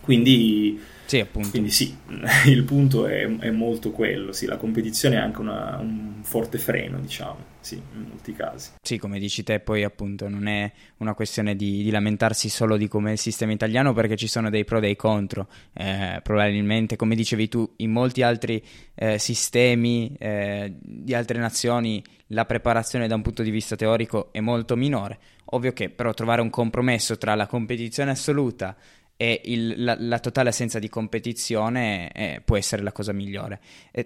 Quindi 0.00 0.80
sì, 1.12 1.20
appunto. 1.20 1.50
Quindi 1.50 1.70
sì, 1.70 1.94
il 2.48 2.64
punto 2.64 3.06
è, 3.06 3.26
è 3.26 3.50
molto 3.50 3.90
quello, 3.90 4.32
sì, 4.32 4.46
la 4.46 4.56
competizione 4.56 5.16
è 5.16 5.18
anche 5.18 5.40
una, 5.40 5.76
un 5.78 6.20
forte 6.22 6.56
freno, 6.56 6.98
diciamo, 7.00 7.36
sì, 7.60 7.74
in 7.74 8.06
molti 8.08 8.32
casi. 8.32 8.70
Sì, 8.80 8.96
come 8.96 9.18
dici 9.18 9.42
te, 9.42 9.60
poi 9.60 9.84
appunto 9.84 10.30
non 10.30 10.46
è 10.46 10.72
una 10.98 11.12
questione 11.12 11.54
di, 11.54 11.82
di 11.82 11.90
lamentarsi 11.90 12.48
solo 12.48 12.78
di 12.78 12.88
come 12.88 13.10
è 13.10 13.12
il 13.12 13.18
sistema 13.18 13.52
italiano 13.52 13.92
perché 13.92 14.16
ci 14.16 14.26
sono 14.26 14.48
dei 14.48 14.64
pro 14.64 14.78
e 14.78 14.80
dei 14.80 14.96
contro, 14.96 15.48
eh, 15.74 16.20
probabilmente 16.22 16.96
come 16.96 17.14
dicevi 17.14 17.46
tu, 17.46 17.70
in 17.76 17.90
molti 17.90 18.22
altri 18.22 18.64
eh, 18.94 19.18
sistemi 19.18 20.16
eh, 20.18 20.74
di 20.80 21.12
altre 21.12 21.38
nazioni 21.38 22.02
la 22.28 22.46
preparazione 22.46 23.06
da 23.06 23.14
un 23.14 23.20
punto 23.20 23.42
di 23.42 23.50
vista 23.50 23.76
teorico 23.76 24.32
è 24.32 24.40
molto 24.40 24.76
minore. 24.76 25.18
Ovvio 25.54 25.74
che 25.74 25.90
però 25.90 26.14
trovare 26.14 26.40
un 26.40 26.48
compromesso 26.48 27.18
tra 27.18 27.34
la 27.34 27.46
competizione 27.46 28.12
assoluta 28.12 28.74
e 29.22 29.40
il, 29.44 29.84
la, 29.84 29.94
la, 30.00 30.18
totale 30.18 30.48
assenza 30.48 30.80
di 30.80 30.88
competizione 30.88 32.10
eh, 32.10 32.42
può 32.44 32.56
essere 32.56 32.82
la 32.82 32.90
cosa 32.90 33.12
migliore. 33.12 33.60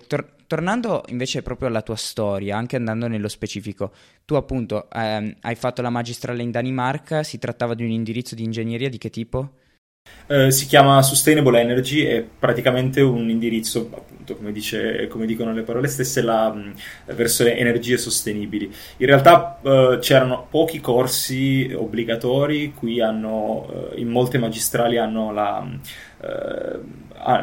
Tor- 0.07 0.35
tornando 0.47 1.05
invece 1.09 1.41
proprio 1.41 1.69
alla 1.69 1.81
tua 1.81 1.97
storia, 1.97 2.59
anche 2.59 2.77
andando 2.77 3.09
nello 3.09 3.29
specifico, 3.29 3.95
tu 4.27 4.35
appunto 4.35 4.91
ehm, 4.93 5.37
hai 5.41 5.55
fatto 5.55 5.81
la 5.81 5.89
magistrale 5.89 6.43
in 6.43 6.51
Danimarca, 6.51 7.23
si 7.23 7.39
trattava 7.39 7.73
di 7.73 7.83
un 7.83 7.93
indirizzo 7.93 8.35
di 8.35 8.45
ingegneria 8.45 8.91
di 8.91 8.99
che 8.99 9.09
tipo? 9.09 9.53
Eh, 10.29 10.51
si 10.51 10.67
chiama 10.67 11.03
Sustainable 11.03 11.61
Energy, 11.61 12.03
è 12.03 12.21
praticamente 12.23 13.01
un 13.01 13.31
indirizzo, 13.31 13.89
appunto, 13.95 14.35
come, 14.35 14.51
dice, 14.51 15.07
come 15.07 15.25
dicono 15.25 15.53
le 15.53 15.63
parole 15.63 15.87
stesse, 15.87 16.21
la, 16.21 16.53
la 17.05 17.15
versione 17.15 17.57
energie 17.57 17.97
sostenibili. 17.97 18.73
In 18.97 19.07
realtà 19.07 19.61
uh, 19.63 19.99
c'erano 20.01 20.47
pochi 20.51 20.81
corsi 20.81 21.73
obbligatori, 21.73 22.73
qui 22.75 23.01
hanno, 23.01 23.91
uh, 23.93 23.99
in 24.01 24.09
molte 24.09 24.39
magistrali 24.39 24.99
hanno 24.99 25.33
la 25.33 25.65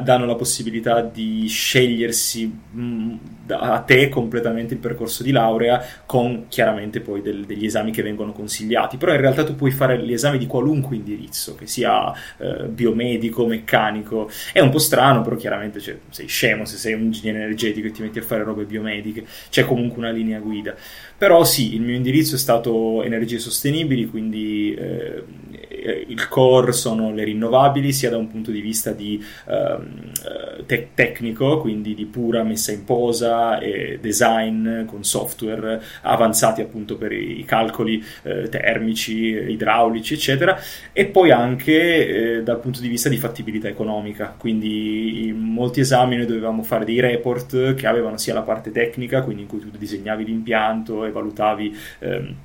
danno 0.04 0.26
la 0.26 0.36
possibilità 0.36 1.02
di 1.02 1.46
scegliersi 1.48 2.46
mh, 2.72 3.15
a 3.48 3.80
te 3.80 4.08
completamente 4.08 4.74
il 4.74 4.80
percorso 4.80 5.24
di 5.24 5.32
laurea 5.32 5.84
con 6.06 6.46
chiaramente 6.48 7.02
poi 7.02 7.22
del, 7.22 7.46
degli 7.46 7.65
esami 7.65 7.91
che 7.91 8.02
vengono 8.02 8.32
consigliati. 8.32 8.98
Però 8.98 9.12
in 9.13 9.19
realtà 9.19 9.43
tu 9.43 9.56
puoi 9.56 9.72
fare 9.72 10.00
gli 10.00 10.13
esami 10.13 10.38
di 10.38 10.48
qualunque 10.48 10.96
indirizzo 10.96 11.56
che 11.56 11.67
sia 11.67 12.12
eh, 12.38 12.65
biomedico, 12.67 13.46
meccanico. 13.46 14.30
È 14.54 14.60
un 14.60 14.69
po' 14.69 14.80
strano 14.80 15.22
però 15.22 15.36
chiaramente 15.36 15.80
cioè, 15.80 15.98
sei 16.10 16.28
scemo 16.28 16.65
se 16.65 16.78
sei 16.78 16.93
un 16.93 17.02
ingegnere 17.04 17.39
energetico 17.43 17.88
e 17.88 17.91
ti 17.91 18.02
metti 18.02 18.19
a 18.19 18.24
fare 18.24 18.43
robe 18.43 18.63
biomediche 18.63 19.26
c'è 19.50 19.65
comunque 19.65 19.98
una 19.98 20.12
linea 20.12 20.39
guida. 20.39 20.76
Però 21.17 21.43
sì, 21.43 21.76
il 21.76 21.82
mio 21.82 21.96
indirizzo 21.96 22.36
è 22.36 22.38
stato 22.38 23.04
energie 23.04 23.39
sostenibili, 23.39 24.08
quindi 24.08 24.74
eh, 24.74 25.24
il 26.08 26.28
core 26.28 26.72
sono 26.72 27.12
le 27.12 27.24
rinnovabili, 27.24 27.91
sia 27.91 28.10
da 28.10 28.17
un 28.17 28.28
punto 28.28 28.52
di 28.52 28.62
vista 28.62 28.91
di 28.91 29.24
ehm, 29.48 30.12
eh, 30.58 30.65
te- 30.65 30.89
tecnico, 30.93 31.60
quindi 31.60 31.93
di 31.93 32.06
pura 32.06 32.43
messa 32.43 32.72
in 32.72 32.84
posa 32.84 33.60
e 33.60 34.00
design 34.02 34.86
con 34.86 35.04
software 35.04 35.82
avanzati 36.02 36.62
appunto 36.62 36.98
per 36.98 37.12
i 37.12 37.43
calcoli 37.46 38.04
eh, 38.24 38.50
termici, 38.50 39.13
idraulici, 39.13 40.13
eccetera, 40.13 40.60
e 40.91 41.06
poi 41.06 41.32
anche 41.32 42.38
eh, 42.38 42.43
dal 42.43 42.60
punto 42.60 42.80
di 42.80 42.88
vista 42.88 43.10
di 43.10 43.17
fattibilità 43.17 43.67
economica, 43.67 44.34
quindi 44.38 45.28
in 45.28 45.38
molti 45.38 45.82
esami 45.82 46.15
noi 46.15 46.26
dovevamo 46.26 46.63
fare 46.63 46.86
dei 46.86 47.00
report 47.00 47.76
che 47.76 47.88
avevano 47.88 48.17
sia 48.17 48.34
la 48.34 48.41
parte 48.41 48.72
tecnica, 48.72 49.22
quindi 49.22 49.43
in 49.43 49.48
cui 49.48 49.60
tu 49.60 49.69
disegnavi 49.78 50.26
l'impianto 50.26 51.06
e 51.06 51.12
valutavi 51.12 51.78
ehm, 52.00 52.36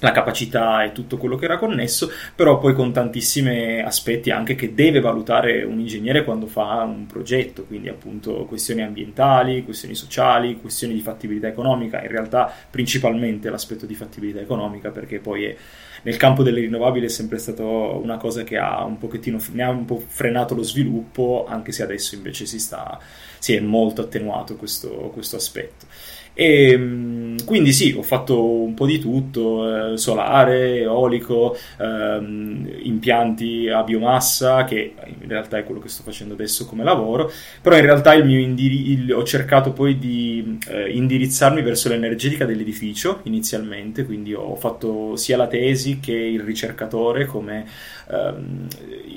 la 0.00 0.12
capacità 0.12 0.82
e 0.84 0.92
tutto 0.92 1.16
quello 1.16 1.36
che 1.36 1.44
era 1.44 1.58
connesso, 1.58 2.10
però 2.34 2.58
poi 2.58 2.74
con 2.74 2.92
tantissimi 2.92 3.80
aspetti 3.80 4.30
anche 4.30 4.54
che 4.54 4.74
deve 4.74 5.00
valutare 5.00 5.62
un 5.62 5.78
ingegnere 5.78 6.24
quando 6.24 6.46
fa 6.46 6.82
un 6.82 7.06
progetto, 7.06 7.64
quindi 7.64 7.88
appunto 7.88 8.44
questioni 8.46 8.82
ambientali, 8.82 9.64
questioni 9.64 9.94
sociali, 9.94 10.60
questioni 10.60 10.94
di 10.94 11.00
fattibilità 11.00 11.48
economica, 11.48 12.02
in 12.02 12.08
realtà 12.08 12.52
principalmente 12.70 13.50
l'aspetto 13.50 13.86
di 13.86 13.94
fattibilità 13.94 14.40
economica 14.40 14.90
perché 14.90 15.18
poi 15.18 15.44
è, 15.44 15.56
nel 16.02 16.16
campo 16.16 16.42
delle 16.42 16.60
rinnovabili 16.60 17.06
è 17.06 17.10
sempre 17.10 17.38
stata 17.38 17.62
una 17.62 18.16
cosa 18.16 18.42
che 18.42 18.56
ha 18.56 18.82
un 18.84 18.98
pochettino 18.98 19.38
ne 19.52 19.62
ha 19.62 19.70
un 19.70 19.84
po' 19.84 20.02
frenato 20.06 20.54
lo 20.54 20.62
sviluppo, 20.62 21.46
anche 21.48 21.72
se 21.72 21.82
adesso 21.82 22.14
invece 22.14 22.46
si 22.46 22.58
sta 22.58 22.98
si 23.38 23.54
è 23.54 23.60
molto 23.60 24.02
attenuato 24.02 24.54
questo, 24.56 24.90
questo 25.12 25.36
aspetto. 25.36 25.86
E 26.34 26.76
mm, 26.76 27.36
quindi 27.44 27.72
sì, 27.72 27.94
ho 27.96 28.02
fatto 28.02 28.42
un 28.62 28.74
po' 28.74 28.86
di 28.86 28.98
tutto, 28.98 29.92
eh, 29.92 29.96
solare, 29.96 30.80
eolico, 30.80 31.56
ehm, 31.78 32.68
impianti 32.82 33.68
a 33.68 33.82
biomassa, 33.82 34.64
che 34.64 34.94
in 35.20 35.28
realtà 35.28 35.58
è 35.58 35.64
quello 35.64 35.80
che 35.80 35.88
sto 35.88 36.02
facendo 36.02 36.34
adesso 36.34 36.66
come 36.66 36.84
lavoro, 36.84 37.30
però 37.60 37.76
in 37.76 37.82
realtà 37.82 38.14
il 38.14 38.28
indiri- 38.30 38.90
il, 38.92 39.12
ho 39.12 39.24
cercato 39.24 39.72
poi 39.72 39.98
di 39.98 40.58
eh, 40.68 40.90
indirizzarmi 40.90 41.62
verso 41.62 41.88
l'energetica 41.88 42.44
dell'edificio 42.44 43.20
inizialmente, 43.24 44.04
quindi 44.04 44.32
ho 44.34 44.54
fatto 44.56 45.16
sia 45.16 45.36
la 45.36 45.46
tesi 45.46 45.98
che 46.00 46.12
il 46.12 46.40
ricercatore 46.40 47.26
come 47.26 47.66
ehm, 48.10 48.66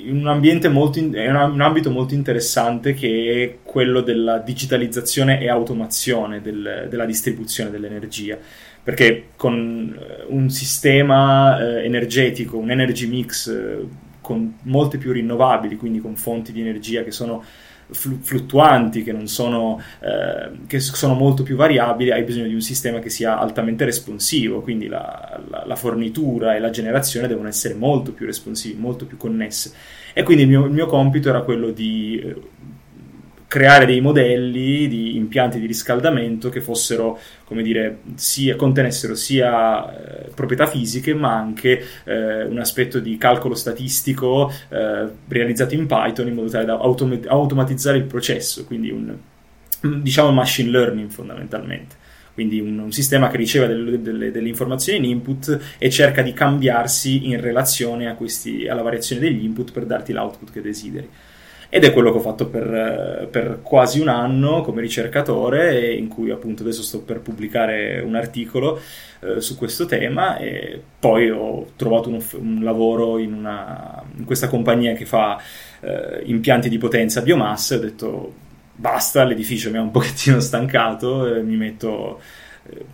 in 0.06 0.18
un 0.18 0.28
ambiente 0.28 0.68
molto 0.68 0.98
in- 0.98 1.12
è 1.14 1.28
un 1.30 1.60
ambito 1.60 1.90
molto 1.90 2.14
interessante 2.14 2.94
che 2.94 3.42
è 3.42 3.58
quello 3.62 4.00
della 4.00 4.38
digitalizzazione 4.38 5.40
e 5.40 5.48
automazione 5.48 6.40
del, 6.40 6.86
della 6.88 7.06
distribuzione 7.06 7.70
dell'energia. 7.70 8.38
Perché 8.82 9.28
con 9.36 9.96
eh, 9.98 10.24
un 10.28 10.50
sistema 10.50 11.58
eh, 11.58 11.84
energetico, 11.84 12.58
un 12.58 12.70
energy 12.70 13.06
mix 13.06 13.48
eh, 13.48 13.86
con 14.20 14.58
molte 14.62 14.98
più 14.98 15.12
rinnovabili, 15.12 15.76
quindi 15.76 16.00
con 16.00 16.16
fonti 16.16 16.52
di 16.52 16.60
energia 16.60 17.02
che 17.02 17.10
sono 17.10 17.42
fluttuanti, 17.90 19.02
che, 19.02 19.14
sono, 19.24 19.80
eh, 20.00 20.66
che 20.66 20.80
sono 20.80 21.14
molto 21.14 21.42
più 21.42 21.56
variabili, 21.56 22.10
hai 22.10 22.22
bisogno 22.22 22.46
di 22.46 22.54
un 22.54 22.60
sistema 22.60 22.98
che 22.98 23.10
sia 23.10 23.38
altamente 23.38 23.84
responsivo, 23.84 24.60
quindi 24.60 24.86
la, 24.86 25.40
la, 25.48 25.64
la 25.66 25.76
fornitura 25.76 26.54
e 26.56 26.60
la 26.60 26.70
generazione 26.70 27.28
devono 27.28 27.48
essere 27.48 27.74
molto 27.74 28.12
più 28.12 28.26
responsivi, 28.26 28.78
molto 28.78 29.06
più 29.06 29.16
connesse. 29.16 29.72
E 30.12 30.22
quindi 30.22 30.44
il 30.44 30.48
mio, 30.48 30.64
il 30.64 30.72
mio 30.72 30.86
compito 30.86 31.28
era 31.28 31.42
quello 31.42 31.70
di 31.70 32.20
eh, 32.24 32.34
creare 33.54 33.86
dei 33.86 34.00
modelli 34.00 34.88
di 34.88 35.14
impianti 35.14 35.60
di 35.60 35.66
riscaldamento 35.66 36.48
che 36.48 36.60
fossero, 36.60 37.16
come 37.44 37.62
dire, 37.62 38.00
sia, 38.16 38.56
contenessero 38.56 39.14
sia 39.14 40.24
eh, 40.24 40.30
proprietà 40.34 40.66
fisiche 40.66 41.14
ma 41.14 41.36
anche 41.36 41.80
eh, 42.02 42.42
un 42.46 42.58
aspetto 42.58 42.98
di 42.98 43.16
calcolo 43.16 43.54
statistico 43.54 44.52
eh, 44.70 45.06
realizzato 45.28 45.74
in 45.74 45.86
Python 45.86 46.26
in 46.26 46.34
modo 46.34 46.50
tale 46.50 46.64
da 46.64 46.72
autom- 46.72 47.26
automatizzare 47.28 47.96
il 47.96 48.06
processo, 48.06 48.64
quindi 48.64 48.90
un 48.90 49.16
diciamo 50.02 50.32
machine 50.32 50.70
learning 50.70 51.10
fondamentalmente. 51.10 51.94
Quindi 52.34 52.58
un, 52.58 52.76
un, 52.76 52.90
sistema 52.90 53.28
che 53.28 53.36
riceve 53.36 53.68
delle, 53.68 54.02
delle, 54.02 54.30
delle, 54.32 54.48
informazioni 54.48 54.98
in 54.98 55.04
input 55.04 55.76
e 55.78 55.90
cerca 55.90 56.22
di 56.22 56.32
cambiarsi 56.32 57.28
in 57.28 57.40
relazione 57.40 58.12
questi, 58.16 58.66
alla 58.66 58.82
variazione 58.82 59.20
degli 59.20 59.44
input 59.44 59.70
per 59.70 59.86
darti 59.86 60.12
l'output 60.12 60.50
che 60.50 60.60
desideri 60.60 61.08
ed 61.74 61.82
è 61.82 61.92
quello 61.92 62.12
che 62.12 62.18
ho 62.18 62.20
fatto 62.20 62.46
per, 62.46 63.26
per, 63.28 63.58
quasi 63.60 63.98
un 63.98 64.06
anno 64.06 64.60
come 64.60 64.80
ricercatore 64.80 65.92
in 65.92 66.06
cui 66.06 66.30
appunto 66.30 66.62
adesso 66.62 66.82
sto 66.82 67.00
per 67.00 67.18
pubblicare 67.18 67.98
un 67.98 68.14
articolo 68.14 68.78
eh, 69.18 69.40
su 69.40 69.56
questo 69.56 69.84
tema 69.84 70.36
e 70.36 70.80
poi 71.00 71.30
ho 71.30 71.66
trovato 71.74 72.10
un, 72.10 72.22
un 72.38 72.60
lavoro 72.62 73.18
in, 73.18 73.32
una, 73.32 74.00
in, 74.16 74.24
questa 74.24 74.46
compagnia 74.46 74.92
che 74.92 75.04
fa 75.04 75.36
eh, 75.80 76.22
impianti 76.26 76.68
di 76.68 76.78
potenza 76.78 77.22
biomassa 77.22 77.74
ho 77.74 77.78
detto 77.78 78.34
basta, 78.72 79.24
l'edificio 79.24 79.72
mi 79.72 79.78
ha 79.78 79.80
un 79.80 79.90
pochettino 79.90 80.38
stancato, 80.38 81.26
eh, 81.26 81.42
mi 81.42 81.56
metto 81.56 82.20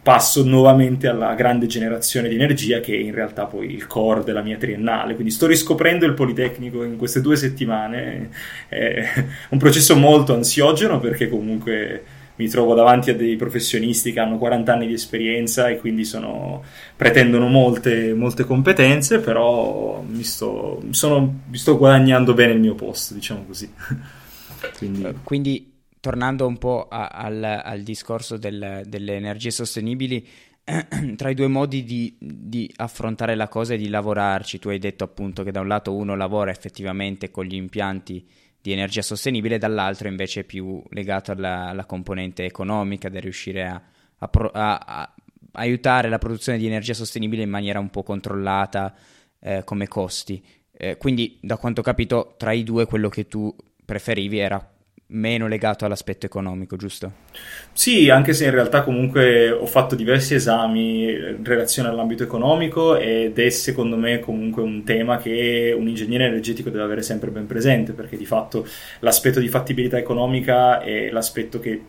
passo 0.02 0.42
nuovamente 0.44 1.06
alla 1.06 1.34
grande 1.34 1.66
generazione 1.66 2.28
di 2.28 2.34
energia 2.34 2.80
che 2.80 2.92
è 2.92 2.98
in 2.98 3.14
realtà 3.14 3.44
poi 3.44 3.72
il 3.72 3.86
core 3.86 4.24
della 4.24 4.42
mia 4.42 4.56
triennale. 4.56 5.14
Quindi 5.14 5.32
sto 5.32 5.46
riscoprendo 5.46 6.04
il 6.06 6.14
Politecnico 6.14 6.82
in 6.82 6.96
queste 6.96 7.20
due 7.20 7.36
settimane. 7.36 8.30
È 8.68 9.04
un 9.50 9.58
processo 9.58 9.96
molto 9.96 10.34
ansiogeno 10.34 10.98
perché 10.98 11.28
comunque 11.28 12.02
mi 12.36 12.48
trovo 12.48 12.74
davanti 12.74 13.10
a 13.10 13.14
dei 13.14 13.36
professionisti 13.36 14.12
che 14.12 14.20
hanno 14.20 14.38
40 14.38 14.72
anni 14.72 14.86
di 14.86 14.94
esperienza 14.94 15.68
e 15.68 15.76
quindi 15.76 16.04
sono, 16.04 16.64
pretendono 16.96 17.48
molte, 17.48 18.14
molte 18.14 18.44
competenze, 18.44 19.18
però 19.18 20.02
mi 20.08 20.24
sto, 20.24 20.82
sono, 20.90 21.40
mi 21.48 21.58
sto 21.58 21.76
guadagnando 21.76 22.32
bene 22.32 22.54
il 22.54 22.60
mio 22.60 22.74
posto, 22.74 23.12
diciamo 23.12 23.44
così. 23.46 23.70
quindi, 24.78 25.14
quindi 25.22 25.69
tornando 26.00 26.46
un 26.46 26.58
po' 26.58 26.88
a, 26.88 27.08
al, 27.08 27.42
al, 27.42 27.82
discorso 27.82 28.36
del, 28.36 28.82
delle 28.86 29.16
energie 29.16 29.50
sostenibili, 29.50 30.26
tra 31.16 31.30
i 31.30 31.34
due 31.34 31.48
modi 31.48 31.84
di, 31.84 32.16
di, 32.18 32.70
affrontare 32.76 33.34
la 33.34 33.48
cosa 33.48 33.74
e 33.74 33.76
di 33.76 33.88
lavorarci, 33.88 34.58
tu 34.58 34.68
hai 34.68 34.78
detto 34.78 35.04
appunto 35.04 35.42
che 35.42 35.52
da 35.52 35.60
un 35.60 35.68
lato 35.68 35.94
uno 35.94 36.16
lavora 36.16 36.50
effettivamente 36.50 37.30
con 37.30 37.44
gli 37.44 37.54
impianti 37.54 38.26
di 38.62 38.72
energia 38.72 39.02
sostenibile, 39.02 39.58
dall'altro 39.58 40.08
invece 40.08 40.40
è 40.40 40.44
più 40.44 40.82
legato 40.90 41.32
alla, 41.32 41.68
alla 41.68 41.84
componente 41.84 42.44
economica, 42.44 43.08
del 43.08 43.22
riuscire 43.22 43.66
a, 43.66 43.82
a, 44.18 44.30
a, 44.52 45.14
aiutare 45.52 46.08
la 46.08 46.18
produzione 46.18 46.58
di 46.58 46.66
energia 46.66 46.94
sostenibile 46.94 47.42
in 47.42 47.50
maniera 47.50 47.78
un 47.78 47.90
po' 47.90 48.02
controllata 48.02 48.94
eh, 49.40 49.64
come 49.64 49.88
costi. 49.88 50.44
Eh, 50.72 50.96
quindi, 50.96 51.38
da 51.42 51.56
quanto 51.56 51.80
ho 51.80 51.84
capito, 51.84 52.34
tra 52.38 52.52
i 52.52 52.62
due 52.62 52.86
quello 52.86 53.08
che 53.08 53.26
tu 53.26 53.54
preferivi 53.84 54.38
era 54.38 54.79
meno 55.10 55.46
legato 55.46 55.84
all'aspetto 55.84 56.26
economico, 56.26 56.76
giusto? 56.76 57.12
Sì, 57.72 58.10
anche 58.10 58.32
se 58.32 58.44
in 58.44 58.50
realtà 58.50 58.82
comunque 58.82 59.50
ho 59.50 59.66
fatto 59.66 59.94
diversi 59.94 60.34
esami 60.34 61.04
in 61.04 61.44
relazione 61.44 61.88
all'ambito 61.88 62.22
economico 62.22 62.96
ed 62.96 63.38
è 63.38 63.50
secondo 63.50 63.96
me 63.96 64.18
comunque 64.20 64.62
un 64.62 64.84
tema 64.84 65.16
che 65.18 65.74
un 65.76 65.88
ingegnere 65.88 66.26
energetico 66.26 66.70
deve 66.70 66.84
avere 66.84 67.02
sempre 67.02 67.30
ben 67.30 67.46
presente 67.46 67.92
perché 67.92 68.16
di 68.16 68.26
fatto 68.26 68.66
l'aspetto 69.00 69.40
di 69.40 69.48
fattibilità 69.48 69.98
economica 69.98 70.80
è 70.80 71.10
l'aspetto 71.10 71.60
che, 71.60 71.80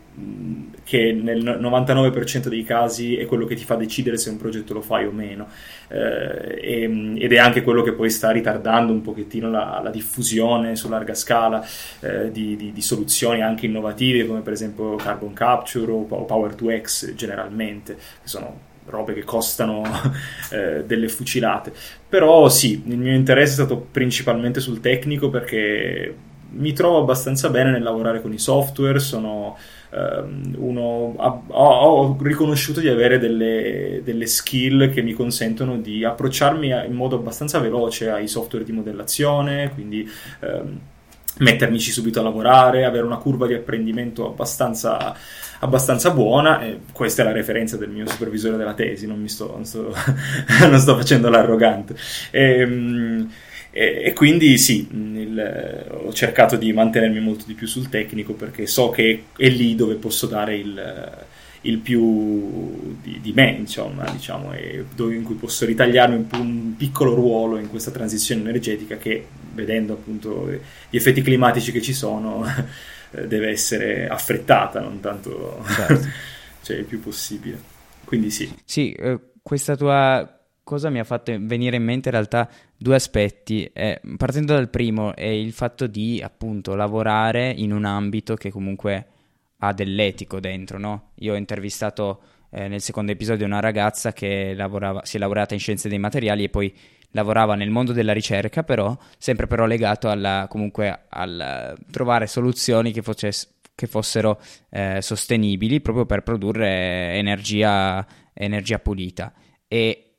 che 0.84 1.12
nel 1.12 1.42
99% 1.42 2.48
dei 2.48 2.64
casi 2.64 3.16
è 3.16 3.24
quello 3.24 3.46
che 3.46 3.54
ti 3.54 3.64
fa 3.64 3.76
decidere 3.76 4.18
se 4.18 4.28
un 4.28 4.36
progetto 4.36 4.74
lo 4.74 4.82
fai 4.82 5.06
o 5.06 5.10
meno 5.10 5.48
eh, 5.88 7.16
ed 7.18 7.32
è 7.32 7.38
anche 7.38 7.62
quello 7.62 7.82
che 7.82 7.92
poi 7.92 8.10
sta 8.10 8.30
ritardando 8.30 8.92
un 8.92 9.00
pochettino 9.00 9.50
la, 9.50 9.80
la 9.82 9.90
diffusione 9.90 10.76
su 10.76 10.88
larga 10.88 11.14
scala 11.14 11.64
eh, 12.00 12.30
di, 12.30 12.56
di, 12.56 12.72
di 12.72 12.82
soluzioni 12.82 13.40
anche 13.40 13.66
innovative 13.66 14.26
come 14.26 14.40
per 14.40 14.52
esempio 14.52 14.96
carbon 14.96 15.32
capture 15.32 15.90
o 15.90 16.04
power 16.04 16.54
to 16.54 16.66
X 16.80 17.14
generalmente, 17.14 17.94
che 17.94 18.28
sono 18.28 18.70
robe 18.86 19.14
che 19.14 19.24
costano 19.24 19.82
eh, 20.50 20.84
delle 20.84 21.08
fucilate. 21.08 21.72
Però 22.08 22.48
sì, 22.48 22.82
il 22.86 22.98
mio 22.98 23.14
interesse 23.14 23.52
è 23.52 23.64
stato 23.64 23.78
principalmente 23.90 24.60
sul 24.60 24.80
tecnico 24.80 25.30
perché 25.30 26.14
mi 26.50 26.72
trovo 26.72 26.98
abbastanza 26.98 27.48
bene 27.48 27.70
nel 27.70 27.82
lavorare 27.82 28.20
con 28.20 28.32
i 28.32 28.38
software, 28.38 28.98
sono 28.98 29.56
uno, 29.94 31.14
ho, 31.16 31.42
ho, 31.48 32.16
riconosciuto 32.22 32.80
di 32.80 32.88
avere 32.88 33.18
delle, 33.18 34.00
delle, 34.02 34.26
skill 34.26 34.90
che 34.90 35.02
mi 35.02 35.12
consentono 35.12 35.76
di 35.76 36.02
approcciarmi 36.02 36.68
in 36.68 36.94
modo 36.94 37.16
abbastanza 37.16 37.58
veloce 37.58 38.08
ai 38.08 38.26
software 38.26 38.64
di 38.64 38.72
modellazione, 38.72 39.70
quindi 39.74 40.08
um, 40.40 40.78
mettermici 41.38 41.90
subito 41.90 42.20
a 42.20 42.22
lavorare, 42.22 42.84
avere 42.86 43.04
una 43.04 43.18
curva 43.18 43.46
di 43.46 43.54
apprendimento 43.54 44.26
abbastanza, 44.26 45.14
abbastanza 45.60 46.10
buona. 46.10 46.62
E 46.62 46.80
questa 46.92 47.20
è 47.20 47.24
la 47.24 47.32
referenza 47.32 47.76
del 47.76 47.90
mio 47.90 48.06
supervisore 48.06 48.56
della 48.56 48.74
tesi, 48.74 49.06
non, 49.06 49.26
sto, 49.28 49.52
non, 49.52 49.66
sto, 49.66 49.94
non 50.68 50.78
sto, 50.78 50.96
facendo 50.96 51.28
l'arrogante. 51.28 51.94
E, 52.30 53.26
e, 53.72 54.02
e 54.04 54.12
quindi 54.12 54.56
sì, 54.58 54.86
il, 54.92 55.88
ho 56.04 56.12
cercato 56.12 56.56
di 56.56 56.72
mantenermi 56.72 57.20
molto 57.20 57.44
di 57.46 57.54
più 57.54 57.66
sul 57.66 57.88
tecnico 57.88 58.34
perché 58.34 58.66
so 58.66 58.90
che 58.90 59.24
è 59.36 59.48
lì 59.48 59.74
dove 59.74 59.94
posso 59.94 60.26
dare 60.26 60.56
il 60.56 61.20
il 61.62 61.78
più 61.78 62.96
di, 63.00 63.20
di 63.20 63.32
me, 63.32 63.50
insomma, 63.50 64.08
diciamo, 64.10 64.52
e 64.52 64.84
dove, 64.94 65.14
in 65.14 65.22
cui 65.22 65.34
posso 65.34 65.64
ritagliarmi 65.64 66.26
un, 66.32 66.74
piccolo 66.76 67.14
ruolo 67.14 67.58
in 67.58 67.68
questa 67.68 67.90
transizione 67.90 68.40
energetica 68.40 68.96
che, 68.96 69.26
vedendo 69.52 69.92
appunto 69.92 70.50
gli 70.90 70.96
effetti 70.96 71.22
climatici 71.22 71.70
che 71.70 71.80
ci 71.80 71.92
sono, 71.92 72.44
deve 73.10 73.50
essere 73.50 74.08
affrettata, 74.08 74.80
non 74.80 75.00
tanto 75.00 75.64
certo. 75.68 76.08
cioè 76.62 76.76
il 76.78 76.84
più 76.84 77.00
possibile. 77.00 77.70
Quindi 78.04 78.30
sì. 78.30 78.52
Sì, 78.64 78.92
eh, 78.92 79.20
questa 79.40 79.76
tua 79.76 80.41
cosa 80.72 80.88
mi 80.88 81.00
ha 81.00 81.04
fatto 81.04 81.36
venire 81.38 81.76
in 81.76 81.84
mente 81.84 82.08
in 82.08 82.14
realtà 82.14 82.48
due 82.78 82.94
aspetti. 82.94 83.70
Eh, 83.74 84.00
partendo 84.16 84.54
dal 84.54 84.70
primo 84.70 85.14
è 85.14 85.26
il 85.26 85.52
fatto 85.52 85.86
di 85.86 86.18
appunto 86.24 86.74
lavorare 86.74 87.50
in 87.50 87.72
un 87.72 87.84
ambito 87.84 88.36
che 88.36 88.50
comunque 88.50 89.06
ha 89.58 89.74
dell'etico 89.74 90.40
dentro, 90.40 90.78
no? 90.78 91.10
Io 91.16 91.34
ho 91.34 91.36
intervistato 91.36 92.22
eh, 92.50 92.68
nel 92.68 92.80
secondo 92.80 93.12
episodio 93.12 93.44
una 93.44 93.60
ragazza 93.60 94.14
che 94.14 94.54
lavorava, 94.54 95.04
si 95.04 95.16
è 95.16 95.18
laureata 95.20 95.52
in 95.52 95.60
scienze 95.60 95.90
dei 95.90 95.98
materiali 95.98 96.44
e 96.44 96.48
poi 96.48 96.74
lavorava 97.10 97.54
nel 97.54 97.68
mondo 97.68 97.92
della 97.92 98.14
ricerca, 98.14 98.62
però 98.62 98.96
sempre 99.18 99.46
però 99.46 99.66
legato 99.66 100.08
alla, 100.08 100.46
comunque 100.48 101.04
al 101.10 101.76
trovare 101.90 102.26
soluzioni 102.26 102.92
che, 102.92 103.02
fosse, 103.02 103.30
che 103.74 103.86
fossero 103.86 104.40
eh, 104.70 105.02
sostenibili 105.02 105.82
proprio 105.82 106.06
per 106.06 106.22
produrre 106.22 107.12
energia, 107.12 108.06
energia 108.32 108.78
pulita. 108.78 109.34
E 109.68 110.11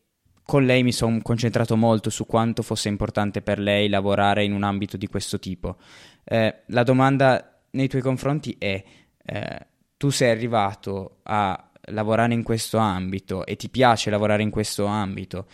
con 0.45 0.65
lei 0.65 0.83
mi 0.83 0.91
sono 0.91 1.19
concentrato 1.21 1.75
molto 1.77 2.09
su 2.09 2.25
quanto 2.25 2.63
fosse 2.63 2.89
importante 2.89 3.41
per 3.41 3.59
lei 3.59 3.87
lavorare 3.87 4.43
in 4.43 4.53
un 4.53 4.63
ambito 4.63 4.97
di 4.97 5.07
questo 5.07 5.39
tipo. 5.39 5.77
Eh, 6.23 6.63
la 6.67 6.83
domanda 6.83 7.61
nei 7.71 7.87
tuoi 7.87 8.01
confronti 8.01 8.55
è 8.59 8.83
eh, 9.25 9.67
tu 9.97 10.09
sei 10.09 10.31
arrivato 10.31 11.19
a 11.23 11.69
lavorare 11.87 12.33
in 12.33 12.43
questo 12.43 12.77
ambito 12.77 13.45
e 13.45 13.55
ti 13.55 13.69
piace 13.69 14.09
lavorare 14.09 14.43
in 14.43 14.49
questo 14.49 14.85
ambito 14.85 15.47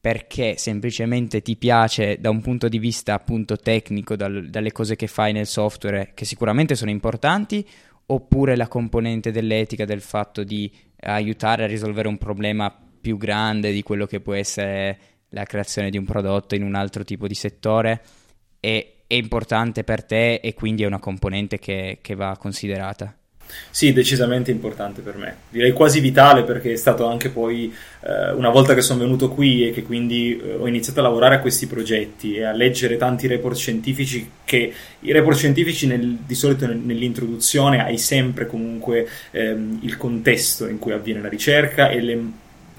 perché 0.00 0.56
semplicemente 0.56 1.42
ti 1.42 1.56
piace 1.56 2.18
da 2.20 2.30
un 2.30 2.40
punto 2.40 2.68
di 2.68 2.78
vista 2.78 3.14
appunto 3.14 3.56
tecnico, 3.56 4.14
dal, 4.16 4.48
dalle 4.48 4.72
cose 4.72 4.94
che 4.94 5.08
fai 5.08 5.32
nel 5.32 5.46
software, 5.46 6.12
che 6.14 6.24
sicuramente 6.24 6.76
sono 6.76 6.90
importanti, 6.90 7.66
oppure 8.06 8.56
la 8.56 8.68
componente 8.68 9.32
dell'etica, 9.32 9.84
del 9.84 10.00
fatto 10.00 10.44
di 10.44 10.72
aiutare 11.00 11.64
a 11.64 11.66
risolvere 11.66 12.08
un 12.08 12.16
problema 12.16 12.72
più 13.00 13.16
grande 13.16 13.72
di 13.72 13.82
quello 13.82 14.06
che 14.06 14.20
può 14.20 14.34
essere 14.34 14.98
la 15.30 15.44
creazione 15.44 15.90
di 15.90 15.98
un 15.98 16.04
prodotto 16.04 16.54
in 16.54 16.62
un 16.62 16.74
altro 16.74 17.04
tipo 17.04 17.26
di 17.26 17.34
settore, 17.34 18.00
è, 18.60 18.86
è 19.06 19.14
importante 19.14 19.84
per 19.84 20.04
te 20.04 20.36
e 20.36 20.54
quindi 20.54 20.82
è 20.82 20.86
una 20.86 20.98
componente 20.98 21.58
che, 21.58 21.98
che 22.00 22.14
va 22.14 22.36
considerata. 22.38 23.14
Sì, 23.70 23.92
decisamente 23.92 24.50
importante 24.50 25.00
per 25.00 25.16
me. 25.16 25.36
Direi 25.48 25.72
quasi 25.72 26.00
vitale 26.00 26.42
perché 26.42 26.72
è 26.72 26.76
stato 26.76 27.06
anche 27.06 27.30
poi 27.30 27.72
eh, 28.00 28.32
una 28.32 28.50
volta 28.50 28.74
che 28.74 28.80
sono 28.80 29.00
venuto 29.00 29.30
qui 29.30 29.66
e 29.66 29.72
che 29.72 29.82
quindi 29.82 30.38
eh, 30.38 30.54
ho 30.54 30.66
iniziato 30.66 31.00
a 31.00 31.04
lavorare 31.04 31.36
a 31.36 31.40
questi 31.40 31.66
progetti 31.66 32.36
e 32.36 32.44
a 32.44 32.52
leggere 32.52 32.96
tanti 32.96 33.26
report 33.26 33.56
scientifici 33.56 34.30
che 34.44 34.72
i 35.00 35.12
report 35.12 35.36
scientifici 35.36 35.86
nel, 35.86 36.18
di 36.26 36.34
solito 36.34 36.66
nell'introduzione 36.66 37.82
hai 37.82 37.98
sempre 37.98 38.46
comunque 38.46 39.08
ehm, 39.30 39.80
il 39.82 39.96
contesto 39.96 40.66
in 40.66 40.78
cui 40.78 40.92
avviene 40.92 41.20
la 41.20 41.28
ricerca 41.28 41.88
e 41.88 42.00
le 42.00 42.20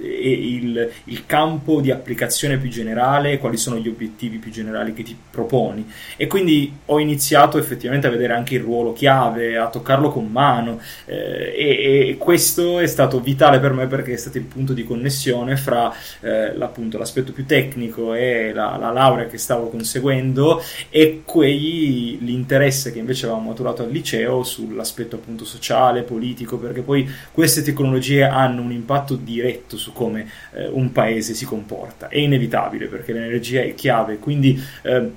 il, 0.01 0.91
il, 1.05 1.25
campo 1.25 1.81
di 1.81 1.91
applicazione 1.91 2.57
più 2.57 2.69
generale, 2.69 3.37
quali 3.37 3.57
sono 3.57 3.77
gli 3.77 3.87
obiettivi 3.87 4.37
più 4.37 4.51
generali 4.51 4.93
che 4.93 5.03
ti 5.03 5.15
proponi. 5.29 5.85
E 6.15 6.27
quindi 6.27 6.73
ho 6.85 6.99
iniziato 6.99 7.57
effettivamente 7.57 8.07
a 8.07 8.09
vedere 8.09 8.33
anche 8.33 8.55
il 8.55 8.61
ruolo 8.61 8.93
chiave, 8.93 9.57
a 9.57 9.69
toccarlo 9.69 10.09
con 10.09 10.27
mano 10.27 10.79
eh, 11.05 11.53
e, 11.55 12.09
e, 12.09 12.17
questo 12.17 12.79
è 12.79 12.87
stato 12.87 13.19
vitale 13.19 13.59
per 13.59 13.73
me 13.73 13.87
perché 13.87 14.13
è 14.13 14.17
stato 14.17 14.37
il 14.37 14.43
punto 14.43 14.73
di 14.73 14.83
connessione 14.83 15.55
fra 15.55 15.93
eh, 16.21 16.55
l'aspetto 16.55 17.31
più 17.31 17.45
tecnico 17.45 18.13
e 18.13 18.51
la, 18.53 18.77
la, 18.77 18.91
laurea 18.91 19.27
che 19.27 19.37
stavo 19.37 19.69
conseguendo 19.69 20.61
e 20.89 21.21
quei, 21.25 22.17
l'interesse 22.21 22.91
che 22.91 22.99
invece 22.99 23.25
avevamo 23.25 23.49
maturato 23.49 23.83
al 23.83 23.91
liceo 23.91 24.43
sull'aspetto 24.43 25.15
appunto 25.15 25.45
sociale, 25.45 26.03
politico, 26.03 26.57
perché 26.57 26.81
poi 26.81 27.09
queste 27.31 27.61
tecnologie 27.61 28.23
hanno 28.23 28.61
un 28.61 28.71
impatto 28.71 29.15
diretto 29.15 29.77
su 29.77 29.88
su 29.89 29.93
come 29.93 30.29
eh, 30.53 30.67
un 30.67 30.91
paese 30.91 31.33
si 31.33 31.45
comporta. 31.45 32.07
È 32.07 32.17
inevitabile 32.17 32.87
perché 32.87 33.13
l'energia 33.13 33.61
è 33.61 33.73
chiave, 33.73 34.17
quindi 34.17 34.61
eh, 34.83 35.11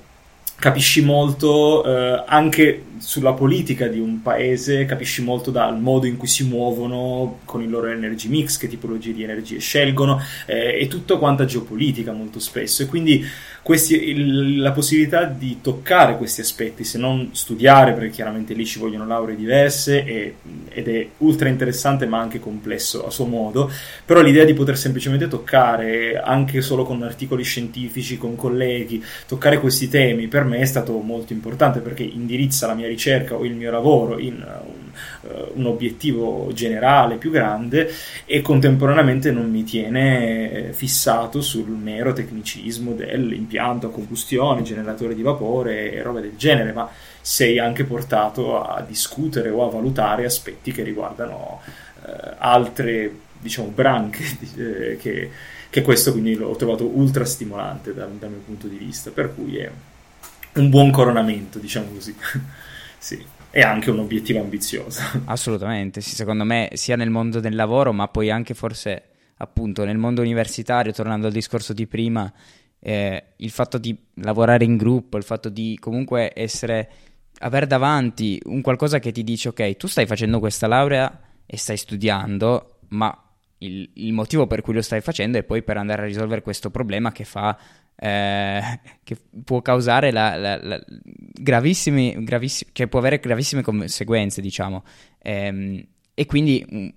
capisci 0.55 1.03
molto 1.03 1.83
eh, 1.85 2.23
anche 2.25 2.83
sulla 2.97 3.33
politica 3.33 3.87
di 3.87 3.99
un 3.99 4.21
paese, 4.21 4.85
capisci 4.85 5.21
molto 5.21 5.51
dal 5.51 5.79
modo 5.79 6.05
in 6.05 6.17
cui 6.17 6.27
si 6.27 6.43
muovono 6.45 7.39
con 7.45 7.61
il 7.61 7.69
loro 7.69 7.87
energy 7.87 8.27
mix, 8.27 8.57
che 8.57 8.67
tipologie 8.67 9.13
di 9.13 9.23
energie 9.23 9.59
scelgono 9.59 10.21
eh, 10.45 10.79
e 10.79 10.87
tutta 10.87 11.17
quanta 11.17 11.45
geopolitica 11.45 12.11
molto 12.11 12.39
spesso. 12.39 12.83
E 12.83 12.85
quindi 12.85 13.25
questi, 13.63 14.09
il, 14.09 14.59
la 14.59 14.73
possibilità 14.73 15.23
di 15.23 15.59
toccare 15.61 16.17
questi 16.17 16.41
aspetti, 16.41 16.83
se 16.83 16.97
non 16.97 17.29
studiare, 17.31 17.93
perché 17.93 18.09
chiaramente 18.09 18.53
lì 18.53 18.65
ci 18.65 18.77
vogliono 18.77 19.07
lauree 19.07 19.37
diverse 19.37 20.03
e, 20.03 20.35
ed 20.69 20.87
è 20.89 21.07
ultra 21.19 21.47
interessante 21.47 22.05
ma 22.05 22.19
anche 22.19 22.39
complesso 22.39 23.07
a 23.07 23.09
suo 23.09 23.25
modo, 23.25 23.71
però 24.05 24.21
l'idea 24.21 24.43
di 24.43 24.53
poter 24.53 24.77
semplicemente 24.77 25.29
toccare 25.29 26.19
anche 26.19 26.61
solo 26.61 26.83
con 26.83 27.01
articoli 27.03 27.43
scientifici, 27.43 28.17
con 28.17 28.35
colleghi, 28.35 29.03
toccare 29.27 29.59
questi 29.59 29.87
temi 29.87 30.27
per 30.27 30.43
me 30.43 30.57
è 30.57 30.65
stato 30.65 30.91
molto 30.99 31.31
importante 31.31 31.79
perché 31.79 32.03
indirizza 32.03 32.67
la 32.67 32.73
mia 32.73 32.82
ricerca 32.87 33.35
o 33.35 33.45
il 33.45 33.53
mio 33.53 33.71
lavoro 33.71 34.19
in 34.19 34.35
un, 34.35 35.29
uh, 35.31 35.51
un 35.53 35.65
obiettivo 35.65 36.49
generale 36.53 37.15
più 37.15 37.31
grande 37.31 37.91
e 38.25 38.41
contemporaneamente 38.41 39.31
non 39.31 39.49
mi 39.49 39.63
tiene 39.63 40.71
fissato 40.73 41.41
sul 41.41 41.69
mero 41.69 42.13
tecnicismo 42.13 42.93
dell'impianto 42.93 43.87
a 43.87 43.91
combustione, 43.91 44.61
generatore 44.63 45.15
di 45.15 45.21
vapore 45.21 45.91
e 45.91 46.01
roba 46.01 46.19
del 46.19 46.35
genere, 46.35 46.71
ma 46.71 46.89
sei 47.21 47.59
anche 47.59 47.85
portato 47.85 48.61
a 48.61 48.81
discutere 48.81 49.49
o 49.49 49.65
a 49.65 49.71
valutare 49.71 50.25
aspetti 50.25 50.71
che 50.71 50.83
riguardano 50.83 51.61
uh, 52.01 52.09
altre 52.37 53.11
diciamo 53.43 53.67
branche 53.67 54.23
eh, 54.57 54.97
che, 54.97 55.29
che, 55.69 55.81
questo 55.81 56.11
quindi 56.11 56.33
l'ho 56.35 56.55
trovato 56.55 56.85
ultra 56.85 57.25
stimolante 57.25 57.93
dal, 57.93 58.11
dal 58.13 58.29
mio 58.29 58.39
punto 58.39 58.67
di 58.67 58.77
vista 58.77 59.11
per 59.11 59.35
cui 59.35 59.57
è 59.57 59.69
un 60.53 60.69
buon 60.69 60.89
coronamento 60.91 61.59
diciamo 61.59 61.87
così 61.93 62.15
sì, 63.03 63.21
è 63.49 63.59
anche 63.59 63.91
un 63.91 63.99
obiettivo 63.99 64.39
ambizioso. 64.39 65.01
Assolutamente, 65.25 65.99
sì, 65.99 66.15
secondo 66.15 66.45
me 66.45 66.69
sia 66.75 66.95
nel 66.95 67.09
mondo 67.09 67.41
del 67.41 67.53
lavoro, 67.53 67.91
ma 67.91 68.07
poi 68.07 68.31
anche 68.31 68.53
forse 68.53 69.03
appunto 69.35 69.83
nel 69.83 69.97
mondo 69.97 70.21
universitario, 70.21 70.93
tornando 70.93 71.27
al 71.27 71.33
discorso 71.33 71.73
di 71.73 71.85
prima, 71.85 72.31
eh, 72.79 73.23
il 73.35 73.49
fatto 73.49 73.77
di 73.77 73.93
lavorare 74.21 74.63
in 74.63 74.77
gruppo, 74.77 75.17
il 75.17 75.25
fatto 75.25 75.49
di 75.49 75.77
comunque 75.81 76.31
essere, 76.33 76.89
avere 77.39 77.67
davanti 77.67 78.41
un 78.45 78.61
qualcosa 78.61 78.99
che 78.99 79.11
ti 79.11 79.25
dice 79.25 79.49
ok, 79.49 79.75
tu 79.75 79.87
stai 79.87 80.05
facendo 80.05 80.39
questa 80.39 80.67
laurea 80.67 81.19
e 81.45 81.57
stai 81.57 81.75
studiando, 81.75 82.79
ma 82.89 83.13
il, 83.57 83.89
il 83.95 84.13
motivo 84.13 84.47
per 84.47 84.61
cui 84.61 84.75
lo 84.75 84.81
stai 84.81 85.01
facendo 85.01 85.37
è 85.37 85.43
poi 85.43 85.61
per 85.61 85.75
andare 85.75 86.03
a 86.03 86.05
risolvere 86.05 86.41
questo 86.41 86.69
problema 86.69 87.11
che 87.11 87.25
fa 87.25 87.57
eh, 87.95 88.79
che 89.03 89.17
può 89.43 89.61
causare 89.61 90.11
la, 90.11 90.35
la, 90.35 90.59
la 90.61 90.83
gravissimi, 90.85 92.23
gravissimi, 92.23 92.71
cioè 92.73 92.87
può 92.87 92.99
avere 92.99 93.19
gravissime 93.19 93.61
conseguenze, 93.61 94.41
diciamo. 94.41 94.83
Ehm, 95.19 95.85
e 96.13 96.25
quindi 96.25 96.65
un 96.69 96.91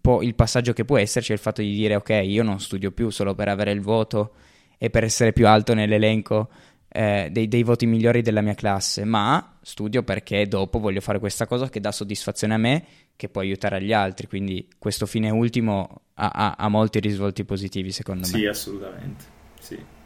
po' 0.00 0.22
il 0.22 0.34
passaggio 0.34 0.72
che 0.72 0.84
può 0.84 0.98
esserci 0.98 1.32
è 1.32 1.34
il 1.34 1.40
fatto 1.40 1.62
di 1.62 1.74
dire 1.74 1.94
ok, 1.96 2.20
io 2.24 2.42
non 2.42 2.60
studio 2.60 2.90
più 2.90 3.10
solo 3.10 3.34
per 3.34 3.48
avere 3.48 3.72
il 3.72 3.80
voto 3.80 4.34
e 4.78 4.90
per 4.90 5.04
essere 5.04 5.32
più 5.32 5.46
alto 5.46 5.74
nell'elenco 5.74 6.50
eh, 6.88 7.28
dei, 7.30 7.48
dei, 7.48 7.62
voti 7.62 7.86
migliori 7.86 8.20
della 8.20 8.42
mia 8.42 8.54
classe, 8.54 9.04
ma 9.04 9.58
studio 9.62 10.02
perché 10.02 10.46
dopo 10.46 10.78
voglio 10.78 11.00
fare 11.00 11.18
questa 11.18 11.46
cosa 11.46 11.70
che 11.70 11.80
dà 11.80 11.90
soddisfazione 11.90 12.54
a 12.54 12.58
me, 12.58 12.84
che 13.16 13.30
può 13.30 13.40
aiutare 13.40 13.76
agli 13.76 13.92
altri, 13.92 14.26
quindi 14.26 14.68
questo 14.78 15.06
fine 15.06 15.30
ultimo 15.30 16.02
ha, 16.14 16.28
ha, 16.28 16.54
ha 16.58 16.68
molti 16.68 17.00
risvolti 17.00 17.44
positivi 17.44 17.90
secondo 17.90 18.26
me. 18.26 18.38
Sì, 18.38 18.46
assolutamente, 18.46 19.24
sì 19.60 20.00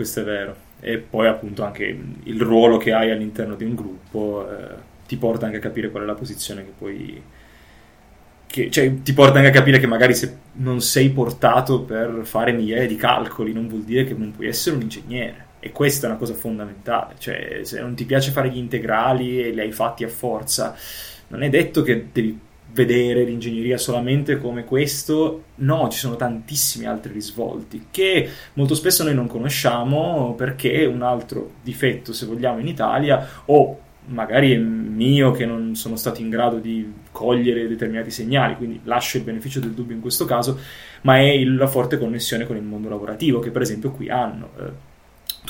questo 0.00 0.20
è 0.20 0.24
vero. 0.24 0.56
E 0.80 0.96
poi 0.96 1.26
appunto 1.26 1.62
anche 1.62 1.84
il 2.22 2.40
ruolo 2.40 2.78
che 2.78 2.94
hai 2.94 3.10
all'interno 3.10 3.54
di 3.54 3.64
un 3.64 3.74
gruppo 3.74 4.48
eh, 4.50 4.74
ti 5.06 5.18
porta 5.18 5.44
anche 5.44 5.58
a 5.58 5.60
capire 5.60 5.90
qual 5.90 6.04
è 6.04 6.06
la 6.06 6.14
posizione 6.14 6.64
che 6.64 6.72
puoi... 6.76 7.22
Che, 8.46 8.70
cioè, 8.70 9.02
ti 9.02 9.12
porta 9.12 9.36
anche 9.36 9.50
a 9.50 9.52
capire 9.52 9.78
che 9.78 9.86
magari 9.86 10.14
se 10.14 10.38
non 10.54 10.80
sei 10.80 11.10
portato 11.10 11.82
per 11.82 12.22
fare 12.24 12.52
migliaia 12.52 12.86
di 12.86 12.96
calcoli 12.96 13.52
non 13.52 13.68
vuol 13.68 13.82
dire 13.82 14.04
che 14.04 14.14
non 14.14 14.32
puoi 14.32 14.48
essere 14.48 14.76
un 14.76 14.82
ingegnere. 14.82 15.48
E 15.60 15.70
questa 15.70 16.06
è 16.06 16.10
una 16.10 16.18
cosa 16.18 16.32
fondamentale. 16.32 17.16
Cioè, 17.18 17.60
se 17.62 17.78
non 17.80 17.94
ti 17.94 18.06
piace 18.06 18.30
fare 18.30 18.48
gli 18.48 18.56
integrali 18.56 19.42
e 19.42 19.50
li 19.50 19.60
hai 19.60 19.72
fatti 19.72 20.02
a 20.02 20.08
forza, 20.08 20.74
non 21.28 21.42
è 21.42 21.50
detto 21.50 21.82
che 21.82 22.06
devi 22.10 22.38
vedere 22.72 23.24
l'ingegneria 23.24 23.78
solamente 23.78 24.38
come 24.38 24.64
questo, 24.64 25.44
no, 25.56 25.88
ci 25.88 25.98
sono 25.98 26.16
tantissimi 26.16 26.86
altri 26.86 27.12
risvolti 27.12 27.86
che 27.90 28.28
molto 28.54 28.74
spesso 28.74 29.02
noi 29.02 29.14
non 29.14 29.26
conosciamo 29.26 30.34
perché 30.36 30.84
un 30.84 31.02
altro 31.02 31.52
difetto, 31.62 32.12
se 32.12 32.26
vogliamo, 32.26 32.60
in 32.60 32.68
Italia 32.68 33.26
o 33.46 33.80
magari 34.06 34.52
è 34.52 34.58
mio 34.58 35.30
che 35.30 35.46
non 35.46 35.74
sono 35.74 35.96
stato 35.96 36.20
in 36.20 36.30
grado 36.30 36.58
di 36.58 36.92
cogliere 37.12 37.68
determinati 37.68 38.10
segnali, 38.10 38.56
quindi 38.56 38.80
lascio 38.84 39.18
il 39.18 39.24
beneficio 39.24 39.60
del 39.60 39.72
dubbio 39.72 39.94
in 39.94 40.00
questo 40.00 40.24
caso, 40.24 40.58
ma 41.02 41.18
è 41.18 41.42
la 41.44 41.66
forte 41.66 41.98
connessione 41.98 42.46
con 42.46 42.56
il 42.56 42.62
mondo 42.62 42.88
lavorativo 42.88 43.38
che 43.40 43.50
per 43.50 43.62
esempio 43.62 43.90
qui 43.92 44.08
hanno. 44.08 44.88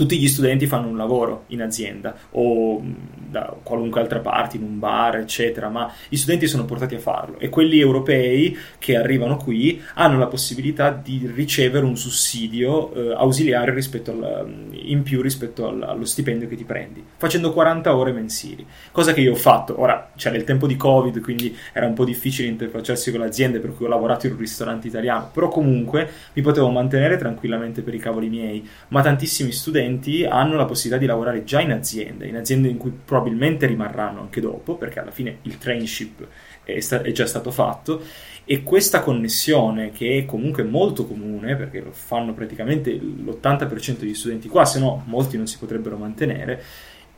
Tutti 0.00 0.18
gli 0.18 0.28
studenti 0.28 0.66
fanno 0.66 0.88
un 0.88 0.96
lavoro 0.96 1.44
in 1.48 1.60
azienda 1.60 2.16
o 2.30 2.82
da 3.30 3.54
qualunque 3.62 4.00
altra 4.00 4.20
parte, 4.20 4.56
in 4.56 4.62
un 4.62 4.78
bar, 4.78 5.16
eccetera, 5.16 5.68
ma 5.68 5.92
gli 6.08 6.16
studenti 6.16 6.46
sono 6.46 6.64
portati 6.64 6.94
a 6.94 6.98
farlo 6.98 7.38
e 7.38 7.50
quelli 7.50 7.78
europei 7.78 8.56
che 8.78 8.96
arrivano 8.96 9.36
qui 9.36 9.78
hanno 9.96 10.18
la 10.18 10.26
possibilità 10.26 10.90
di 10.90 11.30
ricevere 11.34 11.84
un 11.84 11.98
sussidio 11.98 12.94
eh, 12.94 13.14
ausiliare 13.14 13.72
al, 13.72 14.70
in 14.72 15.02
più 15.02 15.20
rispetto 15.20 15.68
al, 15.68 15.82
allo 15.82 16.06
stipendio 16.06 16.48
che 16.48 16.56
ti 16.56 16.64
prendi, 16.64 17.04
facendo 17.18 17.52
40 17.52 17.94
ore 17.94 18.12
mensili, 18.12 18.64
cosa 18.92 19.12
che 19.12 19.20
io 19.20 19.32
ho 19.32 19.36
fatto. 19.36 19.78
Ora 19.78 20.12
c'era 20.16 20.36
il 20.36 20.44
tempo 20.44 20.66
di 20.66 20.76
Covid, 20.76 21.20
quindi 21.20 21.54
era 21.74 21.84
un 21.84 21.92
po' 21.92 22.06
difficile 22.06 22.48
interfacciarsi 22.48 23.10
con 23.10 23.20
le 23.20 23.26
aziende, 23.26 23.58
per 23.58 23.74
cui 23.76 23.84
ho 23.84 23.90
lavorato 23.90 24.24
in 24.24 24.32
un 24.32 24.38
ristorante 24.38 24.88
italiano, 24.88 25.28
però 25.30 25.48
comunque 25.48 26.10
mi 26.32 26.40
potevo 26.40 26.70
mantenere 26.70 27.18
tranquillamente 27.18 27.82
per 27.82 27.92
i 27.92 27.98
cavoli 27.98 28.30
miei, 28.30 28.66
ma 28.88 29.02
tantissimi 29.02 29.52
studenti 29.52 29.88
hanno 30.24 30.56
la 30.56 30.64
possibilità 30.64 30.98
di 30.98 31.06
lavorare 31.06 31.44
già 31.44 31.60
in 31.60 31.72
aziende, 31.72 32.26
in 32.26 32.36
aziende 32.36 32.68
in 32.68 32.76
cui 32.76 32.92
probabilmente 33.04 33.66
rimarranno 33.66 34.20
anche 34.20 34.40
dopo, 34.40 34.76
perché 34.76 35.00
alla 35.00 35.10
fine 35.10 35.38
il 35.42 35.58
trainship 35.58 36.26
è, 36.62 36.78
sta- 36.80 37.02
è 37.02 37.12
già 37.12 37.26
stato 37.26 37.50
fatto, 37.50 38.02
e 38.44 38.62
questa 38.62 39.00
connessione 39.00 39.90
che 39.90 40.18
è 40.18 40.24
comunque 40.24 40.62
molto 40.62 41.06
comune, 41.06 41.56
perché 41.56 41.80
lo 41.80 41.92
fanno 41.92 42.32
praticamente 42.32 42.92
l'80% 42.92 43.98
degli 43.98 44.14
studenti 44.14 44.48
qua, 44.48 44.64
se 44.64 44.78
no 44.78 45.02
molti 45.06 45.36
non 45.36 45.46
si 45.46 45.58
potrebbero 45.58 45.96
mantenere, 45.96 46.62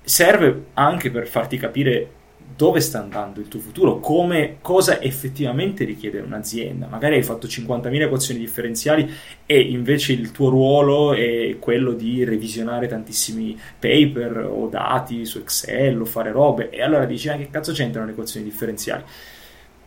serve 0.02 0.66
anche 0.74 1.10
per 1.10 1.26
farti 1.26 1.56
capire 1.56 2.10
dove 2.62 2.78
sta 2.78 3.00
andando 3.00 3.40
il 3.40 3.48
tuo 3.48 3.58
futuro, 3.58 3.98
come, 3.98 4.58
cosa 4.60 5.02
effettivamente 5.02 5.82
richiede 5.82 6.20
un'azienda. 6.20 6.86
Magari 6.86 7.16
hai 7.16 7.24
fatto 7.24 7.48
50.000 7.48 8.02
equazioni 8.02 8.38
differenziali 8.38 9.12
e 9.44 9.60
invece 9.60 10.12
il 10.12 10.30
tuo 10.30 10.48
ruolo 10.48 11.12
è 11.12 11.56
quello 11.58 11.92
di 11.92 12.22
revisionare 12.22 12.86
tantissimi 12.86 13.58
paper 13.80 14.48
o 14.48 14.68
dati 14.68 15.24
su 15.24 15.38
Excel 15.38 16.02
o 16.02 16.04
fare 16.04 16.30
robe 16.30 16.70
e 16.70 16.82
allora 16.82 17.04
dici 17.04 17.28
ah, 17.30 17.36
che 17.36 17.48
cazzo 17.50 17.72
c'entrano 17.72 18.06
le 18.06 18.12
equazioni 18.12 18.46
differenziali? 18.46 19.02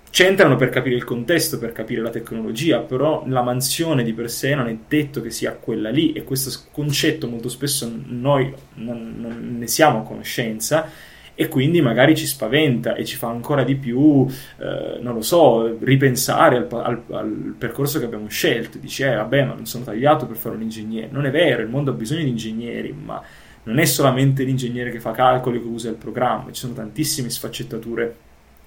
C'entrano 0.10 0.58
per 0.58 0.68
capire 0.68 0.96
il 0.96 1.06
contesto, 1.06 1.58
per 1.58 1.72
capire 1.72 2.02
la 2.02 2.10
tecnologia, 2.10 2.80
però 2.80 3.24
la 3.26 3.42
mansione 3.42 4.04
di 4.04 4.12
per 4.12 4.30
sé 4.30 4.54
non 4.54 4.68
è 4.68 4.78
detto 4.86 5.22
che 5.22 5.32
sia 5.32 5.54
quella 5.54 5.90
lì 5.90 6.12
e 6.12 6.26
questo 6.26 6.52
concetto 6.74 7.30
molto 7.30 7.48
spesso 7.48 7.90
noi 8.08 8.54
non, 8.74 9.16
non 9.18 9.56
ne 9.60 9.68
siamo 9.68 10.00
a 10.00 10.04
conoscenza 10.04 11.14
e 11.36 11.50
quindi 11.50 11.82
magari 11.82 12.16
ci 12.16 12.26
spaventa 12.26 12.96
e 12.96 13.04
ci 13.04 13.18
fa 13.18 13.28
ancora 13.28 13.64
di 13.64 13.76
più, 13.76 14.26
eh, 14.58 15.00
non 15.02 15.14
lo 15.14 15.22
so, 15.22 15.78
ripensare 15.82 16.56
al, 16.56 16.68
al, 16.72 17.04
al, 17.12 17.56
percorso 17.58 18.00
che 18.00 18.06
abbiamo 18.06 18.28
scelto. 18.30 18.78
Dici, 18.78 19.04
eh, 19.04 19.16
vabbè, 19.16 19.44
ma 19.44 19.54
non 19.54 19.66
sono 19.66 19.84
tagliato 19.84 20.26
per 20.26 20.38
fare 20.38 20.56
un 20.56 20.62
ingegnere. 20.62 21.10
Non 21.12 21.26
è 21.26 21.32
vero, 21.32 21.62
il 21.62 21.68
mondo 21.68 21.92
ha 21.92 21.94
bisogno 21.94 22.24
di 22.24 22.30
ingegneri, 22.30 22.94
ma 22.94 23.22
non 23.64 23.80
è 23.80 23.86
solamente 23.86 24.44
l'ingegnere 24.44 24.92
che 24.92 25.00
fa 25.00 25.12
calcoli, 25.12 25.60
che 25.60 25.68
usa 25.68 25.90
il 25.90 25.96
programma, 25.96 26.52
ci 26.52 26.62
sono 26.62 26.74
tantissime 26.74 27.30
sfaccettature 27.30 28.16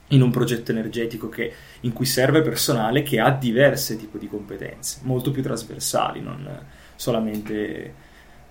in 0.09 0.23
un 0.23 0.31
progetto 0.31 0.71
energetico 0.71 1.29
che, 1.29 1.53
in 1.81 1.93
cui 1.93 2.07
serve 2.07 2.43
personale 2.43 3.03
che 3.03 3.19
ha 3.19 3.31
diverse 3.31 3.97
tipi 3.97 4.19
di 4.19 4.29
competenze, 4.29 5.01
molto 5.03 5.31
più 5.31 5.43
trasversali, 5.43 6.21
non 6.21 6.47
solamente 6.97 7.95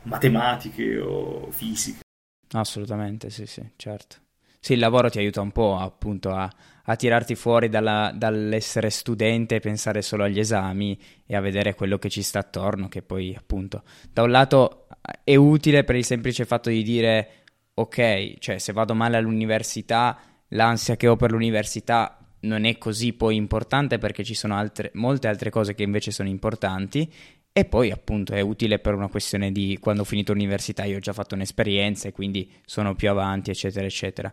matematiche 0.04 0.98
o 1.00 1.50
fisiche. 1.52 2.06
Assolutamente, 2.52 3.30
sì, 3.30 3.46
sì, 3.46 3.62
certo. 3.76 4.18
Sì, 4.60 4.74
il 4.74 4.80
lavoro 4.80 5.10
ti 5.10 5.20
aiuta 5.20 5.42
un 5.42 5.52
po' 5.52 5.78
appunto 5.78 6.32
a, 6.32 6.50
a 6.84 6.96
tirarti 6.96 7.36
fuori 7.36 7.70
dalla, 7.70 8.12
dall'essere 8.14 8.90
studente 8.90 9.56
e 9.56 9.60
pensare 9.60 10.02
solo 10.02 10.24
agli 10.24 10.40
esami 10.40 11.00
e 11.26 11.36
a 11.36 11.42
vedere 11.42 11.76
quello 11.76 11.98
che 11.98 12.10
ci 12.10 12.22
sta 12.22 12.40
attorno, 12.40 12.88
che 12.88 13.02
poi 13.02 13.36
appunto 13.36 13.84
da 14.12 14.24
un 14.24 14.32
lato 14.32 14.88
è 15.24 15.36
utile 15.36 15.84
per 15.84 15.96
il 15.96 16.06
semplice 16.06 16.46
fatto 16.46 16.70
di 16.70 16.84
dire 16.84 17.30
ok, 17.76 18.40
cioè 18.40 18.58
se 18.58 18.74
vado 18.74 18.96
male 18.96 19.18
all'università, 19.18 20.18
l'ansia 20.50 20.96
che 20.96 21.08
ho 21.08 21.16
per 21.16 21.32
l'università 21.32 22.18
non 22.40 22.66
è 22.66 22.78
così 22.78 23.14
poi 23.14 23.36
importante 23.36 23.98
perché 23.98 24.24
ci 24.24 24.34
sono 24.34 24.56
altre, 24.56 24.92
molte 24.94 25.28
altre 25.28 25.50
cose 25.50 25.76
che 25.76 25.84
invece 25.84 26.12
sono 26.12 26.30
importanti 26.30 27.12
e 27.58 27.66
poi 27.66 27.90
appunto 27.90 28.34
è 28.34 28.40
utile 28.40 28.78
per 28.78 28.94
una 28.94 29.08
questione 29.08 29.52
di 29.52 29.80
quando 29.82 30.04
ho 30.04 30.06
finito 30.06 30.32
l'università 30.32 30.84
io 30.84 30.98
ho 30.98 31.00
già 31.00 31.12
fatto 31.12 31.34
un'esperienza 31.34 32.08
e 32.08 32.12
quindi 32.12 32.48
sono 32.66 32.94
più 32.94 33.10
avanti, 33.10 33.50
eccetera, 33.50 33.84
eccetera. 33.84 34.32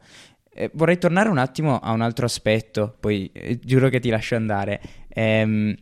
Eh, 0.52 0.70
vorrei 0.74 0.98
tornare 0.98 1.30
un 1.30 1.38
attimo 1.38 1.78
a 1.78 1.92
un 1.92 2.02
altro 2.02 2.26
aspetto, 2.26 2.94
poi 3.00 3.30
eh, 3.32 3.58
giuro 3.60 3.88
che 3.88 3.98
ti 3.98 4.10
lascio 4.10 4.36
andare. 4.36 4.78
Ehm, 5.08 5.74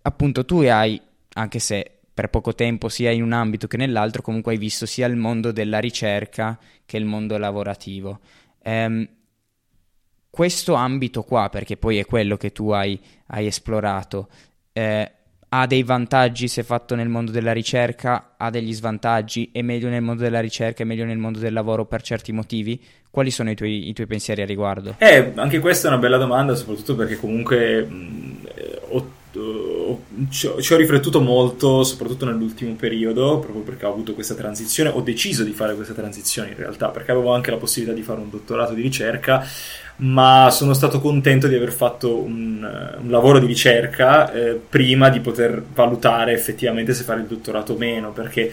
appunto 0.00 0.46
tu 0.46 0.60
hai, 0.60 0.98
anche 1.34 1.58
se 1.58 1.98
per 2.14 2.30
poco 2.30 2.54
tempo 2.54 2.88
sia 2.88 3.10
in 3.10 3.24
un 3.24 3.32
ambito 3.32 3.66
che 3.66 3.76
nell'altro, 3.76 4.22
comunque 4.22 4.52
hai 4.52 4.58
visto 4.58 4.86
sia 4.86 5.06
il 5.06 5.16
mondo 5.16 5.52
della 5.52 5.80
ricerca 5.80 6.58
che 6.86 6.96
il 6.96 7.04
mondo 7.04 7.36
lavorativo. 7.36 8.20
Ehm, 8.62 9.06
questo 10.30 10.72
ambito 10.72 11.24
qua, 11.24 11.50
perché 11.50 11.76
poi 11.76 11.98
è 11.98 12.06
quello 12.06 12.38
che 12.38 12.52
tu 12.52 12.70
hai, 12.70 12.98
hai 13.26 13.44
esplorato, 13.44 14.30
eh, 14.72 15.12
ha 15.52 15.66
dei 15.66 15.82
vantaggi 15.82 16.46
se 16.46 16.62
fatto 16.62 16.94
nel 16.94 17.08
mondo 17.08 17.32
della 17.32 17.52
ricerca, 17.52 18.34
ha 18.36 18.50
degli 18.50 18.72
svantaggi, 18.72 19.50
è 19.52 19.62
meglio 19.62 19.88
nel 19.88 20.02
mondo 20.02 20.22
della 20.22 20.38
ricerca, 20.38 20.84
è 20.84 20.86
meglio 20.86 21.04
nel 21.04 21.18
mondo 21.18 21.40
del 21.40 21.52
lavoro 21.52 21.86
per 21.86 22.02
certi 22.02 22.30
motivi? 22.30 22.80
Quali 23.10 23.32
sono 23.32 23.50
i 23.50 23.56
tuoi, 23.56 23.88
i 23.88 23.92
tuoi 23.92 24.06
pensieri 24.06 24.42
a 24.42 24.46
riguardo? 24.46 24.94
Eh, 24.98 25.32
anche 25.34 25.58
questa 25.58 25.88
è 25.88 25.90
una 25.90 26.00
bella 26.00 26.18
domanda, 26.18 26.54
soprattutto 26.54 26.94
perché 26.94 27.16
comunque 27.16 27.82
mh, 27.82 28.46
ho, 28.90 29.10
ho, 29.32 30.04
ci, 30.30 30.46
ho, 30.46 30.62
ci 30.62 30.72
ho 30.72 30.76
riflettuto 30.76 31.20
molto, 31.20 31.82
soprattutto 31.82 32.26
nell'ultimo 32.26 32.74
periodo, 32.74 33.40
proprio 33.40 33.62
perché 33.62 33.86
ho 33.86 33.90
avuto 33.90 34.14
questa 34.14 34.34
transizione, 34.34 34.90
ho 34.90 35.00
deciso 35.00 35.42
di 35.42 35.50
fare 35.50 35.74
questa 35.74 35.94
transizione 35.94 36.50
in 36.50 36.56
realtà, 36.56 36.90
perché 36.90 37.10
avevo 37.10 37.34
anche 37.34 37.50
la 37.50 37.56
possibilità 37.56 37.96
di 37.96 38.04
fare 38.04 38.20
un 38.20 38.30
dottorato 38.30 38.72
di 38.72 38.82
ricerca 38.82 39.44
ma 40.00 40.48
sono 40.50 40.72
stato 40.72 41.00
contento 41.00 41.46
di 41.46 41.54
aver 41.54 41.72
fatto 41.72 42.16
un, 42.16 42.96
un 43.00 43.10
lavoro 43.10 43.38
di 43.38 43.46
ricerca 43.46 44.32
eh, 44.32 44.60
prima 44.68 45.08
di 45.08 45.20
poter 45.20 45.62
valutare 45.74 46.32
effettivamente 46.32 46.94
se 46.94 47.04
fare 47.04 47.20
il 47.20 47.26
dottorato 47.26 47.74
o 47.74 47.76
meno, 47.76 48.10
perché 48.10 48.52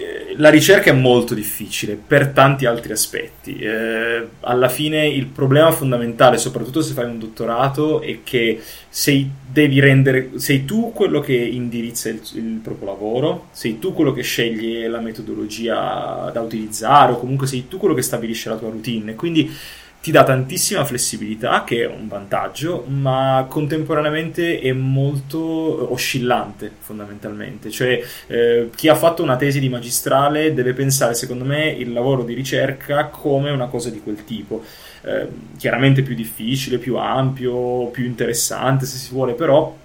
eh, 0.00 0.34
la 0.36 0.48
ricerca 0.48 0.90
è 0.90 0.94
molto 0.94 1.34
difficile 1.34 1.94
per 1.94 2.28
tanti 2.28 2.66
altri 2.66 2.92
aspetti. 2.92 3.58
Eh, 3.58 4.26
alla 4.40 4.68
fine 4.68 5.06
il 5.06 5.26
problema 5.26 5.70
fondamentale, 5.70 6.38
soprattutto 6.38 6.80
se 6.80 6.94
fai 6.94 7.04
un 7.04 7.18
dottorato, 7.18 8.00
è 8.00 8.20
che 8.24 8.60
sei, 8.88 9.30
rendere, 9.52 10.30
sei 10.36 10.64
tu 10.64 10.92
quello 10.92 11.20
che 11.20 11.34
indirizza 11.34 12.08
il, 12.08 12.20
il 12.34 12.60
proprio 12.62 12.88
lavoro, 12.88 13.48
sei 13.52 13.78
tu 13.78 13.92
quello 13.92 14.12
che 14.12 14.22
sceglie 14.22 14.88
la 14.88 15.00
metodologia 15.00 16.30
da 16.32 16.40
utilizzare 16.40 17.12
o 17.12 17.18
comunque 17.18 17.46
sei 17.46 17.68
tu 17.68 17.76
quello 17.76 17.94
che 17.94 18.02
stabilisce 18.02 18.48
la 18.48 18.56
tua 18.56 18.70
routine. 18.70 19.14
Quindi 19.14 19.54
ti 20.00 20.10
dà 20.10 20.24
tantissima 20.24 20.84
flessibilità, 20.84 21.62
che 21.64 21.82
è 21.82 21.86
un 21.86 22.08
vantaggio, 22.08 22.84
ma 22.88 23.44
contemporaneamente 23.48 24.58
è 24.58 24.72
molto 24.72 25.92
oscillante 25.92 26.70
fondamentalmente. 26.78 27.70
Cioè, 27.70 28.02
eh, 28.26 28.70
chi 28.74 28.88
ha 28.88 28.94
fatto 28.94 29.22
una 29.22 29.36
tesi 29.36 29.60
di 29.60 29.68
magistrale 29.68 30.54
deve 30.54 30.72
pensare, 30.72 31.14
secondo 31.14 31.44
me, 31.44 31.68
il 31.68 31.92
lavoro 31.92 32.24
di 32.24 32.32
ricerca 32.32 33.06
come 33.06 33.50
una 33.50 33.66
cosa 33.66 33.90
di 33.90 34.00
quel 34.00 34.24
tipo. 34.24 34.64
Eh, 35.02 35.28
chiaramente 35.58 36.02
più 36.02 36.14
difficile, 36.14 36.78
più 36.78 36.96
ampio, 36.96 37.88
più 37.88 38.04
interessante 38.04 38.86
se 38.86 38.96
si 38.96 39.12
vuole, 39.12 39.34
però 39.34 39.76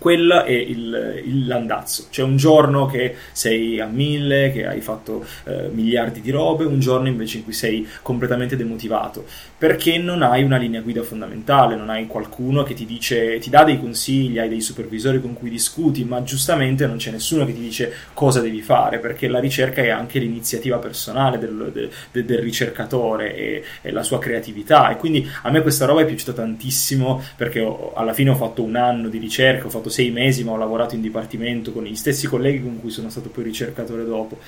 quello 0.00 0.44
è 0.44 0.50
il, 0.50 1.22
il, 1.26 1.46
l'andazzo. 1.46 2.06
C'è 2.10 2.22
un 2.22 2.38
giorno 2.38 2.86
che 2.86 3.14
sei 3.32 3.80
a 3.80 3.86
mille, 3.86 4.50
che 4.50 4.66
hai 4.66 4.80
fatto 4.80 5.22
eh, 5.44 5.68
miliardi 5.70 6.22
di 6.22 6.30
robe, 6.30 6.64
un 6.64 6.80
giorno 6.80 7.06
invece 7.06 7.36
in 7.36 7.44
cui 7.44 7.52
sei 7.52 7.86
completamente 8.00 8.56
demotivato, 8.56 9.26
perché 9.58 9.98
non 9.98 10.22
hai 10.22 10.42
una 10.42 10.56
linea 10.56 10.80
guida 10.80 11.02
fondamentale, 11.02 11.76
non 11.76 11.90
hai 11.90 12.06
qualcuno 12.06 12.62
che 12.62 12.72
ti 12.72 12.86
dice, 12.86 13.38
ti 13.40 13.50
dà 13.50 13.62
dei 13.62 13.78
consigli, 13.78 14.38
hai 14.38 14.48
dei 14.48 14.62
supervisori 14.62 15.20
con 15.20 15.34
cui 15.34 15.50
discuti, 15.50 16.02
ma 16.04 16.22
giustamente 16.22 16.86
non 16.86 16.96
c'è 16.96 17.10
nessuno 17.10 17.44
che 17.44 17.52
ti 17.52 17.60
dice 17.60 17.92
cosa 18.14 18.40
devi 18.40 18.62
fare, 18.62 19.00
perché 19.00 19.28
la 19.28 19.38
ricerca 19.38 19.82
è 19.82 19.90
anche 19.90 20.18
l'iniziativa 20.18 20.78
personale 20.78 21.38
del, 21.38 21.90
del, 22.10 22.24
del 22.24 22.38
ricercatore 22.38 23.36
e, 23.36 23.64
e, 23.82 23.90
la 23.90 24.02
sua 24.02 24.18
creatività. 24.18 24.88
E 24.90 24.96
quindi 24.96 25.28
a 25.42 25.50
me 25.50 25.60
questa 25.60 25.84
roba 25.84 26.00
è 26.00 26.06
piaciuta 26.06 26.32
tantissimo 26.32 27.22
perché 27.36 27.60
ho, 27.60 27.92
alla 27.92 28.14
fine 28.14 28.30
ho 28.30 28.36
fatto 28.36 28.62
un 28.62 28.76
anno 28.76 29.08
di 29.08 29.18
ricerca, 29.18 29.66
ho 29.66 29.70
fatto 29.70 29.89
sei 29.90 30.10
mesi, 30.10 30.42
ma 30.44 30.52
ho 30.52 30.56
lavorato 30.56 30.94
in 30.94 31.02
dipartimento 31.02 31.72
con 31.72 31.84
gli 31.84 31.94
stessi 31.94 32.26
colleghi 32.26 32.62
con 32.62 32.80
cui 32.80 32.90
sono 32.90 33.10
stato 33.10 33.28
poi 33.28 33.44
ricercatore 33.44 34.04
dopo. 34.06 34.38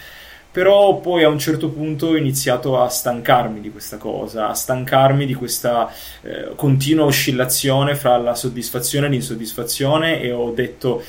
Però 0.50 1.00
poi 1.00 1.22
a 1.24 1.28
un 1.28 1.38
certo 1.38 1.70
punto 1.70 2.08
ho 2.08 2.16
iniziato 2.16 2.80
a 2.80 2.88
stancarmi 2.88 3.60
di 3.60 3.70
questa 3.70 3.96
cosa, 3.96 4.48
a 4.48 4.54
stancarmi 4.54 5.24
di 5.24 5.34
questa 5.34 5.90
eh, 6.20 6.52
continua 6.56 7.06
oscillazione 7.06 7.94
fra 7.94 8.18
la 8.18 8.34
soddisfazione 8.34 9.06
e 9.06 9.10
l'insoddisfazione 9.10 10.20
e 10.20 10.30
ho 10.30 10.50
detto 10.50 11.02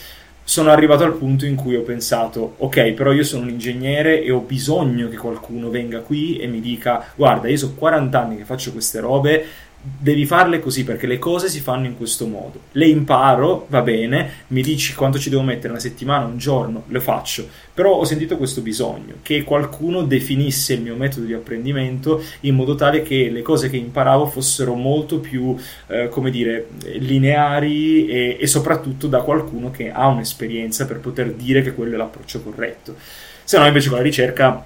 sono 0.45 0.71
arrivato 0.71 1.03
al 1.03 1.15
punto 1.15 1.45
in 1.45 1.55
cui 1.55 1.75
ho 1.75 1.81
pensato, 1.81 2.55
ok, 2.57 2.91
però 2.91 3.13
io 3.13 3.23
sono 3.23 3.43
un 3.43 3.49
ingegnere 3.49 4.21
e 4.21 4.31
ho 4.31 4.39
bisogno 4.39 5.07
che 5.07 5.15
qualcuno 5.15 5.69
venga 5.69 6.01
qui 6.01 6.37
e 6.37 6.47
mi 6.47 6.59
dica, 6.59 7.05
guarda, 7.15 7.47
io 7.47 7.57
sono 7.57 7.73
40 7.75 8.19
anni 8.19 8.37
che 8.37 8.43
faccio 8.43 8.73
queste 8.73 8.99
robe, 8.99 9.45
devi 9.85 10.25
farle 10.25 10.61
così 10.61 10.85
perché 10.85 11.07
le 11.07 11.19
cose 11.19 11.49
si 11.49 11.59
fanno 11.59 11.85
in 11.85 11.97
questo 11.97 12.25
modo. 12.25 12.61
Le 12.71 12.87
imparo, 12.87 13.65
va 13.69 13.81
bene, 13.81 14.45
mi 14.47 14.61
dici 14.61 14.93
quanto 14.93 15.19
ci 15.19 15.29
devo 15.29 15.41
mettere 15.41 15.69
una 15.69 15.79
settimana, 15.79 16.25
un 16.25 16.37
giorno, 16.37 16.83
le 16.87 17.01
faccio. 17.01 17.47
Però 17.73 17.91
ho 17.95 18.05
sentito 18.05 18.37
questo 18.37 18.61
bisogno 18.61 19.15
che 19.21 19.43
qualcuno 19.43 20.03
definisse 20.03 20.73
il 20.73 20.81
mio 20.81 20.95
metodo 20.95 21.25
di 21.25 21.33
apprendimento 21.33 22.23
in 22.41 22.55
modo 22.55 22.75
tale 22.75 23.01
che 23.01 23.29
le 23.29 23.41
cose 23.41 23.69
che 23.69 23.77
imparavo 23.77 24.27
fossero 24.27 24.73
molto 24.73 25.19
più, 25.19 25.55
eh, 25.87 26.07
come 26.07 26.31
dire, 26.31 26.69
lineari 26.99 28.07
e, 28.07 28.37
e 28.39 28.47
soprattutto 28.47 29.07
da 29.07 29.21
qualcuno 29.21 29.69
che 29.69 29.91
ha 29.91 30.07
un'esperienza 30.07 30.85
per 30.85 30.99
poter 30.99 31.33
dire 31.33 31.61
che 31.61 31.73
quello 31.73 31.95
è 31.95 31.97
l'approccio 31.97 32.41
corretto. 32.41 32.95
Se 33.43 33.57
no, 33.57 33.65
invece 33.65 33.89
con 33.89 33.97
la 33.97 34.03
ricerca 34.03 34.65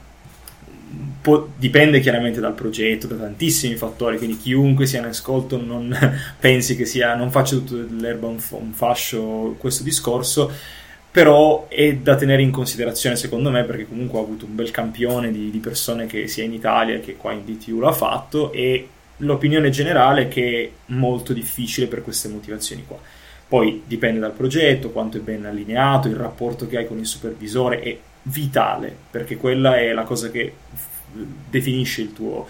po- 1.21 1.49
dipende 1.57 1.99
chiaramente 1.99 2.39
dal 2.39 2.53
progetto, 2.53 3.07
da 3.07 3.15
tantissimi 3.15 3.75
fattori, 3.75 4.17
quindi 4.17 4.37
chiunque 4.37 4.85
sia 4.85 4.99
in 4.99 5.05
ascolto 5.05 5.61
non 5.61 5.95
pensi 6.39 6.75
che 6.75 6.85
sia, 6.85 7.15
non 7.15 7.31
faccia 7.31 7.55
tutto 7.55 7.85
l'erba 7.97 8.27
un, 8.27 8.37
un 8.49 8.71
fascio 8.73 9.55
questo 9.57 9.83
discorso, 9.83 10.51
però 11.11 11.67
è 11.67 11.95
da 11.95 12.15
tenere 12.15 12.41
in 12.41 12.51
considerazione 12.51 13.15
secondo 13.15 13.49
me 13.49 13.63
perché 13.63 13.87
comunque 13.87 14.19
ho 14.19 14.23
avuto 14.23 14.45
un 14.45 14.55
bel 14.55 14.71
campione 14.71 15.31
di, 15.31 15.49
di 15.49 15.59
persone 15.59 16.05
che 16.05 16.27
sia 16.27 16.43
in 16.43 16.53
Italia 16.53 16.99
che 16.99 17.15
qua 17.15 17.31
in 17.31 17.43
DTU 17.43 17.79
l'ha 17.79 17.91
fatto 17.91 18.51
e 18.51 18.87
l'opinione 19.17 19.69
generale 19.69 20.23
è 20.23 20.27
che 20.27 20.63
è 20.63 20.91
molto 20.93 21.33
difficile 21.33 21.87
per 21.87 22.03
queste 22.03 22.27
motivazioni 22.27 22.83
qua. 22.85 22.99
Poi 23.47 23.83
dipende 23.85 24.19
dal 24.19 24.33
progetto, 24.33 24.91
quanto 24.91 25.17
è 25.17 25.21
ben 25.21 25.45
allineato, 25.45 26.09
il 26.09 26.15
rapporto 26.15 26.67
che 26.67 26.77
hai 26.77 26.87
con 26.87 26.99
il 26.99 27.05
supervisore 27.05 27.79
è 27.79 27.97
vitale, 28.27 28.95
perché 29.09 29.37
quella 29.37 29.77
è 29.77 29.91
la 29.93 30.03
cosa 30.03 30.29
che 30.29 30.53
definisce 31.49 32.01
il 32.01 32.13
tuo, 32.13 32.47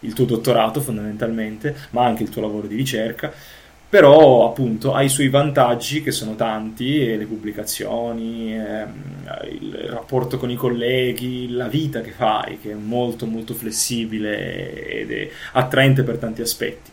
il 0.00 0.12
tuo 0.12 0.24
dottorato 0.24 0.80
fondamentalmente, 0.80 1.74
ma 1.90 2.04
anche 2.04 2.22
il 2.22 2.30
tuo 2.30 2.42
lavoro 2.42 2.66
di 2.66 2.76
ricerca. 2.76 3.32
Però 3.90 4.46
appunto 4.46 4.92
ha 4.92 5.02
i 5.02 5.08
suoi 5.08 5.30
vantaggi 5.30 6.02
che 6.02 6.10
sono 6.10 6.34
tanti, 6.34 7.16
le 7.16 7.24
pubblicazioni, 7.24 8.54
ehm, 8.54 8.92
il 9.50 9.72
rapporto 9.88 10.36
con 10.36 10.50
i 10.50 10.56
colleghi, 10.56 11.50
la 11.50 11.68
vita 11.68 12.02
che 12.02 12.10
fai 12.10 12.58
che 12.60 12.72
è 12.72 12.74
molto 12.74 13.24
molto 13.24 13.54
flessibile 13.54 14.84
ed 14.90 15.10
è 15.10 15.30
attraente 15.52 16.02
per 16.02 16.18
tanti 16.18 16.42
aspetti 16.42 16.90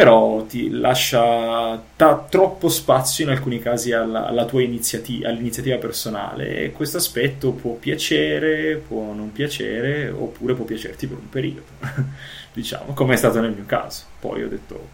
però 0.00 0.44
ti 0.44 0.70
lascia 0.70 1.78
ta- 1.94 2.26
troppo 2.26 2.70
spazio 2.70 3.22
in 3.22 3.30
alcuni 3.30 3.58
casi 3.58 3.92
alla, 3.92 4.26
alla 4.26 4.46
tua 4.46 4.62
iniziativa, 4.62 5.28
all'iniziativa 5.28 5.76
personale 5.76 6.56
e 6.56 6.72
questo 6.72 6.96
aspetto 6.96 7.50
può 7.50 7.74
piacere, 7.74 8.76
può 8.76 9.12
non 9.12 9.30
piacere 9.30 10.08
oppure 10.08 10.54
può 10.54 10.64
piacerti 10.64 11.06
per 11.06 11.18
un 11.18 11.28
periodo, 11.28 11.66
diciamo, 12.54 12.94
come 12.94 13.12
è 13.12 13.16
stato 13.18 13.42
nel 13.42 13.50
mio 13.50 13.66
caso. 13.66 14.04
Poi 14.18 14.42
ho 14.42 14.48
detto 14.48 14.88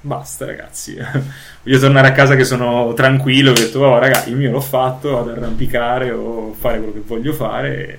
basta 0.00 0.46
ragazzi, 0.46 0.96
voglio 1.62 1.78
tornare 1.78 2.08
a 2.08 2.12
casa 2.12 2.34
che 2.34 2.44
sono 2.44 2.94
tranquillo, 2.94 3.50
ho 3.50 3.54
detto 3.54 3.80
oh 3.80 3.98
ragazzi 3.98 4.30
il 4.30 4.36
mio 4.36 4.52
l'ho 4.52 4.60
fatto, 4.62 5.18
ad 5.18 5.28
arrampicare 5.28 6.12
o 6.12 6.54
fare 6.58 6.78
quello 6.78 6.94
che 6.94 7.02
voglio 7.04 7.34
fare 7.34 7.98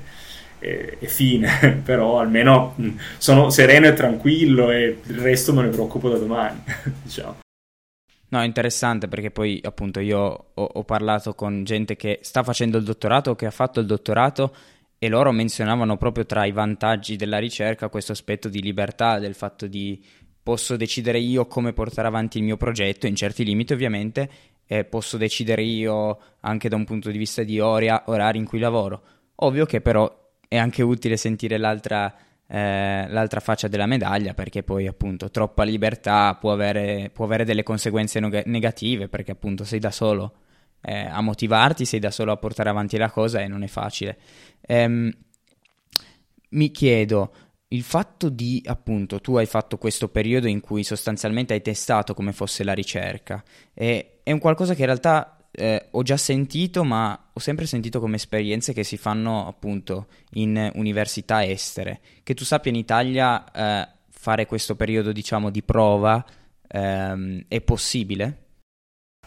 e, 0.68 0.97
e 0.99 1.07
fine, 1.07 1.80
però 1.84 2.20
almeno 2.20 2.76
sono 3.18 3.49
sereno 3.49 3.88
e 3.88 3.93
tranquillo 3.93 4.70
e 4.70 4.99
il 5.01 5.20
resto 5.20 5.53
me 5.53 5.63
ne 5.63 5.70
preoccupo 5.70 6.09
da 6.09 6.18
domani, 6.18 6.61
diciamo. 7.01 7.38
No, 8.30 8.43
interessante 8.43 9.07
perché 9.07 9.32
poi 9.32 9.61
appunto 9.63 10.01
io 10.01 10.20
ho, 10.53 10.63
ho, 10.63 10.84
parlato 10.84 11.34
con 11.34 11.63
gente 11.63 11.95
che 11.95 12.20
sta 12.24 12.43
facendo 12.43 12.78
il 12.78 12.84
dottorato 12.84 13.32
o 13.32 13.36
che 13.36 13.45
ha 13.45 13.51
fatto 13.51 13.80
il 13.80 13.86
dottorato 13.86 14.53
e 14.99 15.07
loro 15.07 15.32
menzionavano 15.32 15.95
proprio 15.95 16.26
tra 16.26 16.43
i 16.43 16.51
vantaggi 16.51 17.15
della 17.15 17.38
ricerca 17.38 17.88
questo 17.88 18.11
aspetto 18.11 18.49
di 18.49 18.61
libertà, 18.61 19.18
del 19.20 19.34
fatto 19.34 19.65
di 19.65 20.03
posso 20.43 20.76
decidere 20.76 21.20
io 21.20 21.45
come 21.45 21.72
portare 21.72 22.09
avanti 22.09 22.39
il 22.39 22.43
mio 22.43 22.57
progetto, 22.57 23.07
in 23.07 23.15
certi 23.15 23.45
limiti 23.45 23.72
ovviamente, 23.72 24.30
e 24.65 24.84
posso 24.84 25.15
decidere 25.15 25.61
io 25.61 26.20
anche 26.41 26.68
da 26.68 26.76
un 26.76 26.84
punto 26.84 27.09
di 27.09 27.18
vista 27.18 27.43
di 27.43 27.61
oria, 27.61 28.03
orari 28.07 28.39
in 28.39 28.45
cui 28.45 28.59
lavoro. 28.59 29.01
Ovvio 29.36 29.65
che 29.65 29.80
però 29.80 30.27
è 30.48 30.58
anche 30.58 30.82
utile 30.82 31.18
sentire 31.18 31.58
l'altra, 31.58 32.14
eh, 32.48 33.06
l'altra 33.08 33.39
faccia 33.39 33.68
della 33.68 33.86
medaglia 33.86 34.34
perché 34.34 34.64
poi 34.64 34.88
appunto 34.88 35.30
troppa 35.30 35.64
libertà 35.64 36.36
può 36.36 36.52
avere, 36.52 37.10
può 37.14 37.26
avere 37.26 37.45
delle 37.45 37.64
conseguenze 37.64 38.20
negative 38.20 39.08
perché 39.08 39.32
appunto 39.32 39.64
sei 39.64 39.80
da 39.80 39.91
solo 39.91 40.34
eh, 40.82 41.06
a 41.06 41.22
motivarti, 41.22 41.86
sei 41.86 42.00
da 42.00 42.12
solo 42.12 42.32
a 42.32 42.38
portare 42.38 42.70
avanti 42.70 42.98
la 42.98 43.10
cosa 43.10 43.41
e 43.41 43.48
non 43.48 43.64
è 43.64 43.68
facile. 43.68 44.18
Ehm, 44.62 45.12
mi 46.50 46.72
chiedo, 46.72 47.34
il 47.70 47.84
fatto 47.84 48.30
di, 48.30 48.62
appunto, 48.66 49.20
tu 49.20 49.36
hai 49.36 49.45
fatto 49.45 49.78
questo 49.78 50.08
periodo 50.08 50.48
in 50.48 50.62
cui 50.62 50.84
sostanzialmente 50.84 51.54
hai 51.54 51.62
testato 51.62 52.14
come 52.14 52.32
fosse 52.32 52.64
la 52.64 52.74
ricerca, 52.74 53.43
è 53.74 54.32
un 54.32 54.39
qualcosa 54.39 54.74
che 54.74 54.82
in 54.82 54.86
realtà 54.86 55.37
eh, 55.60 55.88
ho 55.89 56.03
già 56.03 56.18
sentito, 56.18 56.84
ma 56.84 57.30
ho 57.34 57.39
sempre 57.39 57.66
sentito 57.66 57.99
come 57.99 58.18
esperienze 58.18 58.74
che 58.74 58.84
si 58.84 58.95
fanno 58.95 59.47
appunto 59.47 60.05
in 60.34 60.72
università 60.76 61.43
estere. 61.43 61.99
Che 62.22 62.36
tu 62.36 62.43
sappia 62.43 62.70
in 62.70 62.78
Italia 62.78 63.51
eh, 63.51 63.88
fare 64.10 64.45
questo 64.45 64.76
periodo, 64.76 65.12
diciamo, 65.12 65.49
di 65.49 65.64
prova 65.64 66.24
ehm, 66.68 67.45
è 67.47 67.60
possibile? 67.62 68.43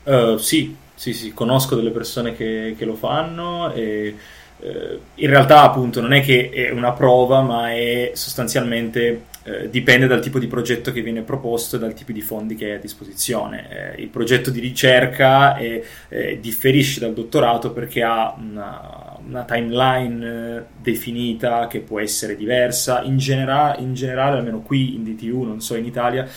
Uh, 0.05 0.37
sì, 0.37 0.77
sì, 0.95 1.13
sì, 1.13 1.35
conosco 1.35 1.75
delle 1.75 1.91
persone 1.91 2.35
che, 2.35 2.77
che 2.79 2.85
lo 2.85 2.95
fanno 2.95 3.73
e 3.73 4.17
eh, 4.61 5.01
in 5.15 5.29
realtà 5.29 5.63
appunto 5.63 6.01
non 6.01 6.13
è 6.13 6.23
che 6.23 6.51
è 6.51 6.71
una 6.71 6.93
prova, 6.93 7.41
ma 7.43 7.73
è 7.73 8.13
sostanzialmente 8.15 9.25
eh, 9.43 9.71
dipende 9.71 10.07
dal 10.07 10.21
tipo 10.21 10.39
di 10.39 10.47
progetto 10.47 10.93
che 10.93 11.01
viene 11.01 11.23
proposto 11.23 11.77
e 11.77 11.79
dal 11.79 11.95
tipo 11.95 12.13
di 12.13 12.21
fondi 12.21 12.55
che 12.55 12.67
hai 12.67 12.73
a 12.73 12.79
disposizione. 12.79 13.95
Eh, 13.97 14.03
il 14.03 14.09
progetto 14.09 14.51
di 14.51 14.61
ricerca 14.61 15.57
è, 15.57 15.83
eh, 16.09 16.39
differisce 16.41 17.01
dal 17.01 17.15
dottorato 17.15 17.73
perché 17.73 18.03
ha 18.03 18.35
una, 18.39 19.17
una 19.27 19.45
timeline 19.45 20.27
eh, 20.27 20.63
definita 20.81 21.67
che 21.69 21.81
può 21.81 22.01
essere 22.01 22.37
diversa. 22.37 23.03
In, 23.03 23.17
genera- 23.17 23.77
in 23.79 23.95
generale, 23.95 24.39
almeno 24.39 24.61
qui 24.61 24.95
in 24.95 25.05
DTU, 25.05 25.43
non 25.43 25.61
so 25.61 25.75
in 25.75 25.87
Italia, 25.87 26.29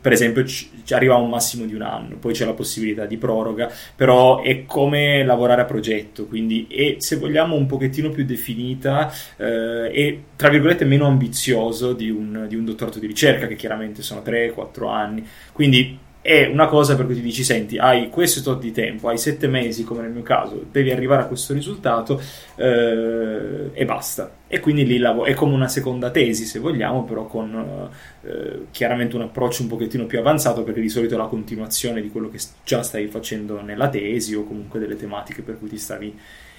per 0.00 0.12
esempio 0.12 0.44
ci, 0.44 0.70
arriva 0.90 1.14
a 1.14 1.18
un 1.18 1.28
massimo 1.28 1.64
di 1.64 1.74
un 1.74 1.82
anno, 1.82 2.16
poi 2.16 2.32
c'è 2.32 2.44
la 2.44 2.52
possibilità 2.52 3.06
di 3.06 3.16
proroga, 3.16 3.70
però 3.96 4.42
è 4.42 4.64
come 4.64 5.24
lavorare 5.24 5.62
a 5.62 5.64
progetto, 5.64 6.26
quindi 6.26 6.66
è 6.68 6.96
se 6.98 7.16
vogliamo 7.16 7.56
un 7.56 7.66
pochettino 7.66 8.10
più 8.10 8.24
definita 8.24 9.12
eh, 9.36 9.90
e 9.92 10.22
tra 10.36 10.48
virgolette 10.48 10.84
meno 10.84 11.06
ambizioso 11.06 11.92
di 11.92 12.10
un, 12.10 12.46
di 12.48 12.56
un 12.56 12.64
dottorato 12.64 12.98
di 12.98 13.06
ricerca 13.06 13.46
che 13.46 13.56
chiaramente 13.56 14.02
sono 14.02 14.22
3-4 14.24 14.88
anni, 14.88 15.26
quindi 15.52 15.98
è 16.22 16.46
una 16.46 16.68
cosa 16.68 16.94
per 16.94 17.06
cui 17.06 17.16
ti 17.16 17.20
dici, 17.20 17.42
senti, 17.42 17.78
hai 17.78 18.08
questo 18.08 18.42
tot 18.42 18.60
di 18.60 18.70
tempo, 18.70 19.08
hai 19.08 19.18
sette 19.18 19.48
mesi 19.48 19.82
come 19.82 20.02
nel 20.02 20.12
mio 20.12 20.22
caso, 20.22 20.64
devi 20.70 20.92
arrivare 20.92 21.22
a 21.22 21.26
questo 21.26 21.52
risultato 21.52 22.22
eh, 22.54 23.70
e 23.72 23.84
basta. 23.84 24.32
E 24.46 24.60
quindi 24.60 24.86
lì 24.86 24.98
lav- 24.98 25.24
è 25.24 25.34
come 25.34 25.54
una 25.54 25.66
seconda 25.66 26.10
tesi, 26.10 26.44
se 26.44 26.60
vogliamo, 26.60 27.04
però 27.04 27.26
con 27.26 27.90
eh, 28.22 28.66
chiaramente 28.70 29.16
un 29.16 29.22
approccio 29.22 29.62
un 29.62 29.68
pochettino 29.68 30.06
più 30.06 30.20
avanzato, 30.20 30.62
perché 30.62 30.80
di 30.80 30.88
solito 30.88 31.14
è 31.14 31.16
la 31.16 31.26
continuazione 31.26 32.00
di 32.00 32.08
quello 32.08 32.30
che 32.30 32.38
già 32.62 32.84
stai 32.84 33.08
facendo 33.08 33.60
nella 33.60 33.88
tesi 33.88 34.34
o 34.36 34.44
comunque 34.44 34.78
delle 34.78 34.96
tematiche 34.96 35.42
per 35.42 35.58
cui 35.58 35.68
ti 35.68 35.78
stavi 35.78 36.16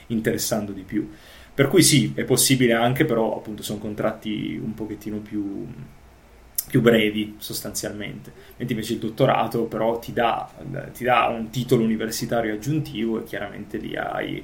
interessando 0.08 0.74
di 0.74 0.82
più. 0.82 1.10
Per 1.54 1.70
cui 1.70 1.84
sì, 1.84 2.12
è 2.16 2.26
possibile 2.26 2.74
anche, 2.74 3.06
però 3.06 3.38
appunto 3.38 3.64
sono 3.64 3.80
contratti 3.80 4.60
un 4.62 4.74
pochettino 4.74 5.20
più 5.20 5.66
più 6.74 6.82
brevi 6.82 7.36
sostanzialmente, 7.38 8.34
mentre 8.58 8.74
invece 8.74 8.94
il 8.94 9.00
dottorato 9.00 9.66
però 9.66 10.00
ti 10.00 10.12
dà, 10.12 10.52
ti 10.92 11.04
dà 11.04 11.28
un 11.28 11.52
titolo 11.52 11.84
universitario 11.84 12.52
aggiuntivo 12.56 13.20
e 13.20 13.26
chiaramente 13.26 13.78
lì 13.78 13.96
hai, 13.96 14.44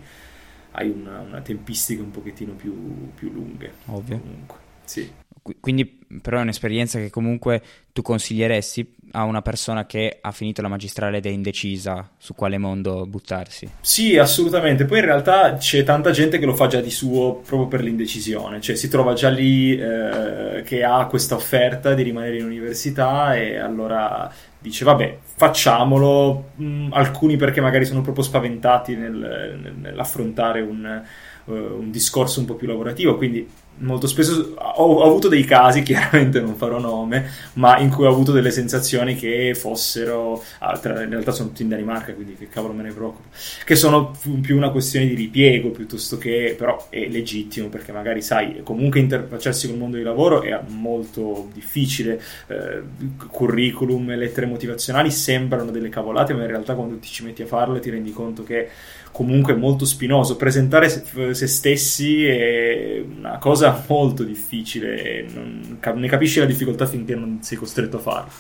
hai 0.74 0.90
una, 0.92 1.22
una, 1.22 1.42
tempistica 1.42 2.04
un 2.04 2.12
pochettino 2.12 2.54
più, 2.54 3.10
più 3.16 3.32
lunghe. 3.32 3.74
Ovvio. 3.86 4.20
Comunque, 4.20 4.58
sì. 4.86 5.12
Quindi 5.60 5.98
però 6.22 6.40
è 6.40 6.42
un'esperienza 6.42 6.98
che 6.98 7.10
comunque 7.10 7.62
tu 7.94 8.02
consiglieresti 8.02 8.96
a 9.12 9.24
una 9.24 9.42
persona 9.42 9.86
che 9.86 10.18
ha 10.22 10.32
finito 10.32 10.62
la 10.62 10.68
magistrale 10.68 11.18
ed 11.18 11.26
è 11.26 11.30
indecisa 11.30 12.10
su 12.18 12.34
quale 12.36 12.58
mondo 12.58 13.06
buttarsi? 13.06 13.70
Sì, 13.82 14.18
assolutamente. 14.18 14.86
Poi 14.86 15.00
in 15.00 15.06
realtà 15.06 15.56
c'è 15.56 15.84
tanta 15.84 16.12
gente 16.12 16.40
che 16.40 16.46
lo 16.46 16.56
fa 16.56 16.68
già 16.68 16.82
di 16.82 16.92
suo 16.92 17.36
proprio 17.46 17.68
per 17.68 17.82
l'indecisione, 17.82 18.62
cioè 18.62 18.76
si 18.76 18.90
trova 18.90 19.14
già 19.14 19.30
lì 19.30 19.78
eh, 19.78 20.64
che 20.64 20.84
ha 20.84 21.06
questa 21.06 21.36
offerta 21.36 21.94
di 21.94 22.04
rimanere 22.04 22.38
in 22.38 22.46
università 22.46 23.36
e 23.36 23.58
allora 23.58 24.32
dice 24.62 24.84
vabbè 24.84 25.18
facciamolo, 25.36 26.52
mm, 26.62 26.92
alcuni 26.92 27.38
perché 27.38 27.62
magari 27.62 27.86
sono 27.86 28.02
proprio 28.02 28.24
spaventati 28.24 28.96
nel, 28.96 29.58
nel, 29.62 29.74
nell'affrontare 29.76 30.60
un, 30.60 31.02
uh, 31.46 31.52
un 31.54 31.90
discorso 31.92 32.42
un 32.42 32.46
po' 32.46 32.56
più 32.56 32.68
lavorativo, 32.68 33.16
quindi 33.16 33.48
molto 33.80 34.08
spesso 34.08 34.54
ho, 34.56 34.84
ho, 34.84 35.04
avuto 35.04 35.28
dei 35.28 35.44
casi, 35.44 35.82
chiaramente 35.84 36.40
non 36.40 36.56
farò 36.56 36.80
nome, 36.80 37.30
ma 37.54 37.78
in 37.80 37.90
cui 37.90 38.06
ho 38.06 38.10
avuto 38.10 38.32
delle 38.32 38.52
sensazioni 38.52 39.16
che 39.16 39.54
fossero, 39.56 40.44
ah, 40.60 40.80
in 40.84 41.10
realtà 41.10 41.32
sono 41.32 41.50
tutti 41.50 41.64
in 41.64 41.70
Danimarca, 41.70 42.14
quindi 42.14 42.36
che 42.36 42.50
cavolo 42.50 42.74
me 42.74 42.84
ne 42.84 42.92
preoccupo, 42.92 43.28
che 43.66 43.76
sono 43.76 44.16
più 44.42 44.56
una 44.56 44.70
questione 44.70 45.08
di 45.08 45.16
ripiego 45.16 45.70
piuttosto 45.70 46.18
che, 46.18 46.56
però 46.58 46.88
è 46.90 47.08
legittimo 47.08 47.68
perché 47.68 47.92
magari 47.92 48.22
sai, 48.22 48.62
comunque 48.64 49.00
interfacciarsi 49.00 49.68
con 49.68 49.76
il 49.76 49.82
mondo 49.82 49.98
del 49.98 50.06
lavoro 50.06 50.42
è 50.42 50.60
molto 50.68 51.50
difficile, 51.54 52.22
eh, 52.48 52.82
curriculum 53.28 54.16
lettere 54.16 54.46
motivazionali 54.46 55.12
sembrano 55.12 55.72
delle 55.72 55.90
cavolate, 55.90 56.34
ma 56.34 56.42
in 56.42 56.48
realtà 56.48 56.76
quando 56.76 56.98
ti 56.98 57.08
ci 57.08 57.24
metti 57.24 57.42
a 57.42 57.46
farle 57.46 57.80
ti 57.80 57.90
rendi 57.90 58.12
conto 58.12 58.44
che 58.44 58.70
comunque 59.12 59.56
molto 59.56 59.86
spinoso. 59.86 60.36
Presentare 60.36 60.90
se 60.90 61.48
stessi 61.48 62.26
è 62.26 63.04
una 63.18 63.38
cosa 63.38 63.84
molto 63.88 64.24
difficile, 64.24 65.26
non, 65.34 65.80
ne 65.96 66.08
capisci 66.08 66.40
la 66.40 66.46
difficoltà 66.46 66.86
finché 66.86 67.16
non 67.16 67.40
sei 67.42 67.58
costretto 67.58 67.98
a 67.98 68.00
farlo. 68.00 68.32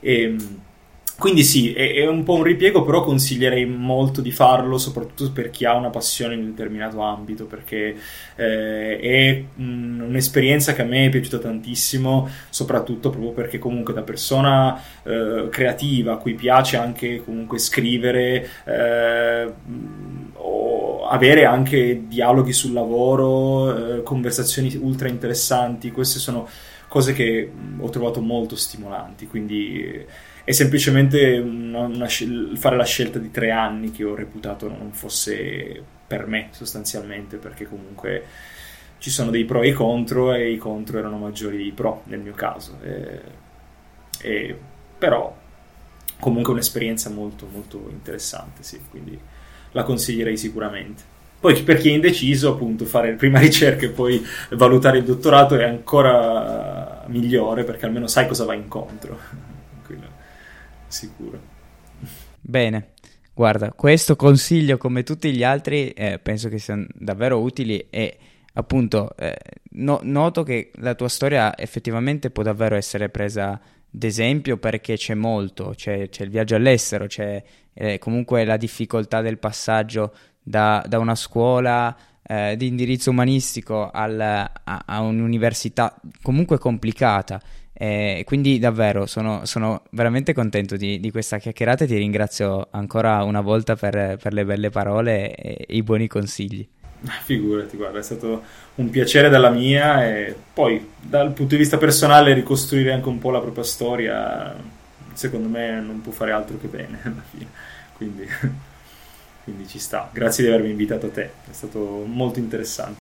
E, 0.00 0.22
ehm, 0.22 0.58
quindi 1.18 1.42
sì, 1.42 1.72
è, 1.72 1.94
è, 1.94 2.06
un 2.06 2.22
po' 2.22 2.34
un 2.34 2.44
ripiego, 2.44 2.84
però 2.84 3.02
consiglierei 3.02 3.66
molto 3.66 4.20
di 4.20 4.30
farlo, 4.30 4.78
soprattutto 4.78 5.32
per 5.32 5.50
chi 5.50 5.64
ha 5.64 5.74
una 5.74 5.90
passione 5.90 6.34
in 6.34 6.40
un 6.40 6.50
determinato 6.50 7.00
ambito, 7.00 7.46
perché 7.46 7.96
eh, 8.36 8.98
è 9.00 9.44
mh, 9.60 10.00
un'esperienza 10.06 10.74
che 10.74 10.82
a 10.82 10.84
me 10.84 11.06
è 11.06 11.08
piaciuta 11.08 11.38
tantissimo, 11.38 12.28
soprattutto 12.50 13.10
proprio 13.10 13.32
perché 13.32 13.58
comunque 13.58 13.92
da 13.94 14.02
persona 14.02 14.80
eh, 15.02 15.48
creativa, 15.50 16.12
a 16.12 16.16
cui 16.18 16.34
piace 16.34 16.76
anche 16.76 17.20
comunque 17.24 17.58
scrivere, 17.58 18.48
eh, 18.64 19.52
o 20.34 21.08
avere 21.08 21.44
anche 21.46 22.06
dialoghi 22.06 22.52
sul 22.52 22.72
lavoro, 22.72 23.96
eh, 23.96 24.02
conversazioni 24.04 24.72
ultra 24.76 25.08
interessanti, 25.08 25.90
queste 25.90 26.20
sono 26.20 26.48
cose 26.86 27.12
che 27.12 27.50
ho 27.78 27.90
trovato 27.90 28.20
molto 28.20 28.54
stimolanti, 28.54 29.26
quindi 29.26 30.06
è 30.48 30.52
semplicemente 30.52 31.36
una, 31.36 31.80
una, 31.80 32.08
fare 32.08 32.74
la 32.74 32.84
scelta 32.86 33.18
di 33.18 33.30
tre 33.30 33.50
anni 33.50 33.90
che 33.90 34.02
ho 34.02 34.14
reputato 34.14 34.66
non 34.66 34.92
fosse 34.92 35.82
per 36.06 36.26
me 36.26 36.48
sostanzialmente, 36.52 37.36
perché 37.36 37.66
comunque 37.66 38.24
ci 38.96 39.10
sono 39.10 39.30
dei 39.30 39.44
pro 39.44 39.60
e 39.60 39.68
i 39.68 39.72
contro 39.74 40.32
e 40.32 40.50
i 40.50 40.56
contro 40.56 40.96
erano 40.96 41.18
maggiori 41.18 41.58
dei 41.58 41.72
pro 41.72 42.00
nel 42.04 42.20
mio 42.20 42.32
caso. 42.32 42.78
E, 42.82 43.20
e, 44.22 44.58
però 44.96 45.36
comunque 46.18 46.54
un'esperienza 46.54 47.10
molto 47.10 47.46
molto 47.52 47.86
interessante, 47.90 48.62
sì, 48.62 48.80
quindi 48.88 49.20
la 49.72 49.82
consiglierei 49.82 50.38
sicuramente. 50.38 51.02
Poi 51.38 51.62
per 51.62 51.76
chi 51.76 51.90
è 51.90 51.92
indeciso, 51.92 52.52
appunto, 52.54 52.86
fare 52.86 53.12
prima 53.12 53.36
ricerca 53.38 53.84
e 53.84 53.90
poi 53.90 54.26
valutare 54.52 54.96
il 54.96 55.04
dottorato 55.04 55.56
è 55.56 55.64
ancora 55.64 57.04
migliore 57.08 57.64
perché 57.64 57.84
almeno 57.84 58.06
sai 58.06 58.26
cosa 58.26 58.46
va 58.46 58.54
incontro. 58.54 59.57
Sicuro. 60.88 61.40
Bene, 62.40 62.92
guarda, 63.32 63.72
questo 63.72 64.16
consiglio 64.16 64.76
come 64.76 65.02
tutti 65.02 65.32
gli 65.32 65.44
altri 65.44 65.90
eh, 65.90 66.18
penso 66.18 66.48
che 66.48 66.58
siano 66.58 66.86
davvero 66.94 67.40
utili 67.40 67.86
e 67.90 68.16
appunto 68.54 69.14
eh, 69.16 69.36
no, 69.72 70.00
noto 70.02 70.42
che 70.42 70.70
la 70.76 70.94
tua 70.94 71.08
storia 71.08 71.56
effettivamente 71.56 72.30
può 72.30 72.42
davvero 72.42 72.74
essere 72.74 73.08
presa 73.08 73.60
d'esempio 73.90 74.56
perché 74.58 74.96
c'è 74.96 75.14
molto, 75.14 75.72
c'è, 75.74 76.08
c'è 76.08 76.24
il 76.24 76.30
viaggio 76.30 76.56
all'estero, 76.56 77.06
c'è 77.06 77.42
eh, 77.72 77.98
comunque 77.98 78.44
la 78.44 78.56
difficoltà 78.56 79.20
del 79.20 79.38
passaggio 79.38 80.12
da, 80.42 80.84
da 80.86 80.98
una 80.98 81.14
scuola 81.14 81.96
eh, 82.22 82.56
di 82.56 82.66
indirizzo 82.66 83.10
umanistico 83.10 83.90
al, 83.90 84.20
a, 84.20 84.82
a, 84.84 85.00
un'università 85.00 85.98
comunque 86.22 86.58
complicata. 86.58 87.40
Eh, 87.80 88.24
quindi 88.26 88.58
davvero 88.58 89.06
sono, 89.06 89.44
sono 89.44 89.82
veramente 89.90 90.32
contento 90.32 90.76
di, 90.76 90.98
di, 90.98 91.12
questa 91.12 91.38
chiacchierata 91.38 91.84
e 91.84 91.86
ti 91.86 91.96
ringrazio 91.96 92.66
ancora 92.72 93.22
una 93.22 93.40
volta 93.40 93.76
per, 93.76 94.18
per 94.20 94.32
le 94.32 94.44
belle 94.44 94.70
parole 94.70 95.32
e, 95.32 95.64
e 95.68 95.76
i 95.76 95.82
buoni 95.84 96.08
consigli. 96.08 96.66
Figurati, 97.24 97.76
guarda, 97.76 98.00
è 98.00 98.02
stato 98.02 98.42
un 98.74 98.90
piacere 98.90 99.28
dalla 99.28 99.50
mia 99.50 100.04
e 100.04 100.34
poi 100.52 100.90
dal 101.00 101.32
punto 101.32 101.54
di 101.54 101.60
vista 101.60 101.78
personale 101.78 102.34
ricostruire 102.34 102.92
anche 102.92 103.08
un 103.08 103.18
po' 103.18 103.30
la 103.30 103.40
propria 103.40 103.62
storia, 103.62 104.56
secondo 105.12 105.48
me 105.48 105.80
non 105.80 106.00
può 106.00 106.10
fare 106.10 106.32
altro 106.32 106.58
che 106.58 106.66
bene 106.66 106.98
alla 107.04 107.22
fine. 107.30 107.46
Quindi 107.96 108.26
quindi 109.48 109.66
ci 109.66 109.78
sta. 109.78 110.10
Grazie 110.12 110.44
di 110.44 110.50
avermi 110.50 110.68
invitato 110.68 111.06
a 111.06 111.10
te, 111.10 111.22
è 111.22 111.52
stato 111.52 112.04
molto 112.04 112.38
interessante. 112.38 112.98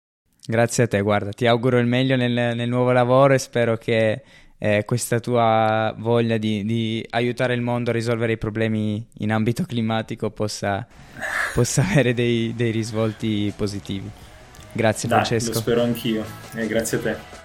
Grazie 0.43 0.85
a 0.85 0.87
te, 0.87 0.99
guarda, 1.01 1.31
ti 1.31 1.45
auguro 1.45 1.77
il 1.77 1.85
meglio 1.85 2.15
nel, 2.15 2.31
nel 2.31 2.67
nuovo 2.67 2.91
lavoro 2.91 3.35
e 3.35 3.37
spero 3.37 3.77
che 3.77 4.23
eh, 4.63 4.85
questa 4.85 5.19
tua 5.19 5.91
voglia 5.97 6.37
di, 6.37 6.63
di, 6.63 7.03
aiutare 7.09 7.55
il 7.55 7.61
mondo 7.61 7.89
a 7.89 7.93
risolvere 7.93 8.33
i 8.33 8.37
problemi 8.37 9.03
in 9.17 9.31
ambito 9.31 9.65
climatico 9.65 10.29
possa, 10.29 10.85
possa 11.55 11.81
avere 11.89 12.13
dei, 12.13 12.53
dei, 12.55 12.69
risvolti 12.69 13.51
positivi. 13.55 14.07
Grazie 14.71 15.09
Dai, 15.09 15.17
Francesco. 15.17 15.53
Lo 15.53 15.59
spero 15.59 15.81
anch'io 15.81 16.23
e 16.53 16.67
grazie 16.67 16.99
a 16.99 17.01
te. 17.01 17.40